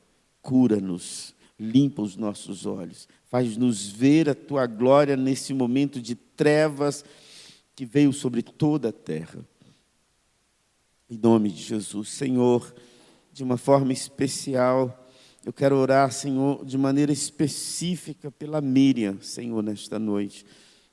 Cura-nos, 0.40 1.34
limpa 1.58 2.00
os 2.00 2.14
nossos 2.14 2.64
olhos, 2.64 3.08
faz-nos 3.24 3.88
ver 3.88 4.30
a 4.30 4.36
tua 4.36 4.66
glória 4.68 5.16
nesse 5.16 5.52
momento 5.52 6.00
de 6.00 6.14
trevas 6.14 7.04
que 7.74 7.84
veio 7.84 8.12
sobre 8.12 8.40
toda 8.40 8.90
a 8.90 8.92
terra. 8.92 9.44
Em 11.10 11.18
nome 11.18 11.50
de 11.50 11.60
Jesus, 11.60 12.10
Senhor, 12.10 12.72
de 13.32 13.42
uma 13.42 13.56
forma 13.56 13.92
especial, 13.92 15.10
eu 15.44 15.52
quero 15.52 15.74
orar, 15.74 16.12
Senhor, 16.12 16.64
de 16.64 16.78
maneira 16.78 17.10
específica 17.10 18.30
pela 18.30 18.60
Miriam, 18.60 19.20
Senhor, 19.20 19.60
nesta 19.60 19.98
noite. 19.98 20.46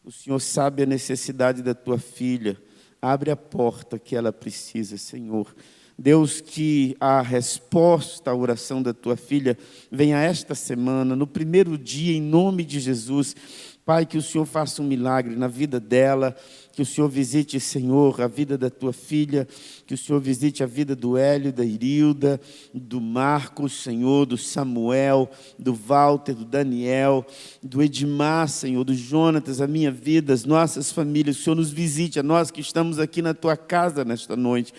O 0.06 0.12
Senhor 0.12 0.39
sabe 0.39 0.84
a 0.84 0.86
necessidade 0.86 1.64
da 1.64 1.74
tua 1.74 1.97
filha. 1.97 2.56
Abre 3.01 3.32
a 3.32 3.36
porta 3.36 3.97
que 3.97 4.16
ela 4.16 4.32
precisa, 4.32 4.99
Senhor. 4.99 5.56
Deus, 5.97 6.41
que 6.41 6.95
a 6.99 7.24
resposta 7.24 8.30
à 8.30 8.36
oração 8.36 8.84
da 8.84 8.93
tua 8.93 9.18
filha 9.18 9.58
venha 9.91 10.20
esta 10.20 10.53
semana, 10.53 11.16
no 11.16 11.26
primeiro 11.26 11.76
dia, 11.76 12.16
em 12.16 12.22
nome 12.22 12.64
de 12.64 12.80
Jesus. 12.80 13.36
Pai, 13.86 14.03
que 14.03 14.17
o 14.17 14.21
Senhor 14.21 14.45
faça 14.45 14.81
um 14.81 14.86
milagre 14.86 15.36
na 15.36 15.47
vida 15.47 15.79
dela, 15.79 16.36
que 16.73 16.81
o 16.81 16.86
Senhor 16.86 17.07
visite, 17.07 17.59
Senhor, 17.59 18.19
a 18.19 18.27
vida 18.27 18.57
da 18.57 18.67
tua 18.67 18.91
filha, 18.91 19.47
que 19.86 19.93
o 19.93 19.97
Senhor 19.97 20.19
visite 20.19 20.63
a 20.63 20.65
vida 20.65 20.95
do 20.95 21.15
Hélio, 21.15 21.53
da 21.53 21.63
Irilda, 21.63 22.41
do 22.73 22.99
Marcos, 22.99 23.83
Senhor, 23.83 24.25
do 24.25 24.39
Samuel, 24.39 25.29
do 25.59 25.71
Walter, 25.71 26.33
do 26.33 26.45
Daniel, 26.45 27.23
do 27.61 27.79
Edmar, 27.79 28.49
Senhor, 28.49 28.83
do 28.83 28.95
Jonatas, 28.95 29.61
a 29.61 29.67
minha 29.67 29.91
vida, 29.91 30.33
as 30.33 30.45
nossas 30.45 30.91
famílias. 30.91 31.36
Que 31.36 31.41
o 31.43 31.45
Senhor 31.45 31.55
nos 31.55 31.71
visite, 31.71 32.19
a 32.19 32.23
nós 32.23 32.49
que 32.49 32.61
estamos 32.61 32.97
aqui 32.97 33.21
na 33.21 33.36
tua 33.36 33.55
casa 33.55 34.03
nesta 34.03 34.36
noite. 34.36 34.73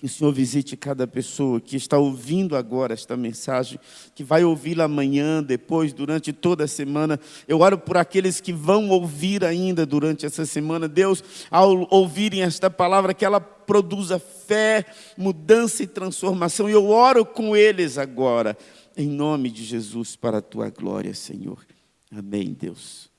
Que 0.00 0.06
o 0.06 0.08
Senhor 0.08 0.32
visite 0.32 0.78
cada 0.78 1.06
pessoa 1.06 1.60
que 1.60 1.76
está 1.76 1.98
ouvindo 1.98 2.56
agora 2.56 2.94
esta 2.94 3.18
mensagem, 3.18 3.78
que 4.14 4.24
vai 4.24 4.42
ouvi-la 4.42 4.84
amanhã, 4.84 5.42
depois, 5.42 5.92
durante 5.92 6.32
toda 6.32 6.64
a 6.64 6.66
semana. 6.66 7.20
Eu 7.46 7.60
oro 7.60 7.76
por 7.76 7.98
aqueles 7.98 8.40
que 8.40 8.50
vão 8.50 8.88
ouvir 8.88 9.44
ainda 9.44 9.84
durante 9.84 10.24
essa 10.24 10.46
semana. 10.46 10.88
Deus, 10.88 11.22
ao 11.50 11.86
ouvirem 11.90 12.40
esta 12.40 12.70
palavra, 12.70 13.12
que 13.12 13.26
ela 13.26 13.42
produza 13.42 14.18
fé, 14.18 14.86
mudança 15.18 15.82
e 15.82 15.86
transformação. 15.86 16.66
E 16.66 16.72
eu 16.72 16.88
oro 16.88 17.22
com 17.22 17.54
eles 17.54 17.98
agora, 17.98 18.56
em 18.96 19.06
nome 19.06 19.50
de 19.50 19.62
Jesus, 19.62 20.16
para 20.16 20.38
a 20.38 20.42
tua 20.42 20.70
glória, 20.70 21.12
Senhor. 21.12 21.62
Amém, 22.10 22.56
Deus. 22.58 23.10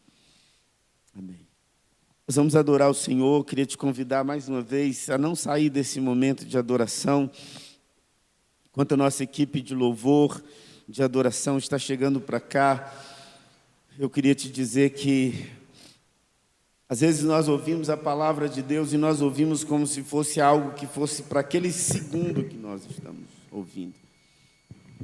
Amém. 1.16 1.41
Nós 2.28 2.36
vamos 2.36 2.56
adorar 2.56 2.90
o 2.90 2.94
Senhor. 2.94 3.40
Eu 3.40 3.44
queria 3.44 3.66
te 3.66 3.78
convidar 3.78 4.24
mais 4.24 4.48
uma 4.48 4.62
vez 4.62 5.10
a 5.10 5.18
não 5.18 5.36
sair 5.36 5.70
desse 5.70 6.00
momento 6.00 6.46
de 6.46 6.58
adoração. 6.58 7.30
Enquanto 8.70 8.94
a 8.94 8.98
nossa 8.98 9.24
equipe 9.24 9.60
de 9.60 9.74
louvor, 9.74 10.42
de 10.88 11.02
adoração 11.02 11.58
está 11.58 11.78
chegando 11.80 12.22
para 12.22 12.40
cá, 12.40 12.94
eu 13.98 14.10
queria 14.10 14.36
te 14.36 14.50
dizer 14.50 14.92
que 14.92 15.50
às 16.88 17.02
vezes 17.02 17.24
nós 17.24 17.48
ouvimos 17.48 17.90
a 17.90 17.98
palavra 17.98 18.48
de 18.48 18.62
Deus 18.62 18.94
e 18.94 18.98
nós 18.98 19.22
ouvimos 19.22 19.64
como 19.64 19.88
se 19.88 20.04
fosse 20.04 20.40
algo 20.40 20.74
que 20.74 20.86
fosse 20.86 21.24
para 21.24 21.40
aquele 21.40 21.72
segundo 21.72 22.44
que 22.44 22.56
nós 22.56 22.86
estamos 22.90 23.26
ouvindo. 23.52 23.96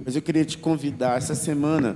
Mas 0.06 0.16
eu 0.16 0.22
queria 0.22 0.46
te 0.46 0.58
convidar 0.58 1.18
essa 1.18 1.34
semana, 1.34 1.96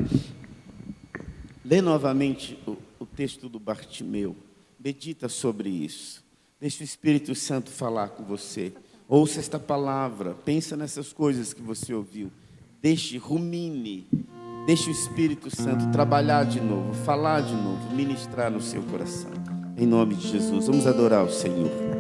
lê 1.64 1.80
novamente 1.80 2.58
o, 2.66 2.76
o 3.00 3.06
texto 3.06 3.48
do 3.48 3.60
Bartimeu. 3.60 4.36
Medita 4.84 5.30
sobre 5.30 5.70
isso. 5.70 6.24
Deixe 6.60 6.84
o 6.84 6.86
Espírito 6.86 7.36
Santo 7.36 7.70
falar 7.70 8.10
com 8.10 8.24
você. 8.24 8.74
Ouça 9.08 9.40
esta 9.40 9.60
palavra. 9.60 10.34
Pensa 10.34 10.76
nessas 10.76 11.14
coisas 11.14 11.54
que 11.54 11.62
você 11.62 11.94
ouviu. 11.94 12.32
Deixe, 12.82 13.18
rumine. 13.18 14.08
Deixe 14.66 14.90
o 14.90 14.92
Espírito 14.92 15.56
Santo 15.56 15.92
trabalhar 15.92 16.46
de 16.46 16.60
novo, 16.60 16.94
falar 16.94 17.42
de 17.42 17.54
novo, 17.54 17.96
ministrar 17.96 18.50
no 18.50 18.62
seu 18.62 18.82
coração. 18.84 19.32
Em 19.78 19.86
nome 19.86 20.16
de 20.16 20.28
Jesus. 20.28 20.66
Vamos 20.66 20.88
adorar 20.88 21.26
o 21.26 21.32
Senhor. 21.32 21.91